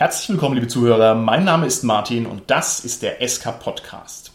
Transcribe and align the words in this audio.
Herzlich 0.00 0.30
willkommen, 0.30 0.54
liebe 0.54 0.66
Zuhörer. 0.66 1.14
Mein 1.14 1.44
Name 1.44 1.66
ist 1.66 1.82
Martin 1.82 2.24
und 2.24 2.50
das 2.50 2.86
ist 2.86 3.02
der 3.02 3.20
SK 3.20 3.58
Podcast. 3.58 4.32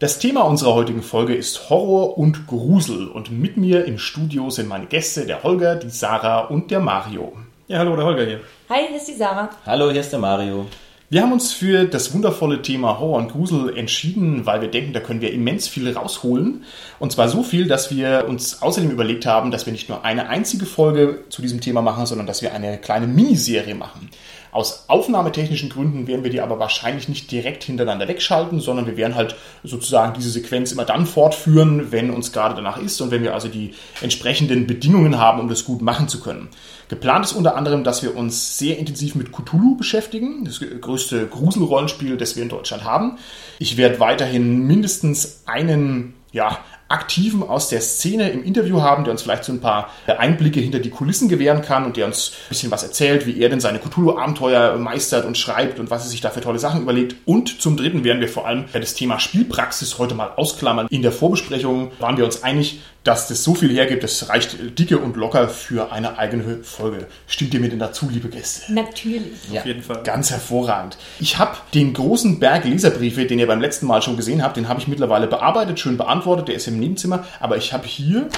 Das 0.00 0.18
Thema 0.18 0.40
unserer 0.40 0.74
heutigen 0.74 1.02
Folge 1.02 1.36
ist 1.36 1.70
Horror 1.70 2.18
und 2.18 2.48
Grusel 2.48 3.06
und 3.06 3.30
mit 3.30 3.56
mir 3.56 3.84
im 3.84 3.98
Studio 3.98 4.50
sind 4.50 4.66
meine 4.68 4.86
Gäste, 4.86 5.26
der 5.26 5.44
Holger, 5.44 5.76
die 5.76 5.90
Sarah 5.90 6.40
und 6.40 6.72
der 6.72 6.80
Mario. 6.80 7.34
Ja, 7.68 7.78
hallo, 7.78 7.94
der 7.94 8.04
Holger 8.04 8.24
hier. 8.24 8.40
Hi, 8.68 8.88
hier 8.88 8.96
ist 8.96 9.06
die 9.06 9.14
Sarah. 9.14 9.48
Hallo, 9.64 9.92
hier 9.92 10.00
ist 10.00 10.10
der 10.10 10.18
Mario. 10.18 10.66
Wir 11.12 11.22
haben 11.22 11.32
uns 11.32 11.52
für 11.52 11.86
das 11.86 12.14
wundervolle 12.14 12.62
Thema 12.62 13.00
Horror 13.00 13.18
und 13.18 13.32
Grusel 13.32 13.76
entschieden, 13.76 14.46
weil 14.46 14.60
wir 14.60 14.70
denken, 14.70 14.92
da 14.92 15.00
können 15.00 15.20
wir 15.20 15.32
immens 15.32 15.66
viel 15.66 15.92
rausholen. 15.92 16.62
Und 17.00 17.10
zwar 17.10 17.28
so 17.28 17.42
viel, 17.42 17.66
dass 17.66 17.90
wir 17.90 18.26
uns 18.28 18.62
außerdem 18.62 18.92
überlegt 18.92 19.26
haben, 19.26 19.50
dass 19.50 19.66
wir 19.66 19.72
nicht 19.72 19.88
nur 19.88 20.04
eine 20.04 20.28
einzige 20.28 20.66
Folge 20.66 21.24
zu 21.28 21.42
diesem 21.42 21.60
Thema 21.60 21.82
machen, 21.82 22.06
sondern 22.06 22.28
dass 22.28 22.42
wir 22.42 22.54
eine 22.54 22.78
kleine 22.78 23.08
Miniserie 23.08 23.74
machen. 23.74 24.08
Aus 24.52 24.84
aufnahmetechnischen 24.86 25.68
Gründen 25.68 26.06
werden 26.06 26.22
wir 26.22 26.30
die 26.30 26.40
aber 26.40 26.60
wahrscheinlich 26.60 27.08
nicht 27.08 27.30
direkt 27.30 27.64
hintereinander 27.64 28.06
wegschalten, 28.06 28.60
sondern 28.60 28.86
wir 28.86 28.96
werden 28.96 29.16
halt 29.16 29.34
sozusagen 29.64 30.14
diese 30.14 30.30
Sequenz 30.30 30.70
immer 30.70 30.84
dann 30.84 31.06
fortführen, 31.06 31.90
wenn 31.90 32.10
uns 32.10 32.32
gerade 32.32 32.54
danach 32.54 32.78
ist 32.78 33.00
und 33.00 33.10
wenn 33.10 33.24
wir 33.24 33.34
also 33.34 33.48
die 33.48 33.74
entsprechenden 34.00 34.68
Bedingungen 34.68 35.18
haben, 35.18 35.40
um 35.40 35.48
das 35.48 35.64
gut 35.64 35.82
machen 35.82 36.06
zu 36.06 36.20
können. 36.20 36.50
Geplant 36.90 37.24
ist 37.24 37.32
unter 37.34 37.56
anderem, 37.56 37.84
dass 37.84 38.02
wir 38.02 38.16
uns 38.16 38.58
sehr 38.58 38.76
intensiv 38.76 39.14
mit 39.14 39.30
Cthulhu 39.30 39.76
beschäftigen, 39.76 40.44
das 40.44 40.58
größte 40.58 41.28
Gruselrollenspiel, 41.28 42.16
das 42.16 42.34
wir 42.34 42.42
in 42.42 42.48
Deutschland 42.48 42.82
haben. 42.82 43.18
Ich 43.60 43.76
werde 43.76 44.00
weiterhin 44.00 44.66
mindestens 44.66 45.44
einen 45.46 46.14
ja, 46.32 46.58
Aktiven 46.90 47.42
aus 47.42 47.68
der 47.68 47.80
Szene 47.80 48.30
im 48.30 48.42
Interview 48.44 48.82
haben, 48.82 49.04
der 49.04 49.12
uns 49.12 49.22
vielleicht 49.22 49.44
so 49.44 49.52
ein 49.52 49.60
paar 49.60 49.90
Einblicke 50.06 50.60
hinter 50.60 50.80
die 50.80 50.90
Kulissen 50.90 51.28
gewähren 51.28 51.62
kann 51.62 51.84
und 51.84 51.96
der 51.96 52.06
uns 52.06 52.32
ein 52.32 52.48
bisschen 52.48 52.70
was 52.70 52.82
erzählt, 52.82 53.26
wie 53.26 53.40
er 53.40 53.48
denn 53.48 53.60
seine 53.60 53.78
Cthulhu-Abenteuer 53.78 54.76
meistert 54.76 55.24
und 55.24 55.38
schreibt 55.38 55.78
und 55.78 55.90
was 55.90 56.04
er 56.04 56.10
sich 56.10 56.20
da 56.20 56.30
für 56.30 56.40
tolle 56.40 56.58
Sachen 56.58 56.82
überlegt. 56.82 57.16
Und 57.24 57.60
zum 57.60 57.76
Dritten 57.76 58.04
werden 58.04 58.20
wir 58.20 58.28
vor 58.28 58.46
allem 58.46 58.64
das 58.72 58.94
Thema 58.94 59.18
Spielpraxis 59.18 59.98
heute 59.98 60.14
mal 60.14 60.32
ausklammern. 60.36 60.88
In 60.90 61.02
der 61.02 61.12
Vorbesprechung 61.12 61.92
waren 62.00 62.16
wir 62.16 62.24
uns 62.24 62.42
einig, 62.42 62.80
dass 63.04 63.28
das 63.28 63.44
so 63.44 63.54
viel 63.54 63.70
hergibt, 63.72 64.02
das 64.04 64.28
reicht 64.28 64.78
dicke 64.78 64.98
und 64.98 65.16
locker 65.16 65.48
für 65.48 65.90
eine 65.90 66.18
eigene 66.18 66.58
Folge. 66.62 67.06
Stimmt 67.26 67.54
ihr 67.54 67.60
mir 67.60 67.70
denn 67.70 67.78
dazu, 67.78 68.10
liebe 68.10 68.28
Gäste? 68.28 68.70
Natürlich. 68.74 69.48
Ja, 69.50 69.60
auf 69.60 69.66
jeden 69.66 69.82
Fall. 69.82 70.02
Ganz 70.02 70.30
hervorragend. 70.30 70.98
Ich 71.18 71.38
habe 71.38 71.56
den 71.72 71.94
großen 71.94 72.40
Berg 72.40 72.66
Leserbriefe, 72.66 73.24
den 73.24 73.38
ihr 73.38 73.46
beim 73.46 73.62
letzten 73.62 73.86
Mal 73.86 74.02
schon 74.02 74.18
gesehen 74.18 74.42
habt, 74.42 74.58
den 74.58 74.68
habe 74.68 74.80
ich 74.80 74.88
mittlerweile 74.88 75.28
bearbeitet, 75.28 75.80
schön 75.80 75.96
beantwortet, 75.96 76.48
der 76.48 76.56
ist 76.56 76.68
im 76.68 76.78
Nebenzimmer, 76.80 77.24
aber 77.38 77.56
ich 77.56 77.72
habe 77.72 77.86
hier 77.86 78.28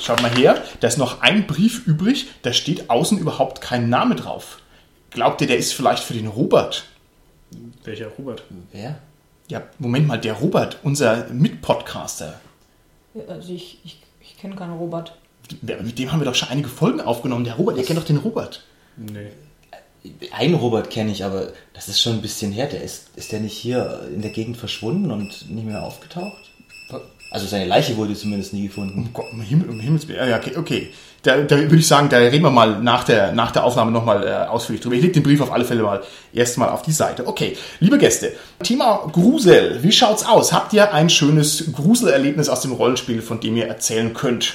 Schaut 0.00 0.22
mal 0.22 0.34
her, 0.34 0.62
da 0.80 0.88
ist 0.88 0.96
noch 0.96 1.20
ein 1.20 1.46
Brief 1.46 1.86
übrig, 1.86 2.28
da 2.40 2.52
steht 2.54 2.88
außen 2.88 3.18
überhaupt 3.18 3.60
kein 3.60 3.90
Name 3.90 4.14
drauf. 4.14 4.58
Glaubt 5.10 5.40
ihr, 5.40 5.46
der 5.46 5.58
ist 5.58 5.74
vielleicht 5.74 6.02
für 6.02 6.14
den 6.14 6.28
Robert? 6.28 6.84
Welcher 7.84 8.08
Robert? 8.18 8.42
Wer? 8.72 8.98
Ja, 9.48 9.64
Moment 9.78 10.06
mal, 10.06 10.18
der 10.18 10.34
Robert, 10.34 10.78
unser 10.82 11.28
Mitpodcaster. 11.28 12.40
Also 13.28 13.52
ich, 13.52 13.80
ich, 13.84 14.00
ich 14.20 14.38
kenne 14.38 14.54
keinen 14.54 14.78
Robert. 14.78 15.16
Mit 15.60 15.98
dem 15.98 16.12
haben 16.12 16.20
wir 16.20 16.26
doch 16.26 16.34
schon 16.34 16.50
einige 16.50 16.68
Folgen 16.68 17.00
aufgenommen. 17.00 17.44
Der 17.44 17.56
Robert, 17.56 17.76
ihr 17.76 17.84
kennt 17.84 17.98
doch 17.98 18.04
den 18.04 18.18
Robert. 18.18 18.64
Nee. 18.96 19.28
Einen 20.32 20.54
Robert 20.54 20.90
kenne 20.90 21.10
ich, 21.10 21.24
aber 21.24 21.52
das 21.72 21.88
ist 21.88 22.00
schon 22.00 22.14
ein 22.14 22.22
bisschen 22.22 22.52
her. 22.52 22.66
Der 22.66 22.82
ist, 22.82 23.08
ist 23.16 23.32
der 23.32 23.40
nicht 23.40 23.56
hier 23.56 24.08
in 24.14 24.22
der 24.22 24.30
Gegend 24.30 24.56
verschwunden 24.56 25.10
und 25.10 25.50
nicht 25.50 25.66
mehr 25.66 25.82
aufgetaucht? 25.82 26.47
Also 27.30 27.46
seine 27.46 27.66
Leiche 27.66 27.96
wurde 27.96 28.14
zumindest 28.14 28.54
nie 28.54 28.68
gefunden. 28.68 28.98
Um, 28.98 29.12
Gott, 29.12 29.26
um, 29.32 29.40
Himmel, 29.40 29.68
um 29.68 29.80
Himmels 29.80 30.08
Willen. 30.08 30.28
Ja, 30.28 30.38
okay, 30.38 30.56
okay. 30.56 30.90
Da, 31.22 31.36
da 31.42 31.58
würde 31.58 31.76
ich 31.76 31.86
sagen, 31.86 32.08
da 32.08 32.16
reden 32.18 32.44
wir 32.44 32.50
mal 32.50 32.80
nach 32.80 33.04
der, 33.04 33.32
nach 33.32 33.50
der 33.50 33.64
Aufnahme 33.64 33.90
nochmal 33.90 34.26
äh, 34.26 34.48
ausführlich 34.48 34.80
drüber. 34.80 34.94
Ich 34.94 35.02
lege 35.02 35.14
den 35.14 35.24
Brief 35.24 35.40
auf 35.40 35.52
alle 35.52 35.64
Fälle 35.64 35.82
mal 35.82 36.02
erstmal 36.32 36.70
auf 36.70 36.82
die 36.82 36.92
Seite. 36.92 37.26
Okay, 37.26 37.56
liebe 37.80 37.98
Gäste, 37.98 38.32
Thema 38.62 39.08
Grusel. 39.12 39.78
Wie 39.82 39.92
schaut's 39.92 40.24
aus? 40.24 40.52
Habt 40.52 40.72
ihr 40.72 40.94
ein 40.94 41.10
schönes 41.10 41.72
Gruselerlebnis 41.72 42.48
aus 42.48 42.62
dem 42.62 42.72
Rollenspiel, 42.72 43.20
von 43.20 43.40
dem 43.40 43.56
ihr 43.56 43.66
erzählen 43.66 44.14
könnt? 44.14 44.54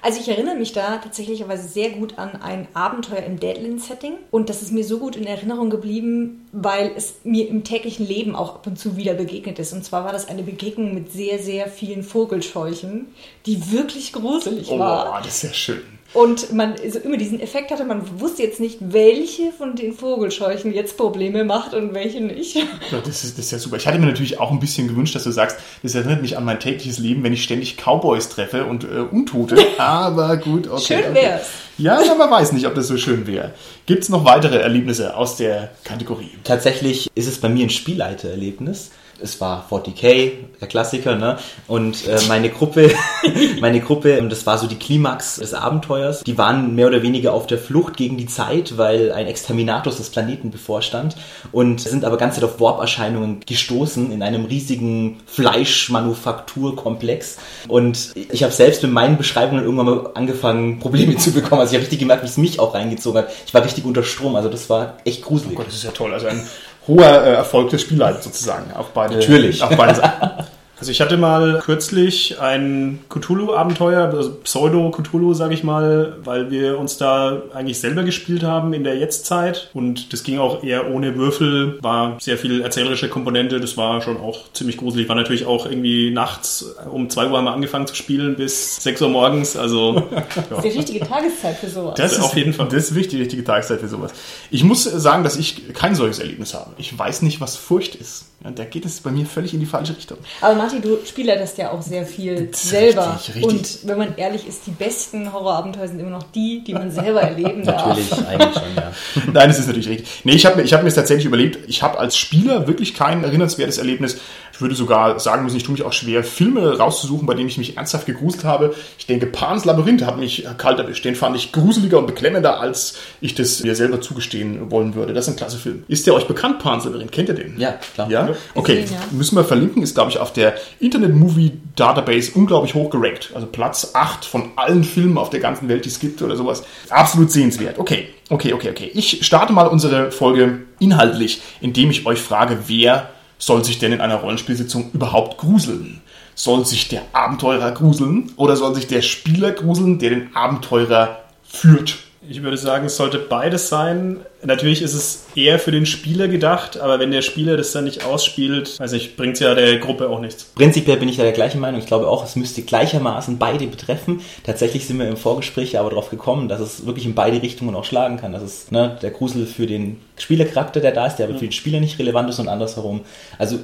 Also 0.00 0.18
ich 0.18 0.28
erinnere 0.28 0.56
mich 0.56 0.72
da 0.72 0.96
tatsächlich 0.96 1.44
sehr 1.56 1.90
gut 1.90 2.18
an 2.18 2.42
ein 2.42 2.66
Abenteuer 2.74 3.22
im 3.22 3.38
Deadland-Setting 3.38 4.14
und 4.32 4.48
das 4.48 4.60
ist 4.60 4.72
mir 4.72 4.84
so 4.84 4.98
gut 4.98 5.14
in 5.14 5.26
Erinnerung 5.26 5.70
geblieben, 5.70 6.41
weil 6.52 6.92
es 6.96 7.14
mir 7.24 7.48
im 7.48 7.64
täglichen 7.64 8.06
Leben 8.06 8.36
auch 8.36 8.56
ab 8.56 8.66
und 8.66 8.78
zu 8.78 8.96
wieder 8.96 9.14
begegnet 9.14 9.58
ist. 9.58 9.72
Und 9.72 9.84
zwar 9.84 10.04
war 10.04 10.12
das 10.12 10.28
eine 10.28 10.42
Begegnung 10.42 10.94
mit 10.94 11.10
sehr, 11.10 11.38
sehr 11.38 11.66
vielen 11.68 12.02
Vogelscheuchen, 12.02 13.06
die 13.46 13.72
wirklich 13.72 14.12
gruselig 14.12 14.68
Oh, 14.70 14.78
war. 14.78 15.20
das 15.24 15.36
ist 15.36 15.42
ja 15.42 15.52
schön. 15.54 15.80
Und 16.14 16.52
man 16.52 16.74
also 16.82 16.98
immer 16.98 17.16
diesen 17.16 17.40
Effekt 17.40 17.70
hatte, 17.70 17.84
man 17.86 18.20
wusste 18.20 18.42
jetzt 18.42 18.60
nicht, 18.60 18.76
welche 18.80 19.50
von 19.50 19.76
den 19.76 19.94
Vogelscheuchen 19.94 20.74
jetzt 20.74 20.98
Probleme 20.98 21.42
macht 21.44 21.72
und 21.72 21.94
welche 21.94 22.20
nicht. 22.20 22.54
Ja, 22.54 22.64
das, 23.02 23.24
ist, 23.24 23.38
das 23.38 23.46
ist 23.46 23.50
ja 23.50 23.58
super. 23.58 23.76
Ich 23.76 23.86
hatte 23.86 23.98
mir 23.98 24.04
natürlich 24.06 24.38
auch 24.38 24.50
ein 24.50 24.60
bisschen 24.60 24.88
gewünscht, 24.88 25.14
dass 25.14 25.24
du 25.24 25.30
sagst, 25.30 25.56
das 25.82 25.94
erinnert 25.94 26.20
mich 26.20 26.36
an 26.36 26.44
mein 26.44 26.60
tägliches 26.60 26.98
Leben, 26.98 27.22
wenn 27.24 27.32
ich 27.32 27.42
ständig 27.42 27.78
Cowboys 27.78 28.28
treffe 28.28 28.66
und 28.66 28.84
äh, 28.84 28.88
Untote. 29.10 29.56
Aber 29.78 30.36
gut, 30.36 30.68
okay. 30.68 31.02
Schön 31.02 31.10
okay. 31.12 31.38
Ja, 31.78 31.98
aber 31.98 32.16
man 32.16 32.30
weiß 32.30 32.52
nicht, 32.52 32.66
ob 32.66 32.74
das 32.74 32.88
so 32.88 32.96
schön 32.96 33.26
wäre. 33.26 33.52
Gibt 33.86 34.02
es 34.02 34.08
noch 34.08 34.24
weitere 34.24 34.58
Erlebnisse 34.58 35.16
aus 35.16 35.36
der 35.36 35.70
Kategorie? 35.84 36.30
Tatsächlich 36.44 37.10
ist 37.14 37.26
es 37.26 37.38
bei 37.40 37.48
mir 37.48 37.64
ein 37.66 37.70
Spielleitererlebnis. 37.70 38.90
Es 39.20 39.40
war 39.40 39.66
40k, 39.70 40.32
der 40.60 40.68
Klassiker, 40.68 41.16
ne? 41.16 41.38
Und 41.66 42.06
äh, 42.06 42.18
meine 42.28 42.50
Gruppe, 42.50 42.90
meine 43.60 43.80
Gruppe, 43.80 44.22
das 44.28 44.46
war 44.46 44.58
so 44.58 44.66
die 44.66 44.76
Klimax 44.76 45.36
des 45.36 45.54
Abenteuers. 45.54 46.24
Die 46.24 46.36
waren 46.38 46.74
mehr 46.74 46.88
oder 46.88 47.02
weniger 47.02 47.32
auf 47.32 47.46
der 47.46 47.58
Flucht 47.58 47.96
gegen 47.96 48.16
die 48.16 48.26
Zeit, 48.26 48.78
weil 48.78 49.12
ein 49.12 49.26
Exterminatus 49.26 49.96
des 49.96 50.10
Planeten 50.10 50.50
bevorstand 50.50 51.16
und 51.50 51.80
sind 51.80 52.04
aber 52.04 52.16
ganz 52.16 52.40
auf 52.42 52.60
Warp-Erscheinungen 52.60 53.40
gestoßen 53.46 54.12
in 54.12 54.22
einem 54.22 54.44
riesigen 54.46 55.20
Fleischmanufakturkomplex. 55.26 57.38
Und 57.68 58.12
ich 58.14 58.42
habe 58.42 58.52
selbst 58.52 58.82
mit 58.82 58.92
meinen 58.92 59.16
Beschreibungen 59.16 59.64
irgendwann 59.64 59.86
mal 59.86 60.10
angefangen, 60.14 60.80
Probleme 60.80 61.16
zu 61.16 61.32
bekommen. 61.32 61.60
Also 61.60 61.72
ich 61.72 61.76
habe 61.76 61.82
richtig 61.82 62.00
gemerkt, 62.00 62.22
wie 62.22 62.28
es 62.28 62.36
mich 62.36 62.60
auch 62.60 62.74
reingezogen 62.74 63.22
hat. 63.22 63.30
Ich 63.46 63.54
war 63.54 63.64
richtig 63.64 63.84
unter 63.84 64.02
Strom, 64.02 64.36
also 64.36 64.48
das 64.48 64.70
war 64.70 64.96
echt 65.04 65.22
gruselig. 65.22 65.54
Oh 65.54 65.58
Gott, 65.58 65.68
das 65.68 65.74
ist 65.74 65.84
ja 65.84 65.90
toll. 65.90 66.12
Also 66.12 66.26
ein 66.26 66.42
hoher 66.88 67.24
äh, 67.24 67.34
Erfolg 67.34 67.70
des 67.70 67.82
Spielleiters 67.82 68.24
sozusagen. 68.24 68.72
Auf 68.74 68.90
beide, 68.90 69.14
Natürlich. 69.14 69.62
Auf 69.62 69.76
beide 69.76 69.94
Seiten. 69.96 70.44
Also 70.82 70.90
ich 70.90 71.00
hatte 71.00 71.16
mal 71.16 71.60
kürzlich 71.64 72.40
ein 72.40 72.98
Cthulhu-Abenteuer, 73.08 74.12
also 74.12 74.32
Pseudo-Cthulhu, 74.32 75.32
sage 75.32 75.54
ich 75.54 75.62
mal, 75.62 76.16
weil 76.24 76.50
wir 76.50 76.76
uns 76.76 76.96
da 76.96 77.40
eigentlich 77.54 77.78
selber 77.78 78.02
gespielt 78.02 78.42
haben 78.42 78.72
in 78.72 78.82
der 78.82 78.96
Jetztzeit. 78.96 79.70
Und 79.74 80.12
das 80.12 80.24
ging 80.24 80.40
auch 80.40 80.64
eher 80.64 80.90
ohne 80.90 81.14
Würfel, 81.14 81.78
war 81.80 82.16
sehr 82.20 82.36
viel 82.36 82.62
erzählerische 82.62 83.08
Komponente, 83.08 83.60
das 83.60 83.76
war 83.76 84.02
schon 84.02 84.16
auch 84.16 84.52
ziemlich 84.54 84.76
gruselig. 84.76 85.08
War 85.08 85.14
natürlich 85.14 85.46
auch 85.46 85.66
irgendwie 85.66 86.10
nachts 86.10 86.74
um 86.90 87.08
2 87.08 87.28
Uhr 87.28 87.38
haben 87.38 87.44
wir 87.44 87.52
angefangen 87.52 87.86
zu 87.86 87.94
spielen 87.94 88.34
bis 88.34 88.82
6 88.82 89.02
Uhr 89.02 89.08
morgens. 89.08 89.56
Also 89.56 90.08
Das 90.50 90.64
ist 90.64 90.64
die 90.64 90.78
richtige 90.78 91.06
Tageszeit 91.06 91.58
für 91.58 91.68
sowas. 91.68 91.94
Das 91.94 92.14
ist 92.14 92.20
auf 92.20 92.36
jeden 92.36 92.54
Fall. 92.54 92.66
Das 92.66 92.90
ist 92.90 92.96
wichtig, 92.96 93.10
die 93.12 93.20
richtige 93.20 93.44
Tageszeit 93.44 93.78
für 93.78 93.88
sowas. 93.88 94.12
Ich 94.50 94.64
muss 94.64 94.82
sagen, 94.82 95.22
dass 95.22 95.36
ich 95.36 95.74
kein 95.74 95.94
solches 95.94 96.18
Erlebnis 96.18 96.54
habe. 96.54 96.72
Ich 96.76 96.98
weiß 96.98 97.22
nicht, 97.22 97.40
was 97.40 97.54
Furcht 97.54 97.94
ist. 97.94 98.31
Ja, 98.44 98.50
da 98.50 98.64
geht 98.64 98.84
es 98.84 99.00
bei 99.00 99.10
mir 99.10 99.24
völlig 99.24 99.54
in 99.54 99.60
die 99.60 99.66
falsche 99.66 99.96
Richtung. 99.96 100.18
Aber 100.40 100.54
Martin, 100.56 100.82
du 100.82 100.98
spielst 101.04 101.58
ja 101.58 101.70
auch 101.70 101.80
sehr 101.82 102.04
viel 102.04 102.48
Das 102.48 102.62
selber. 102.62 103.14
richtig, 103.14 103.36
richtig. 103.36 103.44
Und 103.44 103.88
wenn 103.88 103.98
man 103.98 104.16
ehrlich 104.16 104.46
ist, 104.48 104.66
die 104.66 104.72
besten 104.72 105.32
Horrorabenteuer 105.32 105.86
sind 105.88 106.00
immer 106.00 106.10
noch 106.10 106.24
die, 106.24 106.64
die 106.64 106.74
man 106.74 106.90
selber 106.90 107.22
erleben 107.22 107.64
darf. 107.64 107.86
Natürlich, 107.86 108.12
eigentlich 108.26 108.54
schon, 108.54 108.74
ja. 108.76 108.92
Nein, 109.32 109.48
das 109.48 109.58
ist 109.58 109.66
natürlich 109.68 109.88
richtig. 109.88 110.08
Nee, 110.24 110.32
ich 110.32 110.44
habe 110.46 110.56
mir, 110.56 110.62
ich 110.62 110.72
hab 110.72 110.80
mir 110.82 110.88
das 110.88 110.96
tatsächlich 110.96 111.26
überlegt, 111.26 111.68
ich 111.68 111.82
habe 111.82 111.98
als 111.98 112.16
Spieler 112.16 112.66
wirklich 112.66 112.94
kein 112.94 113.22
erinnernswertes 113.22 113.78
Erlebnis. 113.78 114.18
Ich 114.62 114.64
würde 114.64 114.76
sogar 114.76 115.18
sagen 115.18 115.42
müssen, 115.42 115.56
ich 115.56 115.64
tue 115.64 115.72
mich 115.72 115.82
auch 115.82 115.92
schwer, 115.92 116.22
Filme 116.22 116.78
rauszusuchen, 116.78 117.26
bei 117.26 117.34
denen 117.34 117.48
ich 117.48 117.58
mich 117.58 117.76
ernsthaft 117.76 118.06
gegruselt 118.06 118.44
habe. 118.44 118.76
Ich 118.96 119.06
denke, 119.06 119.26
Pans 119.26 119.64
Labyrinth 119.64 120.06
hat 120.06 120.18
mich 120.18 120.46
kalt 120.56 120.78
erwischt. 120.78 121.04
Den 121.04 121.16
fand 121.16 121.34
ich 121.34 121.50
gruseliger 121.50 121.98
und 121.98 122.06
beklemmender, 122.06 122.60
als 122.60 122.94
ich 123.20 123.34
das 123.34 123.64
mir 123.64 123.74
selber 123.74 124.00
zugestehen 124.00 124.70
wollen 124.70 124.94
würde. 124.94 125.14
Das 125.14 125.26
ist 125.26 125.34
ein 125.34 125.36
klasse 125.36 125.58
Film. 125.58 125.82
Ist 125.88 126.06
der 126.06 126.14
euch 126.14 126.28
bekannt, 126.28 126.60
Pans 126.60 126.84
Labyrinth? 126.84 127.10
Kennt 127.10 127.28
ihr 127.30 127.34
den? 127.34 127.58
Ja, 127.58 127.74
klar. 127.92 128.08
Ja? 128.08 128.28
Okay, 128.54 128.84
ja. 128.88 128.98
müssen 129.10 129.34
wir 129.34 129.42
verlinken. 129.42 129.82
Ist, 129.82 129.96
glaube 129.96 130.12
ich, 130.12 130.18
auf 130.18 130.32
der 130.32 130.54
Internet 130.78 131.12
Movie 131.12 131.54
Database 131.74 132.30
unglaublich 132.32 132.74
hoch 132.74 132.90
gerankt. 132.90 133.32
Also 133.34 133.48
Platz 133.48 133.90
8 133.94 134.24
von 134.24 134.52
allen 134.54 134.84
Filmen 134.84 135.18
auf 135.18 135.30
der 135.30 135.40
ganzen 135.40 135.68
Welt, 135.68 135.86
die 135.86 135.88
es 135.88 135.98
gibt 135.98 136.22
oder 136.22 136.36
sowas. 136.36 136.62
Absolut 136.88 137.32
sehenswert. 137.32 137.80
Okay, 137.80 138.10
okay, 138.30 138.52
okay, 138.52 138.70
okay. 138.70 138.92
Ich 138.94 139.26
starte 139.26 139.52
mal 139.52 139.66
unsere 139.66 140.12
Folge 140.12 140.60
inhaltlich, 140.78 141.42
indem 141.60 141.90
ich 141.90 142.06
euch 142.06 142.20
frage, 142.20 142.58
wer 142.68 143.10
soll 143.42 143.64
sich 143.64 143.80
denn 143.80 143.92
in 143.92 144.00
einer 144.00 144.20
Rollenspielsitzung 144.20 144.92
überhaupt 144.92 145.36
gruseln? 145.38 146.00
Soll 146.36 146.64
sich 146.64 146.86
der 146.86 147.02
Abenteurer 147.12 147.72
gruseln 147.72 148.30
oder 148.36 148.54
soll 148.54 148.72
sich 148.76 148.86
der 148.86 149.02
Spieler 149.02 149.50
gruseln, 149.50 149.98
der 149.98 150.10
den 150.10 150.36
Abenteurer 150.36 151.24
führt? 151.42 151.98
Ich 152.28 152.40
würde 152.40 152.56
sagen, 152.56 152.86
es 152.86 152.96
sollte 152.96 153.18
beides 153.18 153.68
sein. 153.68 154.20
Natürlich 154.44 154.80
ist 154.80 154.94
es 154.94 155.24
eher 155.34 155.58
für 155.58 155.72
den 155.72 155.86
Spieler 155.86 156.28
gedacht, 156.28 156.78
aber 156.78 157.00
wenn 157.00 157.10
der 157.10 157.22
Spieler 157.22 157.56
das 157.56 157.72
dann 157.72 157.82
nicht 157.82 158.04
ausspielt, 158.04 158.78
weiß 158.78 158.92
ich, 158.92 159.16
bringt 159.16 159.34
es 159.34 159.40
ja 159.40 159.54
der 159.56 159.78
Gruppe 159.78 160.08
auch 160.08 160.20
nichts. 160.20 160.44
Prinzipiell 160.44 160.98
bin 160.98 161.08
ich 161.08 161.16
da 161.16 161.24
der 161.24 161.32
gleichen 161.32 161.60
Meinung. 161.60 161.80
Ich 161.80 161.86
glaube 161.86 162.06
auch, 162.06 162.24
es 162.24 162.36
müsste 162.36 162.62
gleichermaßen 162.62 163.38
beide 163.38 163.66
betreffen. 163.66 164.20
Tatsächlich 164.44 164.86
sind 164.86 165.00
wir 165.00 165.08
im 165.08 165.16
Vorgespräch 165.16 165.78
aber 165.78 165.90
darauf 165.90 166.10
gekommen, 166.10 166.48
dass 166.48 166.60
es 166.60 166.86
wirklich 166.86 167.06
in 167.06 167.16
beide 167.16 167.42
Richtungen 167.42 167.74
auch 167.74 167.84
schlagen 167.84 168.18
kann. 168.18 168.32
Dass 168.32 168.42
es 168.42 168.70
ne, 168.70 168.96
der 169.02 169.10
Grusel 169.10 169.44
für 169.44 169.66
den 169.66 170.00
Spielercharakter, 170.16 170.78
der 170.78 170.92
da 170.92 171.06
ist, 171.06 171.16
der 171.16 171.28
aber 171.28 171.38
für 171.38 171.46
den 171.46 171.52
Spieler 171.52 171.80
nicht 171.80 171.98
relevant 171.98 172.30
ist 172.30 172.38
und 172.38 172.48
andersherum. 172.48 173.00
Also 173.36 173.58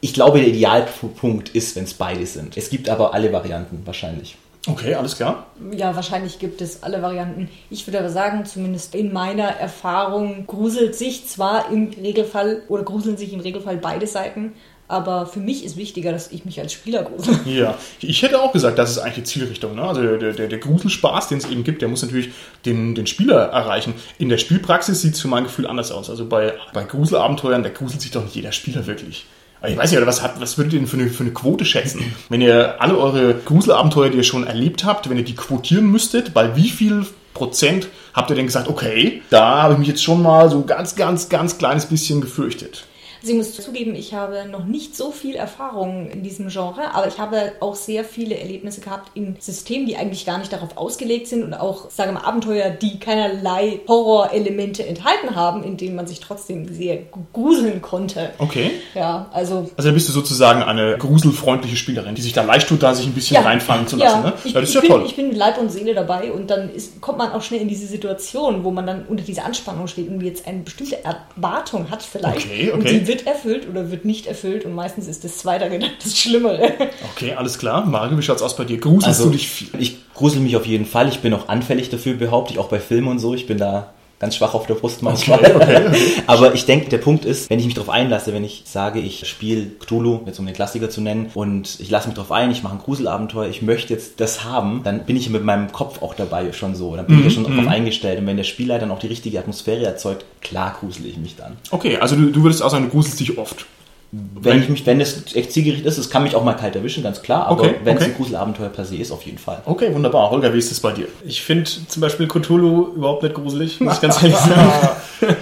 ich 0.00 0.14
glaube, 0.14 0.38
der 0.38 0.48
Idealpunkt 0.48 1.48
ist, 1.48 1.74
wenn 1.74 1.84
es 1.84 1.94
beide 1.94 2.24
sind. 2.24 2.56
Es 2.56 2.70
gibt 2.70 2.88
aber 2.88 3.14
alle 3.14 3.32
Varianten 3.32 3.82
wahrscheinlich. 3.84 4.36
Okay, 4.66 4.94
alles 4.94 5.16
klar. 5.16 5.46
Ja, 5.72 5.94
wahrscheinlich 5.94 6.38
gibt 6.38 6.60
es 6.60 6.82
alle 6.82 7.00
Varianten. 7.00 7.48
Ich 7.70 7.86
würde 7.86 8.00
aber 8.00 8.10
sagen, 8.10 8.44
zumindest 8.44 8.94
in 8.94 9.12
meiner 9.12 9.44
Erfahrung 9.44 10.46
gruselt 10.46 10.96
sich 10.96 11.28
zwar 11.28 11.70
im 11.70 11.90
Regelfall 11.90 12.62
oder 12.68 12.82
gruseln 12.82 13.16
sich 13.16 13.32
im 13.32 13.40
Regelfall 13.40 13.76
beide 13.76 14.06
Seiten, 14.06 14.54
aber 14.88 15.26
für 15.26 15.40
mich 15.40 15.64
ist 15.64 15.76
wichtiger, 15.76 16.12
dass 16.12 16.30
ich 16.30 16.44
mich 16.44 16.60
als 16.60 16.72
Spieler 16.72 17.02
grusel. 17.02 17.38
Ja, 17.44 17.76
ich 18.00 18.22
hätte 18.22 18.40
auch 18.40 18.52
gesagt, 18.52 18.78
das 18.78 18.90
ist 18.90 18.98
eigentlich 18.98 19.14
die 19.14 19.22
Zielrichtung. 19.24 19.74
Ne? 19.74 19.82
Also 19.82 20.00
der, 20.02 20.32
der, 20.32 20.48
der 20.48 20.58
Gruselspaß, 20.58 21.28
den 21.28 21.38
es 21.38 21.48
eben 21.50 21.64
gibt, 21.64 21.82
der 21.82 21.88
muss 21.88 22.02
natürlich 22.02 22.30
den, 22.64 22.94
den 22.94 23.06
Spieler 23.06 23.46
erreichen. 23.46 23.94
In 24.18 24.28
der 24.28 24.38
Spielpraxis 24.38 25.02
sieht 25.02 25.14
es 25.14 25.20
für 25.20 25.28
mein 25.28 25.44
Gefühl 25.44 25.66
anders 25.66 25.90
aus. 25.90 26.08
Also 26.08 26.26
bei, 26.26 26.54
bei 26.72 26.84
Gruselabenteuern, 26.84 27.62
da 27.62 27.68
gruselt 27.68 28.00
sich 28.00 28.12
doch 28.12 28.22
nicht 28.22 28.36
jeder 28.36 28.52
Spieler 28.52 28.86
wirklich. 28.86 29.26
Ich 29.66 29.76
weiß 29.76 29.90
nicht, 29.90 30.06
was, 30.06 30.22
hat, 30.22 30.40
was 30.40 30.58
würdet 30.58 30.74
ihr 30.74 30.78
denn 30.80 30.88
für 30.88 30.98
eine, 30.98 31.08
für 31.08 31.22
eine 31.22 31.32
Quote 31.32 31.64
schätzen? 31.64 32.14
Wenn 32.28 32.40
ihr 32.40 32.80
alle 32.80 32.98
eure 32.98 33.34
Gruselabenteuer, 33.34 34.10
die 34.10 34.18
ihr 34.18 34.22
schon 34.22 34.46
erlebt 34.46 34.84
habt, 34.84 35.08
wenn 35.08 35.16
ihr 35.16 35.24
die 35.24 35.34
quotieren 35.34 35.90
müsstet, 35.90 36.34
bei 36.34 36.56
wie 36.56 36.68
viel 36.68 37.06
Prozent 37.34 37.88
habt 38.14 38.30
ihr 38.30 38.36
denn 38.36 38.46
gesagt, 38.46 38.68
okay, 38.68 39.22
da 39.30 39.62
habe 39.62 39.74
ich 39.74 39.78
mich 39.78 39.88
jetzt 39.88 40.02
schon 40.02 40.22
mal 40.22 40.50
so 40.50 40.64
ganz, 40.64 40.96
ganz, 40.96 41.28
ganz 41.28 41.58
kleines 41.58 41.86
bisschen 41.86 42.20
gefürchtet? 42.20 42.86
Also 43.20 43.32
ich 43.32 43.38
muss 43.38 43.54
zugeben, 43.54 43.94
ich 43.94 44.14
habe 44.14 44.46
noch 44.48 44.64
nicht 44.64 44.96
so 44.96 45.10
viel 45.10 45.34
Erfahrung 45.34 46.10
in 46.10 46.22
diesem 46.22 46.48
Genre, 46.48 46.94
aber 46.94 47.08
ich 47.08 47.18
habe 47.18 47.52
auch 47.60 47.74
sehr 47.74 48.04
viele 48.04 48.38
Erlebnisse 48.38 48.80
gehabt 48.80 49.10
in 49.14 49.36
Systemen, 49.40 49.86
die 49.86 49.96
eigentlich 49.96 50.26
gar 50.26 50.38
nicht 50.38 50.52
darauf 50.52 50.76
ausgelegt 50.76 51.28
sind 51.28 51.42
und 51.42 51.54
auch, 51.54 51.90
sagen 51.90 52.12
wir 52.12 52.20
mal, 52.20 52.26
Abenteuer, 52.26 52.70
die 52.70 52.98
keinerlei 52.98 53.80
Horrorelemente 53.88 54.86
enthalten 54.86 55.34
haben, 55.34 55.62
in 55.64 55.76
denen 55.76 55.96
man 55.96 56.06
sich 56.06 56.20
trotzdem 56.20 56.72
sehr 56.72 56.98
gruseln 57.32 57.82
konnte. 57.82 58.30
Okay. 58.38 58.70
Ja, 58.94 59.28
also. 59.32 59.70
Also 59.76 59.88
dann 59.88 59.94
bist 59.94 60.08
du 60.08 60.12
sozusagen 60.12 60.62
eine 60.62 60.96
gruselfreundliche 60.98 61.76
Spielerin, 61.76 62.14
die 62.14 62.22
sich 62.22 62.32
da 62.32 62.42
leicht 62.42 62.68
tut, 62.68 62.82
da 62.82 62.94
sich 62.94 63.06
ein 63.06 63.12
bisschen 63.12 63.36
ja, 63.36 63.42
reinfallen 63.42 63.86
zu 63.86 63.96
lassen. 63.96 64.22
Ja, 64.24 64.30
ne? 64.30 64.32
ich, 64.44 64.52
das 64.52 64.64
ist 64.64 64.74
ja 64.74 64.80
bin, 64.80 64.90
toll. 64.90 65.02
Ich 65.06 65.16
bin 65.16 65.28
mit 65.28 65.36
Leib 65.36 65.58
und 65.58 65.70
Seele 65.70 65.94
dabei 65.94 66.32
und 66.32 66.50
dann 66.50 66.72
ist, 66.74 67.00
kommt 67.00 67.18
man 67.18 67.32
auch 67.32 67.42
schnell 67.42 67.60
in 67.60 67.68
diese 67.68 67.86
Situation, 67.86 68.64
wo 68.64 68.70
man 68.70 68.86
dann 68.86 69.06
unter 69.06 69.24
dieser 69.24 69.44
Anspannung 69.44 69.86
steht 69.86 70.08
und 70.08 70.20
jetzt 70.20 70.46
eine 70.46 70.60
bestimmte 70.60 70.98
Erwartung 71.04 71.90
hat 71.90 72.02
vielleicht. 72.02 72.46
Okay, 72.46 72.72
okay. 72.74 73.05
Wird 73.06 73.26
erfüllt 73.26 73.68
oder 73.68 73.90
wird 73.90 74.04
nicht 74.04 74.26
erfüllt 74.26 74.64
und 74.64 74.74
meistens 74.74 75.06
ist 75.06 75.24
das 75.24 75.38
zweite 75.38 75.68
gedacht 75.70 75.92
das 76.02 76.18
Schlimmere. 76.18 76.72
Okay, 77.14 77.32
alles 77.34 77.58
klar. 77.58 77.84
Mario, 77.86 78.18
wie 78.18 78.22
schaut's 78.22 78.42
aus 78.42 78.56
bei 78.56 78.64
dir? 78.64 78.78
Gruselst 78.78 79.06
Also, 79.06 79.24
du 79.24 79.30
dich 79.30 79.48
viel? 79.48 79.68
Ich 79.78 79.96
grusel 80.14 80.40
mich 80.40 80.56
auf 80.56 80.66
jeden 80.66 80.86
Fall. 80.86 81.08
Ich 81.08 81.20
bin 81.20 81.32
auch 81.34 81.48
anfällig 81.48 81.90
dafür, 81.90 82.14
behaupte 82.14 82.52
ich, 82.52 82.58
auch 82.58 82.68
bei 82.68 82.80
Filmen 82.80 83.08
und 83.08 83.18
so. 83.18 83.34
Ich 83.34 83.46
bin 83.46 83.58
da 83.58 83.92
ganz 84.18 84.36
schwach 84.36 84.54
auf 84.54 84.66
der 84.66 84.74
Brust 84.74 85.02
manchmal. 85.02 85.40
Okay, 85.40 85.52
okay, 85.54 85.86
okay. 85.88 85.98
Aber 86.26 86.54
ich 86.54 86.64
denke, 86.64 86.88
der 86.88 86.98
Punkt 86.98 87.24
ist, 87.24 87.50
wenn 87.50 87.58
ich 87.58 87.66
mich 87.66 87.74
darauf 87.74 87.90
einlasse, 87.90 88.32
wenn 88.32 88.44
ich 88.44 88.62
sage, 88.64 89.00
ich 89.00 89.28
spiele 89.28 89.66
Cthulhu, 89.78 90.20
jetzt 90.26 90.38
um 90.38 90.46
den 90.46 90.54
Klassiker 90.54 90.88
zu 90.88 91.00
nennen, 91.00 91.30
und 91.34 91.78
ich 91.80 91.90
lasse 91.90 92.08
mich 92.08 92.14
darauf 92.14 92.32
ein, 92.32 92.50
ich 92.50 92.62
mache 92.62 92.74
ein 92.74 92.80
Gruselabenteuer, 92.80 93.48
ich 93.48 93.62
möchte 93.62 93.92
jetzt 93.92 94.20
das 94.20 94.44
haben, 94.44 94.80
dann 94.84 95.04
bin 95.04 95.16
ich 95.16 95.28
mit 95.30 95.44
meinem 95.44 95.72
Kopf 95.72 96.02
auch 96.02 96.14
dabei 96.14 96.52
schon 96.52 96.74
so. 96.74 96.96
Dann 96.96 97.06
bin 97.06 97.18
ich 97.18 97.24
ja 97.24 97.30
schon 97.30 97.44
darauf 97.44 97.66
eingestellt. 97.68 98.18
Und 98.18 98.26
wenn 98.26 98.36
der 98.36 98.44
Spieler 98.44 98.78
dann 98.78 98.90
auch 98.90 98.98
die 98.98 99.08
richtige 99.08 99.38
Atmosphäre 99.38 99.84
erzeugt, 99.84 100.24
klar 100.40 100.76
grusel 100.80 101.06
ich 101.06 101.18
mich 101.18 101.36
dann. 101.36 101.56
Okay, 101.70 101.98
also 101.98 102.16
du, 102.16 102.30
du 102.30 102.42
würdest 102.42 102.62
auch 102.62 102.70
sagen, 102.70 102.84
du 102.84 102.90
gruselst 102.90 103.20
dich 103.20 103.36
oft. 103.36 103.66
Wenn 104.12 104.62
ich 104.62 104.68
mich, 104.68 104.86
wenn 104.86 105.00
es 105.00 105.34
echt 105.34 105.52
zielgerichtet 105.52 105.86
ist, 105.86 105.98
es 105.98 106.08
kann 106.10 106.22
mich 106.22 106.34
auch 106.36 106.44
mal 106.44 106.54
kalt 106.54 106.76
erwischen, 106.76 107.02
ganz 107.02 107.22
klar, 107.22 107.46
aber 107.48 107.62
Okay, 107.62 107.74
wenn 107.84 107.96
es 107.96 108.02
okay. 108.02 108.12
ein 108.12 108.16
Gruselabenteuer 108.16 108.68
per 108.68 108.84
se 108.84 108.96
ist, 108.96 109.10
auf 109.10 109.22
jeden 109.22 109.38
Fall. 109.38 109.62
Okay, 109.64 109.92
wunderbar. 109.92 110.30
Holger, 110.30 110.54
wie 110.54 110.58
ist 110.58 110.70
es 110.70 110.80
bei 110.80 110.92
dir? 110.92 111.08
Ich 111.24 111.42
finde 111.42 111.64
zum 111.64 112.00
Beispiel 112.00 112.28
Cthulhu 112.28 112.94
überhaupt 112.94 113.24
nicht 113.24 113.34
gruselig, 113.34 113.80
muss 113.80 113.94
ich 113.94 114.00
ganz 114.02 114.22
ehrlich 114.22 114.36
sagen. 114.36 114.96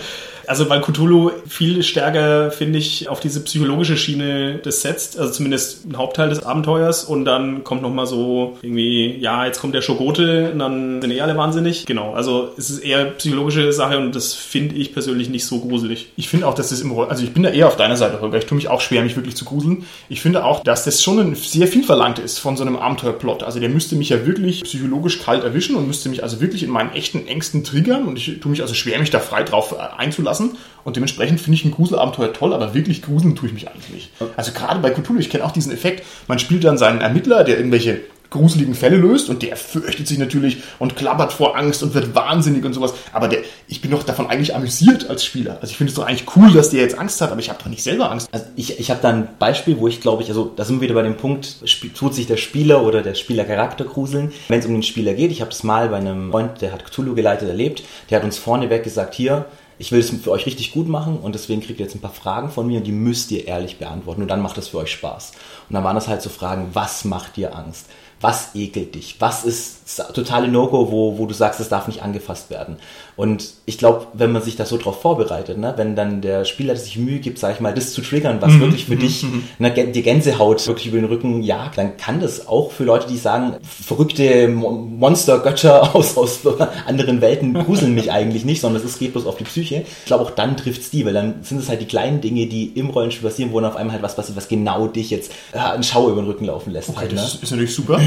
Also 0.49 0.69
weil 0.69 0.81
Cthulhu 0.81 1.31
viel 1.46 1.82
stärker, 1.82 2.50
finde 2.50 2.79
ich, 2.79 3.08
auf 3.08 3.20
diese 3.20 3.41
psychologische 3.43 3.96
Schiene 3.96 4.61
das 4.62 4.82
setzt, 4.82 5.19
also 5.19 5.32
zumindest 5.32 5.87
ein 5.87 5.96
Hauptteil 5.96 6.29
des 6.29 6.43
Abenteuers 6.43 7.05
und 7.05 7.25
dann 7.25 7.64
kommt 7.64 7.82
nochmal 7.82 8.06
so 8.06 8.58
irgendwie, 8.62 9.17
ja, 9.19 9.46
jetzt 9.46 9.61
kommt 9.61 9.75
der 9.75 9.82
Schogote 9.82 10.52
und 10.52 10.58
dann 10.58 11.00
sind 11.00 11.11
eh 11.11 11.20
alle 11.20 11.37
wahnsinnig. 11.37 11.87
Genau, 11.87 12.14
also 12.14 12.50
es 12.56 12.70
ist 12.70 12.81
eher 12.81 13.05
psychologische 13.06 13.73
Sache 13.73 13.99
und 13.99 14.14
das 14.14 14.35
finde 14.35 14.76
ich 14.76 14.93
persönlich 14.93 15.29
nicht 15.29 15.46
so 15.46 15.61
gruselig. 15.61 16.08
Ich 16.17 16.29
finde 16.29 16.46
auch, 16.46 16.55
dass 16.55 16.70
das 16.70 16.81
im 16.81 16.94
also 16.94 17.25
ich 17.25 17.32
bin 17.32 17.43
da 17.43 17.50
eher 17.50 17.67
auf 17.67 17.76
deiner 17.76 17.96
Seite, 17.96 18.20
Holger. 18.20 18.38
Ich 18.38 18.46
tue 18.46 18.56
mich 18.56 18.69
auch 18.69 18.81
schwer, 18.81 19.02
mich 19.02 19.17
wirklich 19.17 19.37
zu 19.37 19.44
gruseln. 19.44 19.85
Ich 20.08 20.20
finde 20.20 20.44
auch, 20.44 20.62
dass 20.62 20.85
das 20.85 21.02
schon 21.02 21.19
ein 21.19 21.35
sehr 21.35 21.67
viel 21.67 21.82
verlangt 21.82 22.19
ist 22.19 22.38
von 22.38 22.56
so 22.56 22.62
einem 22.62 22.76
Abenteuerplot. 22.76 23.43
Also 23.43 23.61
der 23.61 23.69
müsste 23.69 23.96
mich 23.96 24.11
ja 24.11 24.26
wirklich 24.26 24.62
psychologisch 24.62 25.20
kalt 25.20 25.44
erwischen 25.44 25.76
und 25.76 25.87
müsste 25.87 26.08
mich 26.08 26.23
also 26.23 26.41
wirklich 26.41 26.62
in 26.62 26.70
meinen 26.70 26.93
echten 26.93 27.26
Ängsten 27.26 27.64
triggern 27.64 28.05
und 28.05 28.17
ich 28.17 28.41
tue 28.41 28.50
mich 28.50 28.62
also 28.62 28.75
schwer, 28.75 28.99
mich 28.99 29.11
da 29.11 29.19
frei 29.19 29.43
drauf 29.43 29.73
äh, 29.73 30.00
einzulassen. 30.40 30.58
Und 30.84 30.96
dementsprechend 30.96 31.40
finde 31.40 31.56
ich 31.56 31.64
ein 31.64 31.70
Gruselabenteuer 31.70 32.32
toll, 32.32 32.52
aber 32.52 32.75
wirklich 32.75 33.00
gruseln 33.02 33.36
tue 33.36 33.48
ich 33.48 33.54
mich 33.54 33.69
eigentlich 33.69 33.90
nicht. 33.90 34.10
Also 34.36 34.52
gerade 34.52 34.81
bei 34.81 34.90
Cthulhu, 34.90 35.19
ich 35.19 35.31
kenne 35.31 35.44
auch 35.44 35.52
diesen 35.52 35.72
Effekt, 35.72 36.04
man 36.28 36.38
spielt 36.38 36.64
dann 36.64 36.76
seinen 36.76 37.00
Ermittler, 37.00 37.44
der 37.44 37.56
irgendwelche 37.56 38.00
gruseligen 38.31 38.75
Fälle 38.75 38.96
löst 38.96 39.31
und 39.31 39.42
der 39.42 39.56
fürchtet 39.56 40.08
sich 40.08 40.19
natürlich 40.19 40.58
und 40.81 40.96
klappert 40.96 41.32
vor 41.32 41.56
Angst 41.56 41.84
und 41.84 41.94
wird 41.94 42.16
wahnsinnig 42.16 42.64
und 42.64 42.72
sowas. 42.72 42.92
Aber 43.12 43.28
der, 43.28 43.42
ich 43.69 43.81
bin 43.81 43.92
doch 43.92 44.02
davon 44.02 44.26
eigentlich 44.26 44.56
amüsiert 44.56 45.08
als 45.08 45.25
Spieler. 45.25 45.58
Also 45.60 45.70
ich 45.70 45.76
finde 45.76 45.90
es 45.92 45.94
doch 45.94 46.04
eigentlich 46.04 46.26
cool, 46.34 46.52
dass 46.52 46.70
der 46.70 46.81
jetzt 46.81 46.98
Angst 46.98 47.20
hat, 47.20 47.31
aber 47.31 47.40
ich 47.40 47.48
habe 47.48 47.60
doch 47.62 47.70
nicht 47.70 47.84
selber 47.84 48.10
Angst. 48.10 48.28
Also 48.32 48.46
ich, 48.56 48.81
ich 48.81 48.90
habe 48.90 49.00
da 49.00 49.10
ein 49.10 49.28
Beispiel, 49.38 49.78
wo 49.78 49.86
ich 49.86 50.00
glaube 50.00 50.25
ich, 50.25 50.28
also 50.31 50.52
da 50.56 50.64
sind 50.64 50.81
wir 50.81 50.88
wieder 50.88 50.94
bei 50.94 51.02
dem 51.02 51.16
Punkt, 51.16 51.58
tut 51.94 52.14
sich 52.14 52.26
der 52.26 52.36
Spieler 52.36 52.82
oder 52.82 53.02
der 53.02 53.14
Spielercharakter 53.14 53.84
gruseln, 53.84 54.32
wenn 54.48 54.58
es 54.58 54.66
um 54.66 54.72
den 54.72 54.82
Spieler 54.82 55.14
geht. 55.14 55.31
Ich 55.31 55.40
habe 55.40 55.50
das 55.50 55.62
mal 55.62 55.88
bei 55.88 55.98
einem 55.98 56.32
Freund, 56.32 56.60
der 56.60 56.72
hat 56.72 56.84
Cthulhu 56.84 57.14
geleitet, 57.14 57.48
erlebt. 57.48 57.84
Der 58.10 58.19
hat 58.19 58.25
uns 58.25 58.36
vorneweg 58.36 58.82
gesagt, 58.82 59.14
hier, 59.14 59.46
ich 59.78 59.92
will 59.92 60.00
es 60.00 60.10
für 60.10 60.30
euch 60.30 60.46
richtig 60.46 60.72
gut 60.72 60.88
machen 60.88 61.18
und 61.18 61.34
deswegen 61.34 61.60
kriegt 61.60 61.80
ihr 61.80 61.86
jetzt 61.86 61.94
ein 61.94 62.00
paar 62.00 62.12
Fragen 62.12 62.50
von 62.50 62.66
mir 62.66 62.78
und 62.78 62.86
die 62.86 62.92
müsst 62.92 63.30
ihr 63.30 63.46
ehrlich 63.46 63.78
beantworten 63.78 64.22
und 64.22 64.28
dann 64.28 64.42
macht 64.42 64.56
das 64.56 64.68
für 64.68 64.78
euch 64.78 64.92
Spaß. 64.92 65.32
Und 65.68 65.74
dann 65.74 65.84
waren 65.84 65.96
das 65.96 66.08
halt 66.08 66.22
so 66.22 66.30
Fragen, 66.30 66.70
was 66.72 67.04
macht 67.04 67.36
dir 67.36 67.56
Angst? 67.56 67.86
Was 68.20 68.54
ekelt 68.54 68.94
dich? 68.94 69.16
Was 69.18 69.44
ist 69.44 70.00
totale 70.14 70.48
No-Go, 70.48 70.90
wo, 70.90 71.18
wo 71.18 71.26
du 71.26 71.34
sagst, 71.34 71.60
es 71.60 71.68
darf 71.68 71.88
nicht 71.88 72.02
angefasst 72.02 72.48
werden? 72.48 72.78
Und 73.16 73.52
ich 73.64 73.78
glaube, 73.78 74.08
wenn 74.14 74.32
man 74.32 74.43
sich 74.43 74.56
da 74.56 74.66
so 74.66 74.76
drauf 74.76 75.00
vorbereitet, 75.00 75.56
ne, 75.56 75.75
wenn 75.76 75.94
dann 75.94 76.20
der 76.20 76.44
Spieler 76.44 76.75
sich 76.75 76.99
Mühe 76.99 77.20
gibt, 77.20 77.38
sag 77.38 77.55
ich 77.55 77.61
mal, 77.61 77.72
das 77.72 77.93
zu 77.93 78.00
triggern, 78.02 78.38
was 78.40 78.58
wirklich 78.58 78.87
für 78.87 78.96
dich 78.96 79.25
ne, 79.58 79.70
Gän- 79.72 79.93
die 79.93 80.02
Gänsehaut 80.02 80.66
wirklich 80.66 80.88
über 80.88 80.96
den 80.98 81.05
Rücken 81.06 81.43
jagt, 81.43 81.79
dann 81.79 81.96
kann 81.96 82.20
das 82.20 82.48
auch 82.48 82.72
für 82.72 82.82
Leute, 82.84 83.06
die 83.06 83.17
sagen, 83.17 83.55
verrückte 83.62 84.48
Mo- 84.48 84.70
Monster, 84.72 85.38
Götter 85.38 85.94
aus, 85.94 86.17
aus 86.17 86.41
anderen 86.86 87.20
Welten 87.20 87.55
gruseln 87.55 87.94
mich 87.94 88.10
eigentlich 88.10 88.44
nicht, 88.44 88.60
sondern 88.60 88.84
es 88.84 88.98
geht 88.98 89.12
bloß 89.12 89.27
auf 89.27 89.36
die 89.36 89.44
Psyche. 89.44 89.84
Ich 90.00 90.06
glaube, 90.06 90.24
auch 90.24 90.31
dann 90.32 90.56
trifft's 90.56 90.91
die, 90.91 91.06
weil 91.06 91.12
dann 91.15 91.36
sind 91.43 91.58
es 91.58 91.69
halt 91.69 91.81
die 91.81 91.86
kleinen 91.86 92.20
Dinge, 92.20 92.46
die 92.46 92.65
im 92.74 92.91
Rollenspiel 92.91 93.29
passieren, 93.29 93.53
wo 93.53 93.60
dann 93.60 93.70
auf 93.70 93.77
einmal 93.77 93.94
halt 93.94 94.03
was 94.03 94.17
passiert, 94.17 94.36
was 94.36 94.48
genau 94.48 94.88
dich 94.88 95.10
jetzt 95.10 95.31
äh, 95.53 95.58
einen 95.58 95.84
Schauer 95.84 96.10
über 96.10 96.22
den 96.22 96.27
Rücken 96.27 96.46
laufen 96.46 96.72
lässt. 96.72 96.88
Okay, 96.88 96.98
halt, 96.98 97.10
ne? 97.12 97.17
das 97.17 97.36
ist 97.36 97.50
natürlich 97.50 97.74
super. 97.74 98.00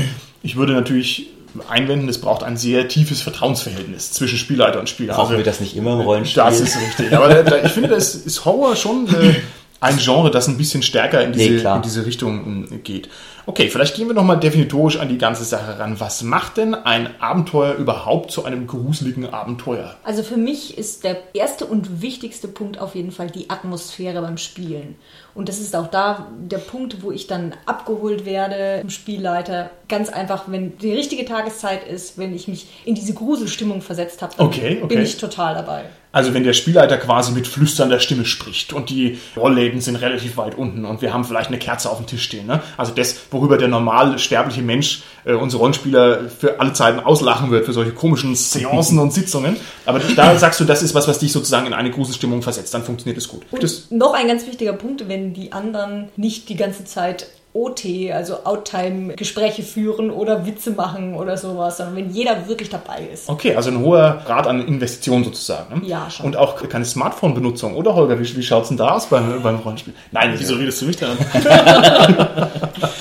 Ich 0.43 0.55
würde 0.57 0.73
natürlich 0.73 1.27
einwenden, 1.69 2.09
es 2.09 2.19
braucht 2.19 2.43
ein 2.43 2.57
sehr 2.57 2.87
tiefes 2.87 3.21
Vertrauensverhältnis 3.21 4.11
zwischen 4.11 4.37
Spielleiter 4.37 4.79
und 4.79 4.89
Spieler. 4.89 5.13
Brauchen 5.13 5.37
wir 5.37 5.43
das 5.43 5.59
nicht 5.59 5.75
immer 5.75 5.93
im 5.93 6.01
Rollenspiel? 6.01 6.43
Das 6.43 6.59
ist 6.59 6.77
richtig. 6.79 7.13
Aber 7.15 7.29
da, 7.29 7.43
da, 7.43 7.63
ich 7.63 7.71
finde, 7.71 7.89
das 7.89 8.15
ist 8.15 8.45
Horror 8.45 8.75
schon 8.75 9.07
äh, 9.07 9.35
ein 9.79 9.97
Genre, 9.97 10.31
das 10.31 10.47
ein 10.47 10.57
bisschen 10.57 10.81
stärker 10.83 11.23
in 11.23 11.33
diese, 11.33 11.49
Nee, 11.67 11.75
in 11.75 11.81
diese 11.81 12.05
Richtung 12.05 12.67
ähm, 12.71 12.83
geht. 12.83 13.09
Okay, 13.47 13.69
vielleicht 13.69 13.95
gehen 13.95 14.07
wir 14.07 14.13
nochmal 14.13 14.41
definitorisch 14.41 14.99
an 14.99 15.07
die 15.07 15.17
ganze 15.17 15.45
Sache 15.45 15.79
ran. 15.79 16.01
Was 16.01 16.21
macht 16.21 16.57
denn 16.57 16.75
ein 16.75 17.09
Abenteuer 17.21 17.75
überhaupt 17.75 18.29
zu 18.29 18.43
einem 18.43 18.67
gruseligen 18.67 19.33
Abenteuer? 19.33 19.95
Also 20.03 20.21
für 20.21 20.35
mich 20.35 20.77
ist 20.77 21.05
der 21.05 21.17
erste 21.33 21.65
und 21.65 22.01
wichtigste 22.01 22.49
Punkt 22.49 22.77
auf 22.77 22.93
jeden 22.93 23.11
Fall 23.11 23.31
die 23.31 23.49
Atmosphäre 23.49 24.21
beim 24.21 24.37
Spielen. 24.37 24.95
Und 25.33 25.47
das 25.47 25.59
ist 25.59 25.77
auch 25.77 25.87
da 25.87 26.27
der 26.37 26.57
Punkt, 26.57 27.01
wo 27.03 27.11
ich 27.11 27.27
dann 27.27 27.53
abgeholt 27.65 28.25
werde 28.25 28.79
vom 28.81 28.89
Spielleiter. 28.89 29.69
Ganz 29.87 30.09
einfach, 30.09 30.45
wenn 30.47 30.77
die 30.79 30.93
richtige 30.93 31.23
Tageszeit 31.23 31.87
ist, 31.87 32.17
wenn 32.17 32.35
ich 32.35 32.49
mich 32.49 32.67
in 32.83 32.95
diese 32.95 33.13
Gruselstimmung 33.13 33.81
versetzt 33.81 34.21
habe, 34.21 34.33
dann 34.35 34.47
Okay, 34.47 34.79
okay. 34.81 34.95
bin 34.95 35.03
ich 35.03 35.15
total 35.15 35.55
dabei. 35.55 35.85
Also 36.11 36.33
wenn 36.33 36.43
der 36.43 36.53
Spielleiter 36.53 36.97
quasi 36.97 37.31
mit 37.31 37.45
flüsternder 37.45 37.99
Stimme 37.99 38.25
spricht 38.25 38.73
und 38.73 38.89
die 38.89 39.19
Rollläden 39.35 39.81
sind 39.81 39.97
relativ 39.97 40.37
weit 40.37 40.57
unten 40.57 40.83
und 40.85 41.03
wir 41.03 41.13
haben 41.13 41.23
vielleicht 41.23 41.49
eine 41.49 41.59
Kerze 41.59 41.91
auf 41.91 41.97
dem 41.97 42.07
Tisch 42.07 42.23
stehen. 42.23 42.47
Ne? 42.47 42.63
Also 42.75 42.91
das, 42.91 43.11
worüber 43.37 43.57
der 43.57 43.67
normal 43.67 44.19
sterbliche 44.19 44.61
Mensch 44.61 45.03
äh, 45.25 45.33
unsere 45.33 45.59
Rollenspieler 45.61 46.29
für 46.29 46.59
alle 46.59 46.73
Zeiten 46.73 46.99
auslachen 46.99 47.51
wird, 47.51 47.65
für 47.65 47.73
solche 47.73 47.91
komischen 47.91 48.35
Seancen 48.35 48.99
und 48.99 49.13
Sitzungen. 49.13 49.57
Aber 49.85 49.99
da 49.99 50.35
sagst 50.39 50.59
du, 50.59 50.65
das 50.65 50.81
ist 50.81 50.95
was, 50.95 51.07
was 51.07 51.19
dich 51.19 51.31
sozusagen 51.31 51.67
in 51.67 51.73
eine 51.73 51.91
Gruselstimmung 51.91 52.41
versetzt. 52.41 52.73
Dann 52.73 52.83
funktioniert 52.83 53.17
es 53.17 53.27
gut. 53.27 53.45
Das, 53.59 53.87
Und 53.89 53.97
noch 53.97 54.13
ein 54.13 54.27
ganz 54.27 54.45
wichtiger 54.47 54.73
Punkt, 54.73 55.07
wenn 55.07 55.33
die 55.33 55.51
anderen 55.51 56.09
nicht 56.15 56.49
die 56.49 56.55
ganze 56.55 56.85
Zeit 56.85 57.27
OT, 57.57 58.11
also 58.13 58.43
Outtime-Gespräche 58.43 59.63
führen 59.63 60.11
oder 60.11 60.45
Witze 60.45 60.71
machen 60.71 61.15
oder 61.15 61.37
sowas, 61.37 61.77
sondern 61.77 61.95
wenn 61.95 62.09
jeder 62.11 62.47
wirklich 62.47 62.69
dabei 62.69 63.07
ist. 63.11 63.27
Okay, 63.27 63.55
also 63.55 63.71
ein 63.71 63.79
hoher 63.79 64.21
Grad 64.25 64.45
an 64.45 64.65
Investition 64.67 65.23
sozusagen. 65.23 65.79
Ne? 65.79 65.87
Ja, 65.87 66.09
schon. 66.09 66.27
Und 66.27 66.37
auch 66.37 66.67
keine 66.69 66.85
Smartphone-Benutzung, 66.85 67.75
oder 67.75 67.95
Holger? 67.95 68.19
Wie, 68.19 68.35
wie 68.35 68.43
schaut 68.43 68.63
es 68.63 68.69
denn 68.69 68.77
da 68.77 68.89
aus 68.89 69.07
beim, 69.07 69.41
beim 69.41 69.55
Rollenspiel? 69.57 69.93
Nein, 70.11 70.35
Wieso 70.37 70.55
redest 70.55 70.81
du 70.81 70.85
mich 70.85 70.97
da 70.97 71.07
an? 71.11 71.17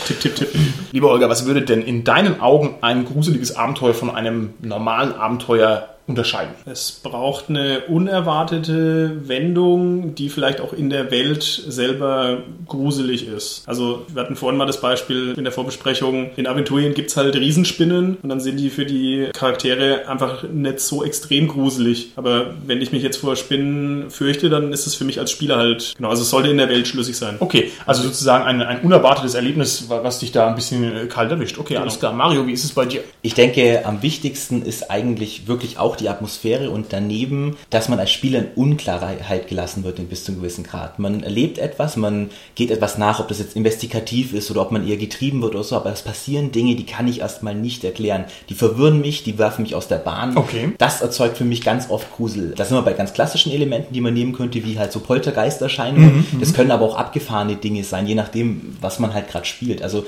tipp, 0.06 0.20
tipp, 0.20 0.36
tipp. 0.36 0.48
Lieber 0.92 1.08
Holger, 1.08 1.28
was 1.28 1.44
würde 1.44 1.62
denn 1.62 1.82
in 1.82 2.04
deinen 2.04 2.40
Augen 2.40 2.76
ein 2.80 3.04
gruseliges 3.04 3.56
Abenteuer 3.56 3.92
von 3.92 4.10
einem 4.10 4.54
normalen 4.62 5.12
Abenteuer 5.12 5.96
unterscheiden? 6.06 6.54
Es 6.64 6.92
braucht 6.92 7.48
eine 7.48 7.82
unerwartete 7.88 9.28
Wendung, 9.28 10.14
die 10.14 10.28
vielleicht 10.28 10.60
auch 10.60 10.72
in 10.72 10.90
der 10.90 11.10
Welt 11.10 11.42
selber 11.42 12.42
gruselig 12.66 13.26
ist. 13.26 13.62
Also 13.66 14.06
wir 14.12 14.22
hatten 14.22 14.36
vorhin 14.36 14.58
mal 14.58 14.66
das 14.66 14.80
Beispiel 14.80 15.34
in 15.36 15.44
der 15.44 15.52
Vorbesprechung, 15.52 16.30
in 16.36 16.46
Aventurien 16.46 16.94
gibt 16.94 17.10
es 17.10 17.16
halt 17.16 17.34
Riesenspinnen 17.34 18.18
und 18.22 18.28
dann 18.28 18.40
sind 18.40 18.58
die 18.58 18.70
für 18.70 18.86
die 18.86 19.28
Charaktere 19.32 20.08
einfach 20.08 20.44
nicht 20.44 20.80
so 20.80 21.04
extrem 21.04 21.48
gruselig. 21.48 22.12
Aber 22.16 22.54
wenn 22.66 22.80
ich 22.80 22.92
mich 22.92 23.02
jetzt 23.02 23.16
vor 23.16 23.36
Spinnen 23.36 24.10
fürchte, 24.10 24.48
dann 24.48 24.72
ist 24.72 24.86
es 24.86 24.94
für 24.94 25.04
mich 25.04 25.18
als 25.18 25.30
Spieler 25.30 25.56
halt, 25.56 25.94
genau, 25.96 26.10
also 26.10 26.22
es 26.22 26.30
sollte 26.30 26.48
in 26.48 26.58
der 26.58 26.68
Welt 26.68 26.86
schlüssig 26.86 27.16
sein. 27.16 27.36
Okay, 27.40 27.70
also 27.84 28.02
sozusagen 28.02 28.44
ein, 28.44 28.62
ein 28.62 28.80
unerwartetes 28.80 29.34
Erlebnis, 29.34 29.86
was 29.88 30.20
dich 30.20 30.32
da 30.32 30.48
ein 30.48 30.54
bisschen 30.54 30.84
äh, 30.84 31.06
kalt 31.06 31.30
erwischt. 31.30 31.58
Okay, 31.58 31.76
alles 31.76 31.98
klar. 31.98 32.12
Mario, 32.12 32.46
wie 32.46 32.52
ist 32.52 32.64
es 32.64 32.72
bei 32.72 32.86
dir? 32.86 33.02
Ich 33.22 33.34
denke, 33.34 33.84
am 33.84 34.02
wichtigsten 34.02 34.62
ist 34.62 34.90
eigentlich 34.90 35.48
wirklich 35.48 35.78
auch 35.78 35.96
die 36.00 36.09
Atmosphäre 36.09 36.71
und 36.71 36.87
daneben, 36.91 37.57
dass 37.71 37.88
man 37.88 37.99
als 37.99 38.11
Spieler 38.11 38.41
in 38.41 38.49
Unklarheit 38.55 39.49
gelassen 39.49 39.85
wird 39.85 39.97
bis 40.09 40.25
zu 40.25 40.33
einem 40.33 40.41
gewissen 40.41 40.65
Grad. 40.65 40.99
Man 40.99 41.23
erlebt 41.23 41.59
etwas, 41.59 41.97
man 41.97 42.31
geht 42.55 42.71
etwas 42.71 42.99
nach, 42.99 43.21
ob 43.21 43.29
das 43.29 43.38
jetzt 43.38 43.57
investigativ 43.57 44.35
ist 44.35 44.50
oder 44.50 44.62
ob 44.62 44.73
man 44.73 44.87
eher 44.87 44.97
getrieben 44.97 45.43
wird 45.43 45.55
oder 45.55 45.65
so, 45.65 45.76
aber 45.76 45.91
es 45.93 46.03
passieren 46.03 46.53
Dinge, 46.53 46.76
die 46.76 46.87
kann 46.87 47.09
ich 47.09 47.21
erstmal 47.21 47.55
nicht 47.55 47.85
erklären. 47.85 48.25
Die 48.49 48.55
verwirren 48.55 49.00
mich, 49.00 49.25
die 49.25 49.38
werfen 49.38 49.62
mich 49.62 49.75
aus 49.75 49.88
der 49.88 49.97
Bahn. 49.97 50.37
Okay. 50.37 50.73
Das 50.79 51.00
erzeugt 51.00 51.38
für 51.38 51.45
mich 51.45 51.62
ganz 51.62 51.91
oft 51.91 52.12
Grusel. 52.15 52.53
Da 52.57 52.65
sind 52.65 52.76
wir 52.76 52.83
bei 52.83 52.93
ganz 52.93 53.12
klassischen 53.12 53.53
Elementen, 53.53 53.95
die 53.95 54.00
man 54.00 54.15
nehmen 54.15 54.33
könnte, 54.33 54.65
wie 54.65 54.79
halt 54.79 54.93
so 54.93 55.00
Poltergeisterscheinungen. 55.00 56.26
das 56.41 56.53
können 56.53 56.71
aber 56.71 56.85
auch 56.85 56.97
abgefahrene 56.97 57.57
Dinge 57.57 57.85
sein, 57.85 58.07
je 58.07 58.15
nachdem, 58.15 58.76
was 58.81 58.99
man 58.99 59.15
halt 59.15 59.29
gerade 59.29 59.47
spielt. 59.47 59.83
Also 59.83 60.05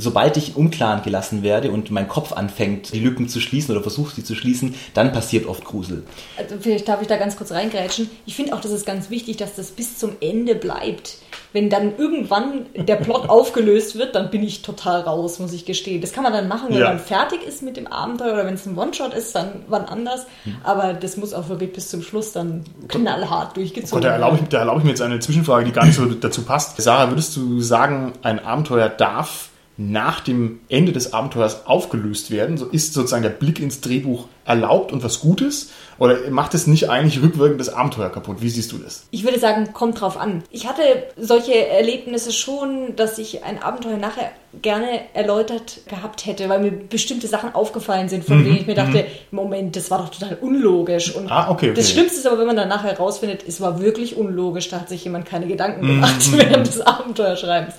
sobald 0.00 0.36
ich 0.36 0.56
unklaren 0.56 1.02
gelassen 1.02 1.42
werde 1.42 1.70
und 1.70 1.90
mein 1.90 2.08
Kopf 2.08 2.32
anfängt, 2.32 2.92
die 2.92 3.00
Lücken 3.00 3.28
zu 3.28 3.40
schließen 3.40 3.72
oder 3.74 3.82
versucht 3.82 4.16
sie 4.16 4.24
zu 4.24 4.34
schließen, 4.34 4.74
dann 4.94 5.12
passiert 5.12 5.46
oft 5.46 5.64
Grusel. 5.64 6.04
Also 6.38 6.56
vielleicht 6.60 6.88
darf 6.88 7.02
ich 7.02 7.08
da 7.08 7.16
ganz 7.16 7.36
kurz 7.36 7.52
reingrätschen. 7.52 8.10
Ich 8.26 8.34
finde 8.34 8.54
auch, 8.54 8.60
das 8.60 8.72
ist 8.72 8.86
ganz 8.86 9.10
wichtig, 9.10 9.36
dass 9.36 9.54
das 9.54 9.70
bis 9.72 9.98
zum 9.98 10.12
Ende 10.20 10.54
bleibt. 10.54 11.18
Wenn 11.52 11.68
dann 11.68 11.96
irgendwann 11.96 12.66
der 12.76 12.96
Plot 12.96 13.28
aufgelöst 13.28 13.98
wird, 13.98 14.14
dann 14.14 14.30
bin 14.30 14.42
ich 14.42 14.62
total 14.62 15.00
raus, 15.00 15.38
muss 15.40 15.52
ich 15.52 15.64
gestehen. 15.64 16.00
Das 16.00 16.12
kann 16.12 16.22
man 16.22 16.32
dann 16.32 16.48
machen, 16.48 16.68
wenn 16.70 16.78
Ja. 16.78 16.88
man 16.88 16.98
fertig 16.98 17.42
ist 17.42 17.62
mit 17.62 17.76
dem 17.76 17.86
Abenteuer 17.88 18.32
oder 18.34 18.46
wenn 18.46 18.54
es 18.54 18.66
ein 18.66 18.78
One-Shot 18.78 19.14
ist, 19.14 19.34
dann 19.34 19.64
wann 19.68 19.84
anders. 19.84 20.26
Aber 20.62 20.94
das 20.94 21.16
muss 21.16 21.34
auch 21.34 21.48
wirklich 21.48 21.72
bis 21.72 21.88
zum 21.90 22.02
Schluss 22.02 22.32
dann 22.32 22.64
knallhart 22.88 23.56
durchgezogen 23.56 23.96
Und 23.96 24.04
da 24.04 24.10
erlaube 24.12 24.38
ich, 24.40 24.48
da 24.48 24.58
erlaube 24.60 24.78
ich 24.78 24.84
mir 24.84 24.90
jetzt 24.90 25.02
eine 25.02 25.18
Zwischenfrage, 25.18 25.64
die 25.64 25.72
gar 25.72 25.84
nicht 25.84 25.96
so 25.96 26.06
dazu 26.06 26.42
passt. 26.42 26.80
Sarah, 26.80 27.10
würdest 27.10 27.36
du 27.36 27.60
sagen, 27.60 28.12
ein 28.22 28.38
Abenteuer 28.44 28.88
darf 28.88 29.48
nach 29.80 30.20
dem 30.20 30.60
Ende 30.68 30.92
des 30.92 31.12
Abenteuers 31.12 31.66
aufgelöst 31.66 32.30
werden? 32.30 32.58
So 32.58 32.66
ist 32.66 32.92
sozusagen 32.92 33.22
der 33.22 33.30
Blick 33.30 33.60
ins 33.60 33.80
Drehbuch 33.80 34.28
erlaubt 34.44 34.92
und 34.92 35.02
was 35.04 35.20
Gutes? 35.20 35.70
Oder 35.98 36.30
macht 36.30 36.54
es 36.54 36.66
nicht 36.66 36.88
eigentlich 36.88 37.22
rückwirkend 37.22 37.60
das 37.60 37.68
Abenteuer 37.68 38.08
kaputt? 38.08 38.38
Wie 38.40 38.48
siehst 38.48 38.72
du 38.72 38.78
das? 38.78 39.04
Ich 39.10 39.22
würde 39.24 39.38
sagen, 39.38 39.72
kommt 39.74 40.00
drauf 40.00 40.16
an. 40.18 40.42
Ich 40.50 40.66
hatte 40.66 40.82
solche 41.18 41.68
Erlebnisse 41.68 42.32
schon, 42.32 42.96
dass 42.96 43.18
ich 43.18 43.44
ein 43.44 43.62
Abenteuer 43.62 43.98
nachher 43.98 44.30
gerne 44.62 44.88
erläutert 45.14 45.80
gehabt 45.88 46.26
hätte, 46.26 46.48
weil 46.48 46.58
mir 46.60 46.72
bestimmte 46.72 47.28
Sachen 47.28 47.54
aufgefallen 47.54 48.08
sind, 48.08 48.24
von 48.24 48.42
denen 48.42 48.56
ich 48.56 48.66
mir 48.66 48.74
dachte, 48.74 49.04
Moment, 49.30 49.76
das 49.76 49.90
war 49.90 49.98
doch 49.98 50.08
total 50.08 50.38
unlogisch. 50.40 51.14
Und 51.14 51.30
Ah, 51.30 51.50
okay, 51.50 51.66
okay. 51.70 51.74
das 51.76 51.90
Schlimmste 51.90 52.18
ist 52.18 52.26
aber, 52.26 52.38
wenn 52.40 52.46
man 52.46 52.56
dann 52.56 52.68
nachher 52.68 52.90
herausfindet, 52.92 53.44
es 53.46 53.60
war 53.60 53.80
wirklich 53.80 54.16
unlogisch, 54.16 54.68
da 54.70 54.80
hat 54.80 54.88
sich 54.88 55.04
jemand 55.04 55.26
keine 55.26 55.46
Gedanken 55.46 55.86
gemacht 55.86 56.32
während 56.32 56.66
des 56.66 56.80
Abenteuerschreibens. 56.80 57.74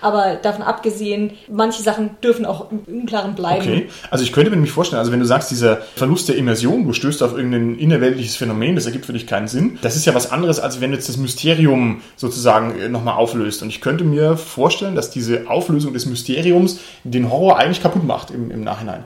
Aber 0.00 0.36
davon 0.36 0.62
abgesehen, 0.62 1.34
manche 1.48 1.82
Sachen 1.82 2.16
dürfen 2.24 2.46
auch 2.46 2.72
im 2.72 2.80
Unklaren 2.86 3.34
bleiben. 3.34 3.60
Okay, 3.60 3.88
also 4.10 4.24
ich 4.24 4.32
könnte 4.32 4.50
mir 4.50 4.56
nämlich 4.56 4.72
vorstellen, 4.72 4.98
also 4.98 5.12
wenn 5.12 5.20
du 5.20 5.26
sagst, 5.26 5.50
dieser 5.50 5.76
Verlust 5.94 6.15
der 6.24 6.36
Immersion, 6.36 6.86
du 6.86 6.92
stößt 6.92 7.22
auf 7.22 7.36
irgendein 7.36 7.78
innerweltliches 7.78 8.36
Phänomen, 8.36 8.74
das 8.74 8.86
ergibt 8.86 9.06
für 9.06 9.12
dich 9.12 9.26
keinen 9.26 9.48
Sinn. 9.48 9.78
Das 9.82 9.96
ist 9.96 10.06
ja 10.06 10.14
was 10.14 10.30
anderes, 10.30 10.58
als 10.58 10.80
wenn 10.80 10.92
jetzt 10.92 11.08
das 11.08 11.18
Mysterium 11.18 12.00
sozusagen 12.16 12.78
äh, 12.78 12.88
nochmal 12.88 13.16
auflöst. 13.16 13.62
Und 13.62 13.68
ich 13.68 13.80
könnte 13.80 14.04
mir 14.04 14.36
vorstellen, 14.36 14.94
dass 14.94 15.10
diese 15.10 15.50
Auflösung 15.50 15.92
des 15.92 16.06
Mysteriums 16.06 16.80
den 17.04 17.30
Horror 17.30 17.58
eigentlich 17.58 17.82
kaputt 17.82 18.04
macht 18.04 18.30
im, 18.30 18.50
im 18.50 18.64
Nachhinein. 18.64 19.04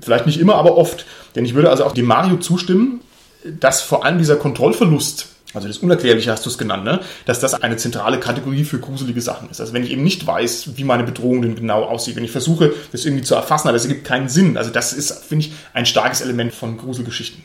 Vielleicht 0.00 0.26
nicht 0.26 0.40
immer, 0.40 0.54
aber 0.54 0.78
oft. 0.78 1.04
Denn 1.34 1.44
ich 1.44 1.54
würde 1.54 1.70
also 1.70 1.84
auch 1.84 1.92
dem 1.92 2.06
Mario 2.06 2.36
zustimmen, 2.36 3.00
dass 3.44 3.82
vor 3.82 4.04
allem 4.04 4.18
dieser 4.18 4.36
Kontrollverlust, 4.36 5.35
also 5.54 5.68
das 5.68 5.78
Unerklärliche 5.78 6.30
hast 6.30 6.44
du 6.44 6.50
es 6.50 6.58
genannt, 6.58 6.84
ne? 6.84 7.00
dass 7.24 7.40
das 7.40 7.54
eine 7.54 7.76
zentrale 7.76 8.20
Kategorie 8.20 8.64
für 8.64 8.78
gruselige 8.78 9.20
Sachen 9.22 9.48
ist. 9.48 9.60
Also 9.60 9.72
wenn 9.72 9.84
ich 9.84 9.90
eben 9.90 10.02
nicht 10.02 10.26
weiß, 10.26 10.76
wie 10.76 10.84
meine 10.84 11.04
Bedrohung 11.04 11.40
denn 11.42 11.54
genau 11.54 11.84
aussieht, 11.84 12.16
wenn 12.16 12.24
ich 12.24 12.30
versuche, 12.32 12.72
das 12.92 13.04
irgendwie 13.04 13.24
zu 13.24 13.34
erfassen, 13.34 13.68
aber 13.68 13.76
es 13.76 13.84
ergibt 13.84 14.04
keinen 14.04 14.28
Sinn. 14.28 14.56
Also 14.56 14.70
das 14.70 14.92
ist, 14.92 15.24
finde 15.24 15.46
ich, 15.46 15.52
ein 15.72 15.86
starkes 15.86 16.20
Element 16.20 16.52
von 16.52 16.76
Gruselgeschichten. 16.76 17.42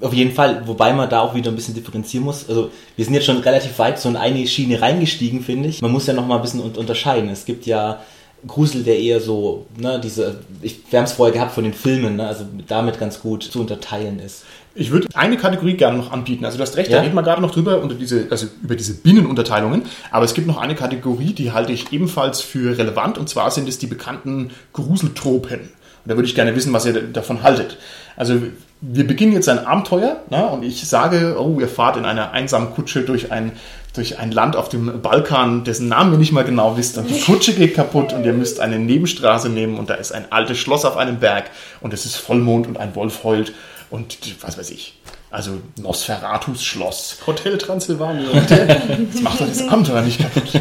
Auf 0.00 0.12
jeden 0.12 0.32
Fall, 0.32 0.66
wobei 0.66 0.92
man 0.92 1.08
da 1.08 1.20
auch 1.20 1.34
wieder 1.34 1.50
ein 1.52 1.54
bisschen 1.54 1.74
differenzieren 1.74 2.24
muss. 2.24 2.48
Also 2.48 2.70
wir 2.96 3.04
sind 3.04 3.14
jetzt 3.14 3.24
schon 3.26 3.38
relativ 3.38 3.78
weit 3.78 4.00
so 4.00 4.08
in 4.08 4.16
eine 4.16 4.44
Schiene 4.48 4.82
reingestiegen, 4.82 5.42
finde 5.42 5.68
ich. 5.68 5.80
Man 5.80 5.92
muss 5.92 6.08
ja 6.08 6.12
noch 6.12 6.26
mal 6.26 6.36
ein 6.36 6.42
bisschen 6.42 6.60
un- 6.60 6.74
unterscheiden. 6.74 7.30
Es 7.30 7.44
gibt 7.44 7.66
ja 7.66 8.00
Grusel, 8.46 8.82
der 8.82 8.98
eher 8.98 9.20
so, 9.20 9.66
ne, 9.78 10.00
diese, 10.02 10.40
ich, 10.62 10.80
wir 10.90 10.98
haben 10.98 11.04
es 11.04 11.12
vorher 11.12 11.32
gehabt 11.32 11.52
von 11.52 11.64
den 11.64 11.72
Filmen, 11.74 12.16
ne, 12.16 12.26
also 12.26 12.44
damit 12.66 12.98
ganz 12.98 13.20
gut 13.20 13.44
zu 13.44 13.60
unterteilen 13.60 14.18
ist. 14.18 14.44
Ich 14.74 14.90
würde 14.90 15.06
eine 15.14 15.36
Kategorie 15.36 15.74
gerne 15.74 15.98
noch 15.98 16.10
anbieten. 16.12 16.44
Also 16.44 16.56
du 16.56 16.62
hast 16.62 16.76
recht, 16.76 16.90
Ja. 16.90 16.96
da 16.96 17.02
reden 17.02 17.14
wir 17.14 17.22
gerade 17.22 17.42
noch 17.42 17.50
drüber, 17.50 17.80
unter 17.82 17.94
diese, 17.94 18.26
also 18.30 18.46
über 18.62 18.74
diese 18.74 18.94
Binnenunterteilungen. 18.94 19.82
Aber 20.10 20.24
es 20.24 20.32
gibt 20.34 20.46
noch 20.46 20.56
eine 20.56 20.74
Kategorie, 20.74 21.34
die 21.34 21.52
halte 21.52 21.72
ich 21.72 21.92
ebenfalls 21.92 22.40
für 22.40 22.78
relevant. 22.78 23.18
Und 23.18 23.28
zwar 23.28 23.50
sind 23.50 23.68
es 23.68 23.78
die 23.78 23.86
bekannten 23.86 24.50
Gruseltropen. 24.72 25.60
Und 25.60 26.10
da 26.10 26.16
würde 26.16 26.26
ich 26.26 26.34
gerne 26.34 26.56
wissen, 26.56 26.72
was 26.72 26.86
ihr 26.86 26.94
davon 27.02 27.42
haltet. 27.42 27.76
Also 28.16 28.40
wir 28.84 29.06
beginnen 29.06 29.32
jetzt 29.32 29.48
ein 29.48 29.64
Abenteuer 29.64 30.22
ne, 30.28 30.44
und 30.48 30.64
ich 30.64 30.86
sage, 30.86 31.36
oh, 31.38 31.58
ihr 31.60 31.68
fahrt 31.68 31.96
in 31.96 32.04
einer 32.04 32.32
einsamen 32.32 32.74
Kutsche 32.74 33.02
durch 33.02 33.30
ein, 33.30 33.52
durch 33.94 34.18
ein 34.18 34.32
Land 34.32 34.56
auf 34.56 34.68
dem 34.68 35.00
Balkan, 35.00 35.62
dessen 35.62 35.86
Namen 35.86 36.12
ihr 36.12 36.18
nicht 36.18 36.32
mal 36.32 36.44
genau 36.44 36.76
wisst. 36.76 36.98
Und 36.98 37.08
die 37.08 37.20
Kutsche 37.24 37.54
geht 37.54 37.74
kaputt 37.74 38.12
und 38.12 38.24
ihr 38.24 38.32
müsst 38.32 38.58
eine 38.58 38.80
Nebenstraße 38.80 39.48
nehmen 39.48 39.78
und 39.78 39.88
da 39.88 39.94
ist 39.94 40.10
ein 40.10 40.30
altes 40.30 40.58
Schloss 40.58 40.84
auf 40.84 40.96
einem 40.96 41.20
Berg 41.20 41.50
und 41.80 41.94
es 41.94 42.04
ist 42.04 42.16
Vollmond 42.16 42.66
und 42.66 42.76
ein 42.76 42.96
Wolf 42.96 43.22
heult 43.22 43.54
und 43.88 44.18
was 44.42 44.58
weiß 44.58 44.70
ich. 44.70 44.98
Also 45.32 45.52
Nosferatus 45.80 46.62
Schloss. 46.62 47.16
Hotel 47.26 47.56
Transsilvanien. 47.56 48.26
Das 49.12 49.22
macht 49.22 49.40
doch 49.40 49.48
das 49.48 49.66
Abenteuer 49.66 50.02
nicht 50.02 50.20
kaputt. 50.20 50.60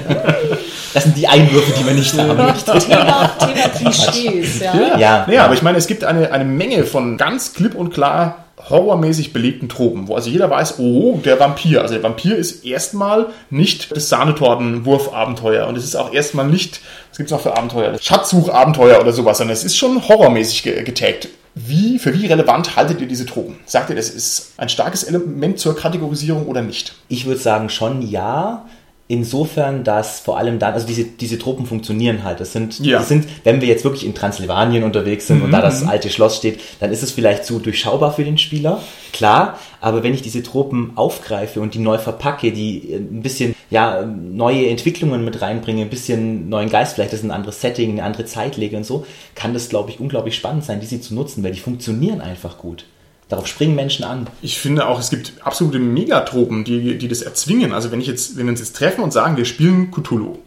Das 0.93 1.03
sind 1.03 1.17
die 1.17 1.27
Einwürfe, 1.27 1.73
die 1.77 1.83
man 1.83 1.95
nicht 1.95 2.17
haben 2.17 2.37
möchte. 2.37 2.79
Thema, 2.79 3.27
Thema 3.37 3.69
Klischees, 3.69 4.61
ja. 4.61 4.97
Ja, 4.97 5.25
Naja, 5.27 5.43
aber 5.43 5.53
ich 5.55 5.61
meine, 5.61 5.77
es 5.77 5.87
gibt 5.87 6.05
eine, 6.05 6.31
eine 6.31 6.45
Menge 6.45 6.85
von 6.85 7.17
ganz 7.17 7.53
klipp 7.53 7.75
und 7.75 7.93
klar 7.93 8.45
horrormäßig 8.69 9.33
belegten 9.33 9.69
Tropen, 9.69 10.07
wo 10.07 10.15
also 10.15 10.29
jeder 10.29 10.49
weiß, 10.49 10.79
oh, 10.79 11.19
der 11.23 11.39
Vampir. 11.39 11.81
Also 11.81 11.95
der 11.95 12.03
Vampir 12.03 12.37
ist 12.37 12.63
erstmal 12.63 13.27
nicht 13.49 13.95
das 13.95 14.07
Sahnetorten-Wurf-Abenteuer 14.09 15.67
und 15.67 15.77
es 15.77 15.83
ist 15.83 15.95
auch 15.95 16.13
erstmal 16.13 16.47
nicht, 16.47 16.79
gibt's 17.21 17.31
noch 17.31 17.41
für 17.41 17.55
Abenteuer? 17.55 17.97
Schatzsuch-Abenteuer 17.99 18.99
oder 18.99 19.13
sowas, 19.13 19.37
sondern 19.37 19.53
es 19.53 19.63
ist 19.63 19.77
schon 19.77 20.07
horrormäßig 20.07 20.63
ge- 20.63 20.83
getaggt. 20.83 21.29
Wie, 21.53 21.99
für 21.99 22.13
wie 22.13 22.27
relevant 22.27 22.75
haltet 22.77 23.01
ihr 23.01 23.07
diese 23.07 23.25
Tropen? 23.25 23.57
Sagt 23.65 23.89
ihr, 23.89 23.95
das 23.95 24.09
ist 24.09 24.53
ein 24.57 24.69
starkes 24.69 25.03
Element 25.03 25.59
zur 25.59 25.75
Kategorisierung 25.75 26.47
oder 26.47 26.61
nicht? 26.61 26.93
Ich 27.09 27.25
würde 27.25 27.39
sagen 27.41 27.69
schon 27.69 28.01
ja. 28.01 28.65
Insofern, 29.11 29.83
dass 29.83 30.21
vor 30.21 30.37
allem 30.37 30.57
dann, 30.57 30.73
also 30.73 30.87
diese, 30.87 31.03
diese 31.03 31.37
Tropen 31.37 31.65
funktionieren 31.65 32.23
halt. 32.23 32.39
Das 32.39 32.53
sind, 32.53 32.79
Ja. 32.79 32.99
das 32.99 33.09
sind, 33.09 33.27
wenn 33.43 33.59
wir 33.59 33.67
jetzt 33.67 33.83
wirklich 33.83 34.05
in 34.05 34.15
Transsilvanien 34.15 34.83
unterwegs 34.83 35.27
sind 35.27 35.41
und 35.41 35.51
da 35.51 35.59
das 35.59 35.85
alte 35.85 36.09
Schloss 36.09 36.37
steht, 36.37 36.61
dann 36.79 36.93
ist 36.93 37.03
es 37.03 37.11
vielleicht 37.11 37.43
zu 37.43 37.59
durchschaubar 37.59 38.13
für 38.13 38.23
den 38.23 38.37
Spieler. 38.37 38.81
Klar, 39.11 39.59
aber 39.81 40.01
wenn 40.03 40.13
ich 40.13 40.21
diese 40.21 40.43
Tropen 40.43 40.93
aufgreife 40.95 41.59
und 41.59 41.73
die 41.73 41.79
neu 41.79 41.97
verpacke, 41.97 42.53
die 42.53 42.87
ein 42.93 43.21
bisschen, 43.21 43.53
ja, 43.69 44.05
neue 44.05 44.69
Entwicklungen 44.69 45.25
mit 45.25 45.41
reinbringe, 45.41 45.81
ein 45.81 45.89
bisschen 45.89 46.47
neuen 46.47 46.69
Geist, 46.69 46.95
vielleicht 46.95 47.11
ist 47.11 47.25
ein 47.25 47.31
anderes 47.31 47.59
Setting, 47.59 47.91
eine 47.91 48.03
andere 48.03 48.23
Zeit 48.23 48.55
lege 48.55 48.77
und 48.77 48.85
so, 48.85 49.05
kann 49.35 49.53
das, 49.53 49.67
glaube 49.67 49.89
ich, 49.89 49.99
unglaublich 49.99 50.35
spannend 50.35 50.63
sein, 50.63 50.79
diese 50.79 51.01
zu 51.01 51.13
nutzen, 51.15 51.43
weil 51.43 51.51
die 51.51 51.59
funktionieren 51.59 52.21
einfach 52.21 52.57
gut. 52.57 52.85
Darauf 53.31 53.47
springen 53.47 53.75
Menschen 53.75 54.03
an. 54.03 54.27
Ich 54.41 54.59
finde 54.59 54.85
auch, 54.85 54.99
es 54.99 55.09
gibt 55.09 55.31
absolute 55.41 55.79
Megatropen, 55.79 56.65
die, 56.65 56.97
die 56.97 57.07
das 57.07 57.21
erzwingen. 57.21 57.71
Also 57.71 57.89
wenn 57.89 58.01
ich 58.01 58.07
jetzt, 58.07 58.35
wenn 58.35 58.45
wir 58.45 58.51
uns 58.51 58.59
jetzt 58.59 58.75
treffen 58.75 59.05
und 59.05 59.13
sagen, 59.13 59.37
wir 59.37 59.45
spielen 59.45 59.89
Cthulhu, 59.89 60.39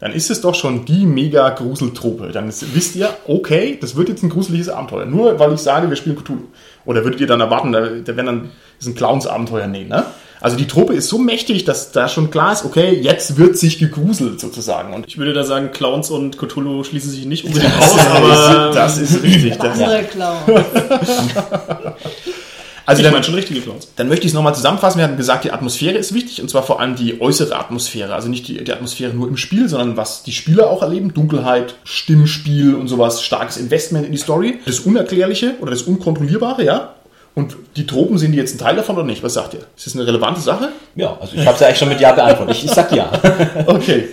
dann 0.00 0.12
ist 0.12 0.32
es 0.32 0.40
doch 0.40 0.56
schon 0.56 0.84
die 0.84 1.06
Mega-Gruseltrope. 1.06 2.32
Dann 2.32 2.48
ist, 2.48 2.74
wisst 2.74 2.96
ihr, 2.96 3.10
okay, 3.28 3.78
das 3.80 3.94
wird 3.94 4.08
jetzt 4.08 4.24
ein 4.24 4.30
gruseliges 4.30 4.68
Abenteuer. 4.68 5.06
Nur 5.06 5.38
weil 5.38 5.52
ich 5.52 5.60
sage, 5.60 5.88
wir 5.88 5.96
spielen 5.96 6.16
Cthulhu. 6.16 6.42
Oder 6.84 7.04
würdet 7.04 7.20
ihr 7.20 7.28
dann 7.28 7.40
erwarten, 7.40 7.70
da, 7.70 7.82
da 7.82 8.16
werden 8.16 8.26
dann 8.26 8.50
ist 8.80 8.88
ein 8.88 8.96
Clowns-Abenteuer? 8.96 9.68
Nee, 9.68 9.84
ne? 9.84 10.04
Also 10.44 10.58
die 10.58 10.66
Truppe 10.66 10.92
ist 10.92 11.08
so 11.08 11.16
mächtig, 11.16 11.64
dass 11.64 11.90
da 11.92 12.06
schon 12.06 12.30
klar 12.30 12.52
ist, 12.52 12.66
okay, 12.66 12.90
jetzt 12.90 13.38
wird 13.38 13.56
sich 13.56 13.78
gegruselt 13.78 14.40
sozusagen. 14.40 14.92
Und 14.92 15.06
Ich 15.08 15.16
würde 15.16 15.32
da 15.32 15.42
sagen, 15.42 15.70
Clowns 15.72 16.10
und 16.10 16.36
Cthulhu 16.36 16.84
schließen 16.84 17.10
sich 17.10 17.24
nicht 17.24 17.44
unbedingt 17.46 17.72
aus, 17.78 17.98
aber 17.98 18.72
das 18.74 18.98
ist 18.98 19.22
richtig. 19.22 19.56
Das, 19.56 19.80
Andere 19.80 20.02
Clown. 20.02 20.36
also 22.86 23.00
ich 23.00 23.04
dann, 23.04 23.12
meine 23.12 23.24
schon 23.24 23.34
richtige 23.34 23.60
Clowns. 23.60 23.88
dann 23.96 24.08
möchte 24.08 24.26
ich 24.26 24.32
es 24.32 24.34
nochmal 24.34 24.54
zusammenfassen. 24.54 24.98
Wir 24.98 25.04
hatten 25.04 25.16
gesagt, 25.16 25.44
die 25.44 25.52
Atmosphäre 25.52 25.96
ist 25.96 26.14
wichtig 26.14 26.42
und 26.42 26.48
zwar 26.48 26.62
vor 26.62 26.80
allem 26.80 26.96
die 26.96 27.20
äußere 27.20 27.56
Atmosphäre. 27.56 28.14
Also 28.14 28.28
nicht 28.28 28.46
die, 28.48 28.62
die 28.62 28.72
Atmosphäre 28.72 29.14
nur 29.14 29.28
im 29.28 29.36
Spiel, 29.36 29.68
sondern 29.68 29.96
was 29.96 30.22
die 30.22 30.32
Spieler 30.32 30.70
auch 30.70 30.82
erleben. 30.82 31.14
Dunkelheit, 31.14 31.76
Stimmspiel 31.84 32.74
und 32.74 32.88
sowas. 32.88 33.22
Starkes 33.22 33.56
Investment 33.56 34.06
in 34.06 34.12
die 34.12 34.18
Story. 34.18 34.60
Das 34.66 34.80
Unerklärliche 34.80 35.54
oder 35.60 35.70
das 35.70 35.82
Unkontrollierbare, 35.82 36.64
ja. 36.64 36.94
Und 37.34 37.56
die 37.76 37.86
Tropen, 37.86 38.16
sind 38.16 38.32
die 38.32 38.38
jetzt 38.38 38.54
ein 38.54 38.58
Teil 38.58 38.76
davon 38.76 38.96
oder 38.96 39.04
nicht? 39.04 39.22
Was 39.22 39.34
sagt 39.34 39.54
ihr? 39.54 39.60
Ist 39.76 39.86
das 39.86 39.96
eine 39.96 40.06
relevante 40.06 40.40
Sache? 40.40 40.68
Ja, 40.94 41.16
also 41.20 41.34
ich 41.34 41.44
habe 41.44 41.54
es 41.54 41.60
ja 41.60 41.66
eigentlich 41.66 41.78
schon 41.78 41.88
mit 41.88 42.00
Ja 42.00 42.12
beantwortet. 42.12 42.56
Ich, 42.56 42.64
ich 42.64 42.70
sag 42.70 42.92
Ja. 42.92 43.10
Okay. 43.66 44.08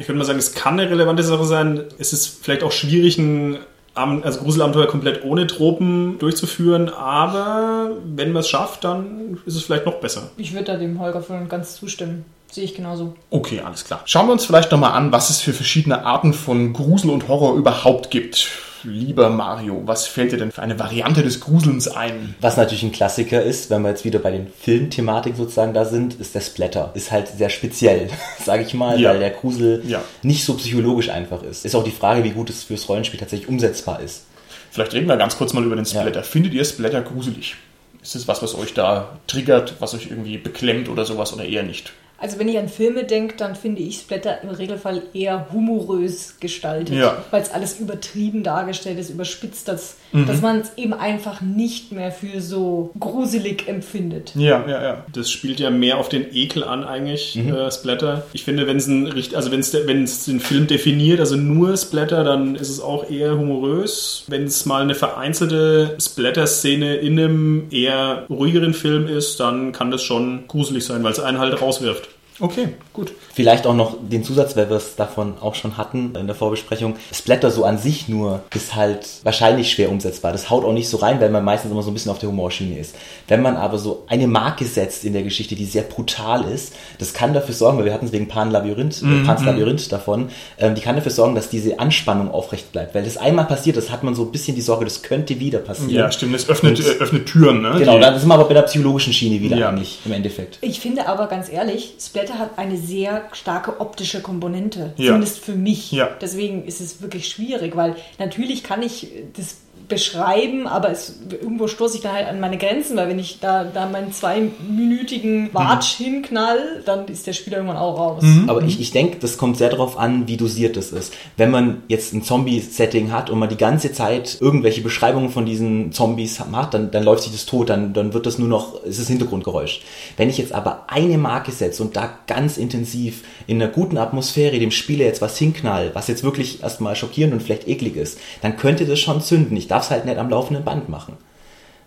Ich 0.00 0.08
würde 0.08 0.18
mal 0.18 0.24
sagen, 0.24 0.38
es 0.38 0.54
kann 0.54 0.80
eine 0.80 0.90
relevante 0.90 1.22
Sache 1.22 1.44
sein. 1.44 1.82
Es 1.98 2.14
ist 2.14 2.38
vielleicht 2.42 2.62
auch 2.62 2.72
schwierig, 2.72 3.18
ein 3.18 3.58
also 3.94 4.40
Gruselabenteuer 4.40 4.86
komplett 4.86 5.24
ohne 5.24 5.46
Tropen 5.46 6.18
durchzuführen, 6.18 6.88
aber 6.88 7.90
wenn 8.04 8.32
man 8.32 8.40
es 8.40 8.48
schafft, 8.48 8.84
dann 8.84 9.38
ist 9.44 9.56
es 9.56 9.64
vielleicht 9.64 9.86
noch 9.86 9.96
besser. 9.96 10.30
Ich 10.36 10.52
würde 10.52 10.64
da 10.64 10.76
dem 10.76 10.98
Holger 10.98 11.22
voll 11.22 11.38
und 11.38 11.48
ganz 11.48 11.76
zustimmen. 11.76 12.24
Sehe 12.50 12.64
ich 12.64 12.74
genauso. 12.74 13.14
Okay, 13.30 13.60
alles 13.64 13.84
klar. 13.84 14.02
Schauen 14.04 14.26
wir 14.26 14.32
uns 14.32 14.44
vielleicht 14.44 14.72
nochmal 14.72 14.92
an, 14.92 15.10
was 15.10 15.30
es 15.30 15.40
für 15.40 15.54
verschiedene 15.54 16.04
Arten 16.04 16.34
von 16.34 16.74
Grusel 16.74 17.10
und 17.10 17.28
Horror 17.28 17.56
überhaupt 17.56 18.10
gibt. 18.10 18.48
Lieber 18.84 19.30
Mario, 19.30 19.82
was 19.84 20.06
fällt 20.06 20.32
dir 20.32 20.38
denn 20.38 20.50
für 20.50 20.62
eine 20.62 20.78
Variante 20.78 21.22
des 21.22 21.40
Gruselns 21.40 21.86
ein? 21.88 22.34
Was 22.40 22.56
natürlich 22.56 22.82
ein 22.82 22.90
Klassiker 22.92 23.40
ist, 23.42 23.70
wenn 23.70 23.82
wir 23.82 23.90
jetzt 23.90 24.04
wieder 24.04 24.18
bei 24.18 24.30
den 24.32 24.48
Filmthematiken 24.60 25.36
sozusagen 25.36 25.72
da 25.72 25.84
sind, 25.84 26.14
ist 26.14 26.34
der 26.34 26.40
Splatter. 26.40 26.90
Ist 26.94 27.12
halt 27.12 27.28
sehr 27.28 27.48
speziell, 27.48 28.08
sage 28.44 28.62
ich 28.64 28.74
mal, 28.74 29.00
Ja. 29.00 29.10
weil 29.10 29.20
der 29.20 29.30
Grusel 29.30 29.82
Ja. 29.86 30.02
nicht 30.22 30.44
so 30.44 30.54
psychologisch 30.54 31.10
einfach 31.10 31.42
ist. 31.42 31.64
Ist 31.64 31.74
auch 31.76 31.84
die 31.84 31.90
Frage, 31.92 32.24
wie 32.24 32.30
gut 32.30 32.50
es 32.50 32.64
fürs 32.64 32.88
Rollenspiel 32.88 33.20
tatsächlich 33.20 33.48
umsetzbar 33.48 34.00
ist. 34.00 34.24
Vielleicht 34.72 34.94
reden 34.94 35.06
wir 35.06 35.16
ganz 35.16 35.36
kurz 35.36 35.52
mal 35.52 35.62
über 35.64 35.76
den 35.76 35.84
Splatter. 35.86 36.22
Findet 36.24 36.54
ihr 36.54 36.64
Splatter 36.64 37.02
gruselig? 37.02 37.54
Ist 38.02 38.16
es 38.16 38.26
was, 38.26 38.42
was 38.42 38.56
euch 38.56 38.74
da 38.74 39.10
triggert, 39.28 39.74
was 39.78 39.94
euch 39.94 40.08
irgendwie 40.10 40.38
beklemmt 40.38 40.88
oder 40.88 41.04
sowas 41.04 41.32
oder 41.32 41.44
eher 41.44 41.62
nicht? 41.62 41.92
Also 42.22 42.38
wenn 42.38 42.48
ich 42.48 42.56
an 42.56 42.68
Filme 42.68 43.02
denke, 43.04 43.34
dann 43.36 43.56
finde 43.56 43.82
ich 43.82 43.96
Splatter 43.96 44.42
im 44.42 44.50
Regelfall 44.50 45.02
eher 45.12 45.48
humorös 45.52 46.36
gestaltet, 46.38 46.94
Ja. 46.96 47.16
weil 47.32 47.42
es 47.42 47.50
alles 47.50 47.80
übertrieben 47.80 48.44
dargestellt 48.44 48.98
ist, 49.00 49.10
überspitzt, 49.10 49.66
dass, 49.66 49.96
Mhm. 50.12 50.26
dass 50.26 50.40
man 50.40 50.60
es 50.60 50.72
eben 50.76 50.92
einfach 50.94 51.40
nicht 51.40 51.90
mehr 51.90 52.12
für 52.12 52.40
so 52.40 52.92
gruselig 53.00 53.66
empfindet. 53.66 54.32
Ja, 54.36 54.64
ja, 54.68 54.82
ja. 54.82 55.04
Das 55.12 55.30
spielt 55.30 55.58
ja 55.58 55.70
mehr 55.70 55.98
auf 55.98 56.08
den 56.08 56.26
Ekel 56.32 56.62
an 56.62 56.84
eigentlich, 56.84 57.36
äh, 57.36 57.70
Splatter. 57.72 58.24
Ich 58.32 58.44
finde, 58.44 58.66
wenn 58.68 58.76
es 58.76 58.86
ein 58.86 59.12
also 59.34 59.50
wenn 59.50 59.60
es 59.60 59.72
der- 59.72 59.86
wenn 59.88 60.04
es 60.04 60.24
den 60.24 60.38
Film 60.38 60.68
definiert, 60.68 61.18
also 61.18 61.34
nur 61.36 61.76
Splatter, 61.76 62.22
dann 62.22 62.54
ist 62.54 62.68
es 62.68 62.80
auch 62.80 63.10
eher 63.10 63.36
humorös. 63.36 64.24
Wenn 64.28 64.44
es 64.44 64.64
mal 64.64 64.82
eine 64.82 64.94
vereinzelte 64.94 65.96
Splatter-Szene 66.00 66.96
in 66.96 67.18
einem 67.18 67.66
eher 67.72 68.26
ruhigeren 68.30 68.74
Film 68.74 69.08
ist, 69.08 69.40
dann 69.40 69.72
kann 69.72 69.90
das 69.90 70.02
schon 70.04 70.44
gruselig 70.46 70.84
sein, 70.84 71.02
weil 71.02 71.12
es 71.12 71.18
einen 71.20 71.38
halt 71.38 71.60
rauswirft. 71.60 72.08
Okay, 72.42 72.70
gut. 72.92 73.12
Vielleicht 73.32 73.66
auch 73.68 73.74
noch 73.74 73.96
den 74.02 74.24
Zusatz, 74.24 74.56
weil 74.56 74.68
wir 74.68 74.76
es 74.76 74.96
davon 74.96 75.34
auch 75.40 75.54
schon 75.54 75.76
hatten 75.78 76.14
in 76.16 76.26
der 76.26 76.34
Vorbesprechung. 76.34 76.96
Splatter 77.14 77.50
so 77.52 77.64
an 77.64 77.78
sich 77.78 78.08
nur 78.08 78.42
ist 78.54 78.74
halt 78.74 79.06
wahrscheinlich 79.22 79.70
schwer 79.70 79.90
umsetzbar. 79.90 80.32
Das 80.32 80.50
haut 80.50 80.64
auch 80.64 80.72
nicht 80.72 80.88
so 80.88 80.96
rein, 80.96 81.20
weil 81.20 81.30
man 81.30 81.44
meistens 81.44 81.70
immer 81.70 81.82
so 81.84 81.90
ein 81.90 81.94
bisschen 81.94 82.10
auf 82.10 82.18
der 82.18 82.28
Humorschiene 82.28 82.76
ist. 82.78 82.96
Wenn 83.28 83.42
man 83.42 83.56
aber 83.56 83.78
so 83.78 84.04
eine 84.08 84.26
Marke 84.26 84.64
setzt 84.66 85.04
in 85.04 85.12
der 85.12 85.22
Geschichte, 85.22 85.54
die 85.54 85.64
sehr 85.64 85.82
brutal 85.82 86.44
ist, 86.52 86.74
das 86.98 87.14
kann 87.14 87.32
dafür 87.32 87.54
sorgen, 87.54 87.78
weil 87.78 87.84
wir 87.84 87.94
hatten 87.94 88.06
es 88.06 88.12
wegen 88.12 88.26
Pan 88.26 88.50
Labyrinth, 88.50 89.02
äh, 89.02 89.24
Pans 89.24 89.44
Labyrinth 89.44 89.92
davon, 89.92 90.28
ähm, 90.58 90.74
die 90.74 90.80
kann 90.80 90.96
dafür 90.96 91.12
sorgen, 91.12 91.36
dass 91.36 91.48
diese 91.48 91.78
Anspannung 91.78 92.28
aufrecht 92.30 92.72
bleibt. 92.72 92.94
Weil 92.94 93.04
das 93.04 93.16
einmal 93.18 93.44
passiert, 93.46 93.76
das 93.76 93.90
hat 93.92 94.02
man 94.02 94.16
so 94.16 94.24
ein 94.24 94.32
bisschen 94.32 94.56
die 94.56 94.62
Sorge, 94.62 94.84
das 94.84 95.02
könnte 95.02 95.38
wieder 95.38 95.60
passieren. 95.60 95.90
Ja, 95.94 96.10
stimmt. 96.10 96.34
Es 96.34 96.48
öffnet, 96.48 96.80
Und- 96.80 96.86
äh, 96.86 96.98
öffnet 96.98 97.26
Türen, 97.26 97.62
ne? 97.62 97.76
Genau, 97.78 98.00
dann 98.00 98.18
sind 98.18 98.28
wir 98.28 98.34
aber 98.34 98.44
bei 98.48 98.54
der 98.54 98.62
psychologischen 98.62 99.12
Schiene 99.12 99.40
wieder 99.40 99.56
Ja. 99.56 99.68
eigentlich 99.68 100.00
im 100.04 100.10
Endeffekt. 100.12 100.58
Ich 100.60 100.80
finde 100.80 101.06
aber 101.06 101.28
ganz 101.28 101.48
ehrlich, 101.48 101.94
Splatter 102.00 102.31
hat 102.38 102.58
eine 102.58 102.76
sehr 102.76 103.28
starke 103.32 103.80
optische 103.80 104.22
Komponente. 104.22 104.92
Ja. 104.96 105.08
Zumindest 105.08 105.38
für 105.38 105.54
mich. 105.54 105.92
Ja. 105.92 106.10
Deswegen 106.20 106.64
ist 106.64 106.80
es 106.80 107.02
wirklich 107.02 107.28
schwierig, 107.28 107.76
weil 107.76 107.96
natürlich 108.18 108.62
kann 108.62 108.82
ich 108.82 109.08
das 109.36 109.58
beschreiben, 109.92 110.66
aber 110.66 110.90
es, 110.90 111.14
irgendwo 111.30 111.68
stoße 111.68 111.96
ich 111.96 112.02
dann 112.02 112.12
halt 112.12 112.26
an 112.26 112.40
meine 112.40 112.58
Grenzen, 112.58 112.96
weil 112.96 113.08
wenn 113.08 113.18
ich 113.18 113.40
da, 113.40 113.64
da 113.64 113.88
meinen 113.88 114.12
zweiminütigen 114.12 115.52
Watsch 115.52 115.96
hinknall, 115.96 116.82
dann 116.84 117.06
ist 117.08 117.26
der 117.26 117.34
Spieler 117.34 117.58
irgendwann 117.58 117.76
auch 117.76 117.98
raus. 117.98 118.24
Aber 118.46 118.62
ich, 118.62 118.80
ich 118.80 118.90
denke, 118.90 119.18
das 119.20 119.36
kommt 119.36 119.58
sehr 119.58 119.68
darauf 119.68 119.98
an, 119.98 120.26
wie 120.28 120.36
dosiert 120.36 120.76
das 120.76 120.92
ist. 120.92 121.12
Wenn 121.36 121.50
man 121.50 121.82
jetzt 121.88 122.14
ein 122.14 122.22
Zombie-Setting 122.22 123.12
hat 123.12 123.30
und 123.30 123.38
man 123.38 123.48
die 123.48 123.56
ganze 123.56 123.92
Zeit 123.92 124.38
irgendwelche 124.40 124.80
Beschreibungen 124.80 125.30
von 125.30 125.44
diesen 125.44 125.92
Zombies 125.92 126.42
macht, 126.50 126.74
dann, 126.74 126.90
dann 126.90 127.04
läuft 127.04 127.24
sich 127.24 127.32
das 127.32 127.46
tot, 127.46 127.68
dann, 127.68 127.92
dann 127.92 128.14
wird 128.14 128.26
das 128.26 128.38
nur 128.38 128.48
noch, 128.48 128.82
es 128.84 128.98
ist 128.98 129.08
Hintergrundgeräusch. 129.08 129.82
Wenn 130.16 130.30
ich 130.30 130.38
jetzt 130.38 130.52
aber 130.52 130.84
eine 130.88 131.18
Marke 131.18 131.52
setze 131.52 131.82
und 131.82 131.96
da 131.96 132.10
ganz 132.26 132.56
intensiv 132.56 133.24
in 133.46 133.60
einer 133.60 133.70
guten 133.70 133.98
Atmosphäre 133.98 134.58
dem 134.58 134.70
Spieler 134.70 135.04
jetzt 135.04 135.20
was 135.20 135.36
hinknall, 135.36 135.90
was 135.94 136.08
jetzt 136.08 136.24
wirklich 136.24 136.62
erstmal 136.62 136.96
schockierend 136.96 137.34
und 137.34 137.42
vielleicht 137.42 137.68
eklig 137.68 137.96
ist, 137.96 138.18
dann 138.40 138.56
könnte 138.56 138.86
das 138.86 138.98
schon 138.98 139.20
zünden. 139.20 139.56
Ich 139.56 139.68
darf 139.68 139.81
es 139.82 139.90
halt 139.90 140.04
nicht 140.04 140.18
am 140.18 140.30
laufenden 140.30 140.64
Band 140.64 140.88
machen. 140.88 141.16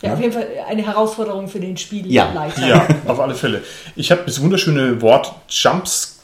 Ja, 0.01 0.13
auf 0.13 0.19
jeden 0.19 0.33
Fall 0.33 0.47
eine 0.67 0.85
Herausforderung 0.85 1.47
für 1.47 1.59
den 1.59 1.77
Spielleiter. 1.77 2.61
Ja. 2.61 2.67
Ja, 2.67 2.87
auf 3.07 3.19
alle 3.19 3.33
Fälle. 3.33 3.63
Ich 3.95 4.11
habe 4.11 4.21
das 4.25 4.41
wunderschöne 4.41 5.01
Wort 5.01 5.33
Jumpscare, 5.49 6.14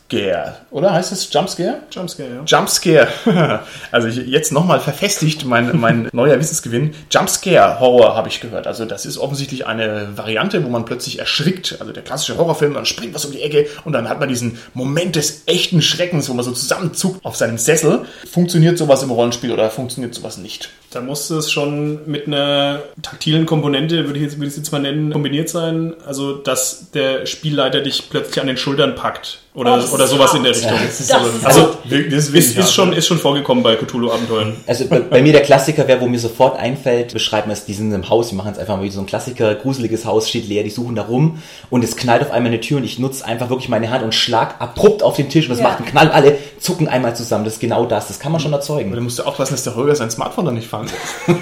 oder 0.72 0.94
heißt 0.94 1.12
es 1.12 1.32
Jumpscare? 1.32 1.80
Jumpscare, 1.92 2.30
ja. 2.30 2.44
Jumpscare. 2.46 3.08
Also 3.92 4.08
ich, 4.08 4.18
jetzt 4.28 4.52
nochmal 4.52 4.80
verfestigt 4.80 5.46
mein, 5.46 5.80
mein 5.80 6.10
neuer 6.14 6.40
Wissensgewinn. 6.40 6.94
Jumpscare 7.10 7.80
Horror 7.80 8.16
habe 8.16 8.30
ich 8.30 8.40
gehört. 8.40 8.68
Also 8.68 8.86
das 8.86 9.06
ist 9.06 9.18
offensichtlich 9.18 9.68
eine 9.68 10.10
Variante, 10.16 10.64
wo 10.64 10.70
man 10.70 10.86
plötzlich 10.86 11.20
erschrickt. 11.20 11.78
Also 11.80 11.92
der 11.92 12.04
klassische 12.04 12.38
Horrorfilm, 12.38 12.74
dann 12.74 12.86
springt 12.86 13.14
was 13.14 13.26
um 13.26 13.32
die 13.32 13.42
Ecke 13.42 13.68
und 13.86 13.94
dann 13.94 14.10
hat 14.10 14.20
man 14.20 14.30
diesen 14.30 14.60
Moment 14.74 15.16
des 15.16 15.44
echten 15.46 15.82
Schreckens, 15.82 16.30
wo 16.30 16.34
man 16.34 16.46
so 16.46 16.52
zusammenzuckt 16.52 17.26
auf 17.26 17.36
seinem 17.36 17.58
Sessel. 17.58 18.06
Funktioniert 18.30 18.78
sowas 18.78 19.04
im 19.04 19.12
Rollenspiel 19.12 19.52
oder 19.52 19.70
funktioniert 19.70 20.14
sowas 20.14 20.38
nicht? 20.38 20.70
Da 20.92 21.00
muss 21.00 21.30
es 21.30 21.50
schon 21.50 22.06
mit 22.06 22.28
einer 22.28 22.84
taktilen 23.02 23.46
Komponente, 23.46 24.06
würde 24.06 24.20
ich, 24.20 24.24
jetzt, 24.24 24.36
würde 24.36 24.48
ich 24.48 24.52
es 24.52 24.58
jetzt 24.58 24.72
mal 24.72 24.80
nennen, 24.80 25.12
kombiniert 25.12 25.48
sein. 25.48 25.94
Also, 26.06 26.36
dass 26.36 26.92
der 26.92 27.26
Spielleiter 27.26 27.80
dich 27.80 28.10
plötzlich 28.10 28.42
an 28.42 28.48
den 28.48 28.58
Schultern 28.58 28.96
packt. 28.96 29.40
Oder, 29.54 29.84
Oh, 29.92 29.96
oder 29.96 30.08
sowas 30.08 30.34
in 30.34 30.44
der 30.44 30.54
Richtung. 30.56 30.72
Das 30.72 31.00
ist 31.02 31.10
Das 31.10 31.18
aber, 31.18 31.28
ist 31.28 31.46
also, 31.46 31.76
das 31.90 32.30
Ist, 32.30 32.58
ist, 32.58 32.74
schon, 32.74 32.94
ist 32.94 33.06
schon 33.06 33.20
vorgekommen 33.20 33.62
bei 33.64 33.76
Cthulhu-Abenteuern. 33.76 34.56
Also 34.66 34.86
bei, 34.86 35.02
bei 35.02 35.22
mir 35.22 35.34
der 35.34 35.42
Klassiker 35.42 35.90
wäre, 35.90 36.00
wo 36.00 36.08
mir 36.08 36.20
sofort 36.20 36.58
einfällt, 36.58 37.12
beschreiben 37.12 37.50
wir 37.50 37.54
es, 37.54 37.66
die 37.66 37.74
sind 37.74 37.92
im 37.92 38.08
Haus, 38.10 38.32
wir 38.32 38.38
machen 38.38 38.54
es 38.54 38.60
einfach 38.60 38.78
mal 38.78 38.84
wie 38.84 38.90
so 38.90 39.02
ein 39.02 39.08
Klassiker, 39.08 39.54
gruseliges 39.56 40.06
Haus 40.06 40.30
steht 40.30 40.48
leer, 40.48 40.64
die 40.64 40.70
suchen 40.70 40.96
da 40.96 41.02
rum 41.02 41.40
und 41.70 41.84
es 41.84 41.98
knallt 41.98 42.22
auf 42.22 42.32
einmal 42.32 42.54
eine 42.54 42.62
Tür 42.62 42.78
und 42.78 42.86
ich 42.86 42.98
nutze 42.98 43.26
einfach 43.26 43.50
wirklich 43.50 43.68
meine 43.68 43.90
Hand 43.90 44.06
und 44.06 44.16
schlag 44.16 44.56
abrupt 44.60 45.04
auf 45.04 45.18
den 45.18 45.28
Tisch 45.28 45.48
und 45.48 45.52
es 45.54 45.60
Ja. 45.60 45.66
macht 45.66 45.80
einen 45.80 45.88
Knall, 45.88 46.12
alle 46.12 46.38
zucken 46.58 46.88
einmal 46.88 47.14
zusammen, 47.18 47.44
das 47.44 47.56
ist 47.56 47.60
genau 47.60 47.86
das, 47.86 48.08
das 48.08 48.20
kann 48.20 48.32
man 48.32 48.40
schon 48.40 48.52
Da 48.52 48.58
erzeugen. 48.60 48.98
musst 49.04 49.20
du 49.20 49.24
aufpassen, 49.24 49.54
dass 49.56 49.66
der 49.66 49.76
Holger 49.76 49.96
sein 49.96 50.10
Smartphone 50.12 50.46
dann 50.46 50.54
nicht 50.56 50.68
fallen 50.70 50.88
lässt. 50.88 51.40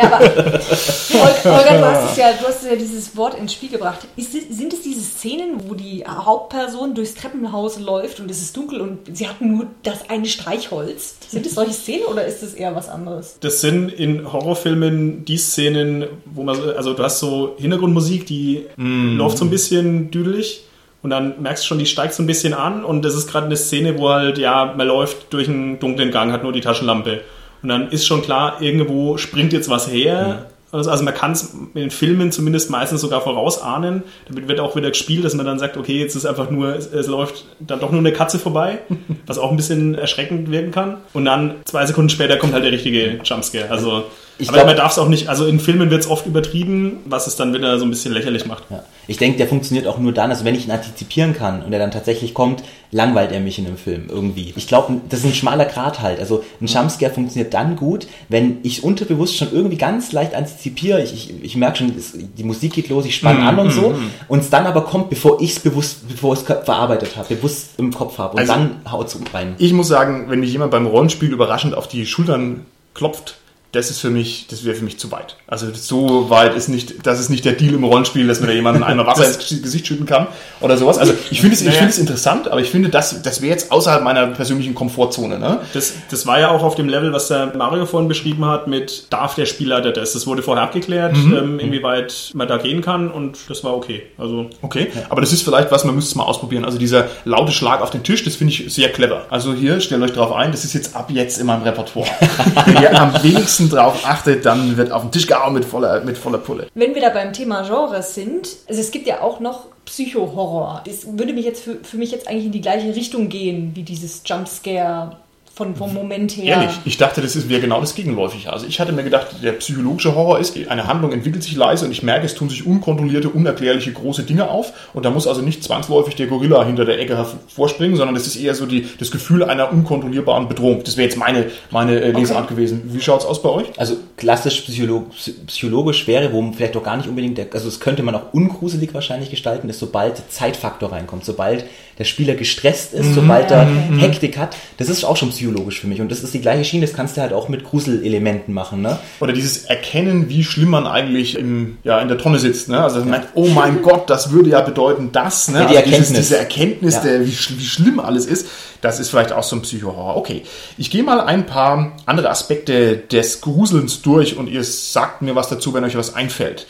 Ja, 0.00 0.12
aber 0.12 0.18
Holger, 0.28 1.78
du 1.78 1.84
hast 1.86 2.10
es 2.12 2.16
ja, 2.18 2.26
du 2.40 2.46
hast 2.46 2.64
ja 2.64 2.76
dieses 2.76 3.16
Wort 3.16 3.34
ins 3.36 3.52
Spiel 3.52 3.70
gebracht. 3.70 3.98
Ist, 4.14 4.30
sind 4.32 4.72
es 4.72 4.82
diese 4.82 5.00
Szenen, 5.00 5.56
wo 5.68 5.74
die 5.74 6.04
Hauptperson 6.06 6.94
durchs 6.94 7.14
Treppenhaus 7.14 7.47
läuft 7.80 8.20
und 8.20 8.30
es 8.30 8.40
ist 8.42 8.56
dunkel 8.56 8.80
und 8.80 8.98
sie 9.16 9.28
hat 9.28 9.40
nur 9.40 9.66
das 9.82 10.08
eine 10.10 10.26
Streichholz? 10.26 11.16
Sind 11.28 11.44
es 11.46 11.54
solche 11.54 11.72
Szenen 11.72 12.04
oder 12.06 12.24
ist 12.26 12.42
es 12.42 12.54
eher 12.54 12.74
was 12.74 12.88
anderes? 12.88 13.38
Das 13.40 13.60
sind 13.60 13.90
in 13.92 14.32
Horrorfilmen 14.32 15.24
die 15.24 15.36
Szenen, 15.38 16.04
wo 16.26 16.42
man, 16.42 16.56
so- 16.56 16.72
also 16.74 16.94
du 16.94 17.02
hast 17.02 17.18
so 17.20 17.54
Hintergrundmusik, 17.58 18.26
die 18.26 18.64
läuft 18.76 19.38
so 19.38 19.44
ein 19.44 19.50
bisschen 19.50 20.10
düdelig 20.10 20.64
und 21.02 21.10
dann 21.10 21.40
merkst 21.42 21.64
du 21.64 21.68
schon, 21.68 21.78
die 21.78 21.86
steigt 21.86 22.14
so 22.14 22.22
ein 22.22 22.26
bisschen 22.26 22.54
an 22.54 22.84
und 22.84 23.02
das 23.04 23.14
ist 23.14 23.30
gerade 23.30 23.46
eine 23.46 23.56
Szene, 23.56 23.98
wo 23.98 24.08
halt, 24.10 24.38
ja, 24.38 24.74
man 24.76 24.86
läuft 24.86 25.32
durch 25.32 25.48
einen 25.48 25.78
dunklen 25.78 26.10
Gang, 26.10 26.32
hat 26.32 26.42
nur 26.42 26.52
die 26.52 26.60
Taschenlampe 26.60 27.20
und 27.62 27.68
dann 27.68 27.90
ist 27.90 28.06
schon 28.06 28.22
klar, 28.22 28.60
irgendwo 28.62 29.16
springt 29.18 29.52
jetzt 29.52 29.68
was 29.68 29.90
her. 29.90 30.46
Also, 30.70 30.90
also 30.90 31.02
man 31.04 31.14
kann 31.14 31.32
es 31.32 31.54
in 31.74 31.80
den 31.80 31.90
Filmen 31.90 32.30
zumindest 32.30 32.70
meistens 32.70 33.00
sogar 33.00 33.20
vorausahnen. 33.20 34.02
Damit 34.28 34.48
wird 34.48 34.60
auch 34.60 34.76
wieder 34.76 34.90
gespielt, 34.90 35.24
dass 35.24 35.34
man 35.34 35.46
dann 35.46 35.58
sagt, 35.58 35.76
okay, 35.76 35.98
jetzt 35.98 36.14
ist 36.14 36.26
einfach 36.26 36.50
nur, 36.50 36.74
es, 36.74 36.92
es 36.92 37.06
läuft 37.06 37.46
dann 37.60 37.80
doch 37.80 37.90
nur 37.90 38.00
eine 38.00 38.12
Katze 38.12 38.38
vorbei, 38.38 38.80
was 39.26 39.38
auch 39.38 39.50
ein 39.50 39.56
bisschen 39.56 39.94
erschreckend 39.94 40.50
wirken 40.50 40.70
kann. 40.70 40.98
Und 41.14 41.24
dann 41.24 41.56
zwei 41.64 41.86
Sekunden 41.86 42.10
später 42.10 42.36
kommt 42.36 42.52
halt 42.52 42.64
der 42.64 42.72
richtige 42.72 43.20
Jumpscare. 43.24 43.70
Also 43.70 44.04
Ich 44.38 44.48
Aber 44.48 44.64
man 44.64 44.76
darf 44.76 44.92
es 44.92 44.98
auch 44.98 45.08
nicht, 45.08 45.28
also 45.28 45.46
in 45.46 45.58
Filmen 45.58 45.90
wird 45.90 46.02
es 46.02 46.08
oft 46.08 46.26
übertrieben, 46.26 46.98
was 47.04 47.26
es 47.26 47.34
dann 47.34 47.52
wieder 47.52 47.78
so 47.78 47.84
ein 47.84 47.90
bisschen 47.90 48.12
lächerlich 48.12 48.46
macht. 48.46 48.64
Ja. 48.70 48.84
Ich 49.08 49.16
denke, 49.16 49.36
der 49.36 49.48
funktioniert 49.48 49.86
auch 49.86 49.98
nur 49.98 50.12
dann, 50.12 50.30
also 50.30 50.44
wenn 50.44 50.54
ich 50.54 50.66
ihn 50.66 50.70
antizipieren 50.70 51.34
kann 51.34 51.62
und 51.62 51.72
er 51.72 51.80
dann 51.80 51.90
tatsächlich 51.90 52.34
kommt, 52.34 52.62
langweilt 52.92 53.32
er 53.32 53.40
mich 53.40 53.58
in 53.58 53.66
einem 53.66 53.76
Film 53.76 54.04
irgendwie. 54.08 54.52
Ich 54.56 54.68
glaube, 54.68 55.00
das 55.08 55.20
ist 55.20 55.26
ein 55.26 55.34
schmaler 55.34 55.64
Grat 55.64 56.00
halt. 56.00 56.20
Also 56.20 56.44
ein 56.60 56.66
Jumpscare 56.66 57.12
funktioniert 57.12 57.52
dann 57.52 57.74
gut, 57.74 58.06
wenn 58.28 58.58
ich 58.62 58.84
unterbewusst 58.84 59.36
schon 59.36 59.52
irgendwie 59.52 59.76
ganz 59.76 60.12
leicht 60.12 60.34
antizipiere. 60.34 61.02
Ich, 61.02 61.12
ich, 61.12 61.44
ich 61.44 61.56
merke 61.56 61.78
schon, 61.78 61.92
die 62.36 62.44
Musik 62.44 62.74
geht 62.74 62.88
los, 62.88 63.04
ich 63.06 63.16
spanne 63.16 63.40
mm, 63.40 63.46
an 63.46 63.58
und 63.58 63.70
so. 63.72 63.90
Mm, 63.90 64.10
und 64.28 64.40
es 64.40 64.50
dann 64.50 64.66
aber 64.66 64.82
kommt, 64.82 65.10
bevor 65.10 65.40
ich 65.40 65.56
es 65.56 65.60
bewusst, 65.60 66.08
bevor 66.08 66.34
ich 66.34 66.40
es 66.40 66.46
verarbeitet 66.46 67.16
habe, 67.16 67.34
bewusst 67.34 67.70
im 67.78 67.92
Kopf 67.92 68.18
habe. 68.18 68.34
Und 68.34 68.40
also, 68.40 68.52
dann 68.52 68.80
haut 68.90 69.08
es 69.08 69.18
rein. 69.34 69.56
Ich 69.58 69.72
muss 69.72 69.88
sagen, 69.88 70.26
wenn 70.28 70.40
mich 70.40 70.52
jemand 70.52 70.70
beim 70.70 70.86
Rollenspiel 70.86 71.32
überraschend 71.32 71.74
auf 71.74 71.88
die 71.88 72.06
Schultern 72.06 72.66
klopft, 72.94 73.36
das 73.72 73.90
ist 73.90 74.00
für 74.00 74.08
mich, 74.08 74.46
das 74.48 74.64
wäre 74.64 74.74
für 74.74 74.84
mich 74.84 74.98
zu 74.98 75.12
weit. 75.12 75.36
Also 75.46 75.66
so 75.74 76.30
weit 76.30 76.54
ist 76.54 76.68
nicht, 76.68 77.06
das 77.06 77.20
ist 77.20 77.28
nicht 77.28 77.44
der 77.44 77.52
Deal 77.52 77.74
im 77.74 77.84
Rollenspiel, 77.84 78.26
dass 78.26 78.40
man 78.40 78.48
da 78.48 78.54
jemanden 78.54 78.82
einmal 78.82 79.06
Wasser 79.06 79.26
ins 79.50 79.62
Gesicht 79.62 79.86
schütten 79.86 80.06
kann 80.06 80.26
oder 80.60 80.78
sowas. 80.78 80.96
Also 80.96 81.12
ich 81.30 81.42
finde 81.42 81.54
es, 81.54 81.60
naja. 81.60 81.72
ich 81.72 81.78
finde 81.78 81.92
es 81.92 81.98
interessant, 81.98 82.48
aber 82.48 82.62
ich 82.62 82.70
finde, 82.70 82.88
das, 82.88 83.20
das 83.20 83.42
wäre 83.42 83.52
jetzt 83.52 83.70
außerhalb 83.70 84.02
meiner 84.02 84.28
persönlichen 84.28 84.74
Komfortzone. 84.74 85.38
Ne? 85.38 85.60
Das, 85.74 85.92
das 86.10 86.26
war 86.26 86.40
ja 86.40 86.50
auch 86.50 86.62
auf 86.62 86.76
dem 86.76 86.88
Level, 86.88 87.12
was 87.12 87.28
der 87.28 87.54
Mario 87.54 87.84
vorhin 87.84 88.08
beschrieben 88.08 88.46
hat, 88.46 88.68
mit 88.68 89.04
darf 89.10 89.34
der 89.34 89.44
Spielleiter 89.44 89.92
das? 89.92 90.14
Das 90.14 90.26
wurde 90.26 90.42
vorher 90.42 90.64
abgeklärt, 90.64 91.16
mhm. 91.16 91.36
ähm, 91.36 91.58
inwieweit 91.58 92.30
man 92.32 92.48
da 92.48 92.56
gehen 92.56 92.80
kann 92.80 93.10
und 93.10 93.38
das 93.48 93.64
war 93.64 93.76
okay. 93.76 94.04
Also 94.16 94.48
okay, 94.62 94.88
aber 95.10 95.20
das 95.20 95.34
ist 95.34 95.42
vielleicht 95.42 95.70
was, 95.70 95.84
man 95.84 95.94
müsste 95.94 96.08
es 96.10 96.14
mal 96.14 96.24
ausprobieren. 96.24 96.64
Also 96.64 96.78
dieser 96.78 97.08
laute 97.26 97.52
Schlag 97.52 97.82
auf 97.82 97.90
den 97.90 98.02
Tisch, 98.02 98.24
das 98.24 98.36
finde 98.36 98.54
ich 98.54 98.72
sehr 98.72 98.90
clever. 98.90 99.26
Also 99.28 99.52
hier 99.52 99.80
stellt 99.80 100.02
euch 100.02 100.12
drauf 100.12 100.32
ein, 100.32 100.52
das 100.52 100.64
ist 100.64 100.72
jetzt 100.72 100.96
ab 100.96 101.10
jetzt 101.10 101.38
in 101.38 101.46
meinem 101.46 101.64
Repertoire. 101.64 102.08
Ihr 102.80 102.98
am 102.98 103.12
wenigsten 103.22 103.57
wenigsten 103.58 103.76
drauf 103.76 104.04
achtet, 104.04 104.44
dann 104.44 104.76
wird 104.76 104.92
auf 104.92 105.02
den 105.02 105.12
Tisch 105.12 105.26
gehauen 105.26 105.54
mit 105.54 105.64
voller, 105.64 106.00
mit 106.02 106.18
voller 106.18 106.38
Pulle. 106.38 106.68
Wenn 106.74 106.94
wir 106.94 107.02
da 107.02 107.10
beim 107.10 107.32
Thema 107.32 107.62
Genres 107.62 108.14
sind, 108.14 108.48
also 108.68 108.80
es 108.80 108.90
gibt 108.90 109.06
ja 109.06 109.20
auch 109.20 109.40
noch 109.40 109.66
Psycho-Horror. 109.84 110.82
Das 110.86 111.18
würde 111.18 111.32
mich 111.32 111.44
jetzt 111.44 111.62
für, 111.62 111.76
für 111.82 111.96
mich 111.96 112.10
jetzt 112.10 112.28
eigentlich 112.28 112.46
in 112.46 112.52
die 112.52 112.60
gleiche 112.60 112.94
Richtung 112.94 113.28
gehen, 113.28 113.72
wie 113.74 113.82
dieses 113.82 114.22
Jumpscare 114.24 115.16
von, 115.58 115.74
vom 115.74 115.92
Moment 115.92 116.36
her. 116.36 116.56
Ehrlich, 116.56 116.78
ich 116.84 116.98
dachte, 116.98 117.20
das 117.20 117.48
wäre 117.48 117.60
genau 117.60 117.80
das 117.80 117.96
Gegenläufige. 117.96 118.52
Also 118.52 118.66
ich 118.66 118.78
hatte 118.78 118.92
mir 118.92 119.02
gedacht, 119.02 119.26
der 119.42 119.52
psychologische 119.52 120.14
Horror 120.14 120.38
ist, 120.38 120.56
eine 120.68 120.86
Handlung 120.86 121.10
entwickelt 121.12 121.42
sich 121.42 121.56
leise 121.56 121.84
und 121.84 121.90
ich 121.90 122.04
merke, 122.04 122.26
es 122.26 122.36
tun 122.36 122.48
sich 122.48 122.64
unkontrollierte, 122.64 123.28
unerklärliche 123.28 123.92
große 123.92 124.22
Dinge 124.22 124.48
auf 124.50 124.72
und 124.94 125.04
da 125.04 125.10
muss 125.10 125.26
also 125.26 125.42
nicht 125.42 125.64
zwangsläufig 125.64 126.14
der 126.14 126.28
Gorilla 126.28 126.64
hinter 126.64 126.84
der 126.84 127.00
Ecke 127.00 127.16
hervorspringen, 127.16 127.96
sondern 127.96 128.14
das 128.14 128.28
ist 128.28 128.36
eher 128.36 128.54
so 128.54 128.66
die, 128.66 128.86
das 129.00 129.10
Gefühl 129.10 129.42
einer 129.42 129.72
unkontrollierbaren 129.72 130.48
Bedrohung. 130.48 130.84
Das 130.84 130.96
wäre 130.96 131.08
jetzt 131.08 131.18
meine, 131.18 131.46
meine 131.72 132.00
äh, 132.00 132.12
Lesart 132.12 132.44
okay. 132.44 132.54
gewesen. 132.54 132.82
Wie 132.84 133.00
schaut 133.00 133.20
es 133.20 133.26
aus 133.26 133.42
bei 133.42 133.48
euch? 133.48 133.66
Also 133.76 133.96
klassisch 134.16 134.60
psycholog 134.60 135.10
psychologisch 135.46 136.06
wäre, 136.06 136.32
wo 136.32 136.52
vielleicht 136.52 136.76
auch 136.76 136.84
gar 136.84 136.96
nicht 136.96 137.08
unbedingt, 137.08 137.36
der, 137.36 137.48
also 137.52 137.66
das 137.66 137.80
könnte 137.80 138.04
man 138.04 138.14
auch 138.14 138.32
ungruselig 138.32 138.94
wahrscheinlich 138.94 139.30
gestalten, 139.30 139.68
ist 139.68 139.80
sobald 139.80 140.22
Zeitfaktor 140.30 140.92
reinkommt, 140.92 141.24
sobald 141.24 141.64
der 141.98 142.04
Spieler 142.04 142.34
gestresst 142.36 142.94
ist, 142.94 143.06
mhm. 143.06 143.14
sobald 143.14 143.50
er 143.50 143.66
mhm. 143.66 143.98
Hektik 143.98 144.38
hat, 144.38 144.56
das 144.76 144.88
ist 144.88 145.04
auch 145.04 145.16
schon 145.16 145.30
psychologisch 145.30 145.80
für 145.80 145.88
mich. 145.88 146.00
Und 146.00 146.12
das 146.12 146.22
ist 146.22 146.32
die 146.32 146.40
gleiche 146.40 146.64
Schiene, 146.64 146.86
das 146.86 146.94
kannst 146.94 147.16
du 147.16 147.20
halt 147.20 147.32
auch 147.32 147.48
mit 147.48 147.64
Gruselelementen 147.64 148.54
machen. 148.54 148.82
Ne? 148.82 148.98
Oder 149.18 149.32
dieses 149.32 149.64
Erkennen, 149.64 150.28
wie 150.28 150.44
schlimm 150.44 150.68
man 150.68 150.86
eigentlich 150.86 151.36
im, 151.36 151.78
ja, 151.82 152.00
in 152.00 152.08
der 152.08 152.18
Tonne 152.18 152.38
sitzt. 152.38 152.68
Ne? 152.68 152.80
Also 152.80 153.00
man 153.00 153.08
ja. 153.08 153.10
merkt, 153.10 153.28
oh 153.34 153.48
mein 153.48 153.82
Gott, 153.82 154.08
das 154.08 154.30
würde 154.30 154.50
ja 154.50 154.60
bedeuten 154.60 155.10
das. 155.10 155.48
Ne? 155.48 155.58
Ja, 155.58 155.64
die 155.64 155.76
also 155.76 155.78
Erkenntnis. 155.78 156.08
Dieses, 156.08 156.28
diese 156.28 156.38
Erkenntnis, 156.38 156.94
ja. 156.94 157.00
der, 157.00 157.26
wie, 157.26 157.32
wie 157.32 157.66
schlimm 157.66 157.98
alles 157.98 158.26
ist, 158.26 158.46
das 158.80 159.00
ist 159.00 159.10
vielleicht 159.10 159.32
auch 159.32 159.42
so 159.42 159.56
ein 159.56 159.62
Psychohorror. 159.62 160.16
Okay, 160.16 160.42
ich 160.76 160.90
gehe 160.90 161.02
mal 161.02 161.20
ein 161.20 161.46
paar 161.46 161.96
andere 162.06 162.30
Aspekte 162.30 162.96
des 162.96 163.40
Gruselns 163.40 164.02
durch 164.02 164.36
und 164.36 164.48
ihr 164.48 164.62
sagt 164.62 165.22
mir 165.22 165.34
was 165.34 165.48
dazu, 165.48 165.74
wenn 165.74 165.82
euch 165.82 165.96
was 165.96 166.14
einfällt. 166.14 166.66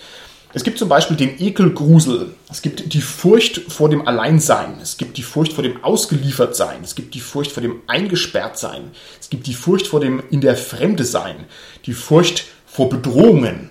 Es 0.55 0.65
gibt 0.65 0.79
zum 0.79 0.89
Beispiel 0.89 1.17
den 1.17 1.41
Ekelgrusel. 1.41 2.35
Es 2.51 2.63
gibt 2.63 2.95
die 2.95 3.03
Furcht 3.03 3.71
vor 3.71 3.91
dem 3.91 4.07
Alleinsein. 4.09 4.79
Es 4.81 4.97
gibt 4.97 5.19
die 5.19 5.23
Furcht 5.23 5.53
vor 5.53 5.63
dem 5.63 5.85
Ausgeliefertsein. 5.85 6.79
Es 6.83 6.95
gibt 6.95 7.15
die 7.15 7.21
Furcht 7.21 7.53
vor 7.53 7.63
dem 7.63 7.83
Eingesperrtsein. 7.87 8.85
Es 9.21 9.29
gibt 9.29 9.47
die 9.47 9.55
Furcht 9.55 9.87
vor 9.87 10.01
dem 10.01 10.23
in 10.31 10.41
der 10.41 10.57
Fremde 10.57 11.05
sein. 11.05 11.37
Die 11.85 11.93
Furcht 11.93 12.47
vor 12.67 12.89
Bedrohungen. 12.89 13.69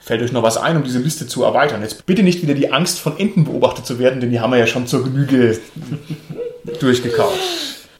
Fällt 0.00 0.22
euch 0.22 0.32
noch 0.32 0.42
was 0.42 0.56
ein, 0.56 0.76
um 0.76 0.84
diese 0.84 1.00
Liste 1.00 1.26
zu 1.26 1.42
erweitern? 1.42 1.82
Jetzt 1.82 2.06
bitte 2.06 2.22
nicht 2.22 2.40
wieder 2.40 2.54
die 2.54 2.72
Angst 2.72 2.98
von 2.98 3.18
Enten 3.18 3.44
beobachtet 3.44 3.86
zu 3.86 3.98
werden, 3.98 4.20
denn 4.20 4.30
die 4.30 4.40
haben 4.40 4.52
wir 4.52 4.58
ja 4.58 4.66
schon 4.66 4.86
zur 4.86 5.04
Genüge 5.04 5.58
durchgekaut. 6.80 7.38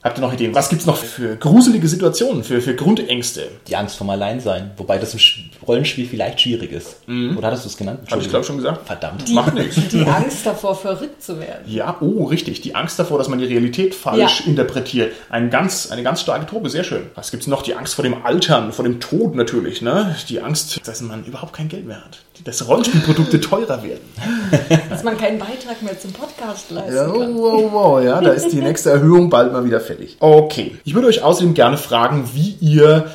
Habt 0.07 0.19
ihr 0.19 0.21
noch 0.21 0.33
Ideen? 0.33 0.55
Was 0.55 0.69
gibt 0.69 0.83
es 0.83 0.87
noch 0.87 0.97
für 0.97 1.35
gruselige 1.35 1.89
Situationen, 1.89 2.45
für, 2.45 2.61
für 2.61 2.77
Grundängste? 2.77 3.49
Die 3.67 3.75
Angst 3.75 3.97
vom 3.97 4.09
Alleinsein. 4.09 4.71
Wobei 4.77 4.99
das 4.99 5.15
im 5.15 5.21
Rollenspiel 5.67 6.07
vielleicht 6.07 6.41
schwierig 6.41 6.71
ist. 6.71 7.09
Mhm. 7.09 7.37
Oder 7.37 7.49
hattest 7.49 7.65
du 7.65 7.71
es 7.71 7.77
genannt? 7.77 8.01
Habe 8.09 8.23
ich, 8.23 8.29
glaube 8.29 8.45
schon 8.45 8.57
gesagt. 8.57 8.87
Verdammt. 8.87 9.27
Die, 9.27 9.35
Macht 9.35 9.55
nichts. 9.55 9.89
Die 9.89 10.05
Angst 10.05 10.47
davor, 10.47 10.77
verrückt 10.77 11.25
zu 11.25 11.41
werden. 11.41 11.65
Ja, 11.67 11.97
oh, 12.01 12.23
richtig. 12.25 12.61
Die 12.61 12.77
Angst 12.77 13.01
davor, 13.01 13.19
dass 13.19 13.29
man 13.29 13.41
die 13.41 13.47
Realität 13.47 13.97
falsch 13.97 14.43
ja. 14.43 14.47
interpretiert. 14.47 15.13
Ein 15.29 15.51
ganz, 15.51 15.91
eine 15.91 16.05
ganz 16.05 16.21
starke 16.21 16.47
Truppe, 16.47 16.71
sehr 16.71 16.85
schön. 16.85 17.07
Was 17.17 17.33
gibt 17.33 17.43
es 17.43 17.49
noch? 17.49 17.63
Die 17.63 17.75
Angst 17.75 17.97
vor 17.97 18.05
dem 18.05 18.25
Altern, 18.25 18.71
vor 18.71 18.85
dem 18.85 19.01
Tod 19.01 19.35
natürlich. 19.35 19.83
Ne? 19.83 20.15
Die 20.29 20.41
Angst, 20.41 20.87
dass 20.87 21.01
man 21.01 21.25
überhaupt 21.25 21.53
kein 21.53 21.69
Geld 21.69 21.85
mehr 21.85 22.05
hat. 22.05 22.21
Dass 22.45 22.69
Rollenspielprodukte 22.69 23.41
teurer 23.41 23.83
werden. 23.83 24.05
Dass 24.89 25.03
man 25.03 25.19
keinen 25.19 25.41
Beitrag 25.41 25.83
mehr 25.83 25.99
zum 25.99 26.13
Podcast 26.13 26.71
leisten 26.71 26.95
ja, 26.95 27.07
kann. 27.07 27.35
Wow, 27.35 27.73
wow, 27.73 28.05
ja, 28.05 28.21
da 28.21 28.31
ist 28.31 28.53
die 28.53 28.61
nächste 28.61 28.91
Erhöhung 28.91 29.31
bald 29.31 29.53
mal 29.53 29.65
wieder 29.65 29.81
fällig. 29.97 30.17
Okay. 30.21 30.77
Ich 30.85 30.95
würde 30.95 31.09
euch 31.09 31.23
außerdem 31.23 31.55
gerne 31.55 31.79
fragen, 31.79 32.31
wie 32.35 32.57
ihr 32.61 33.11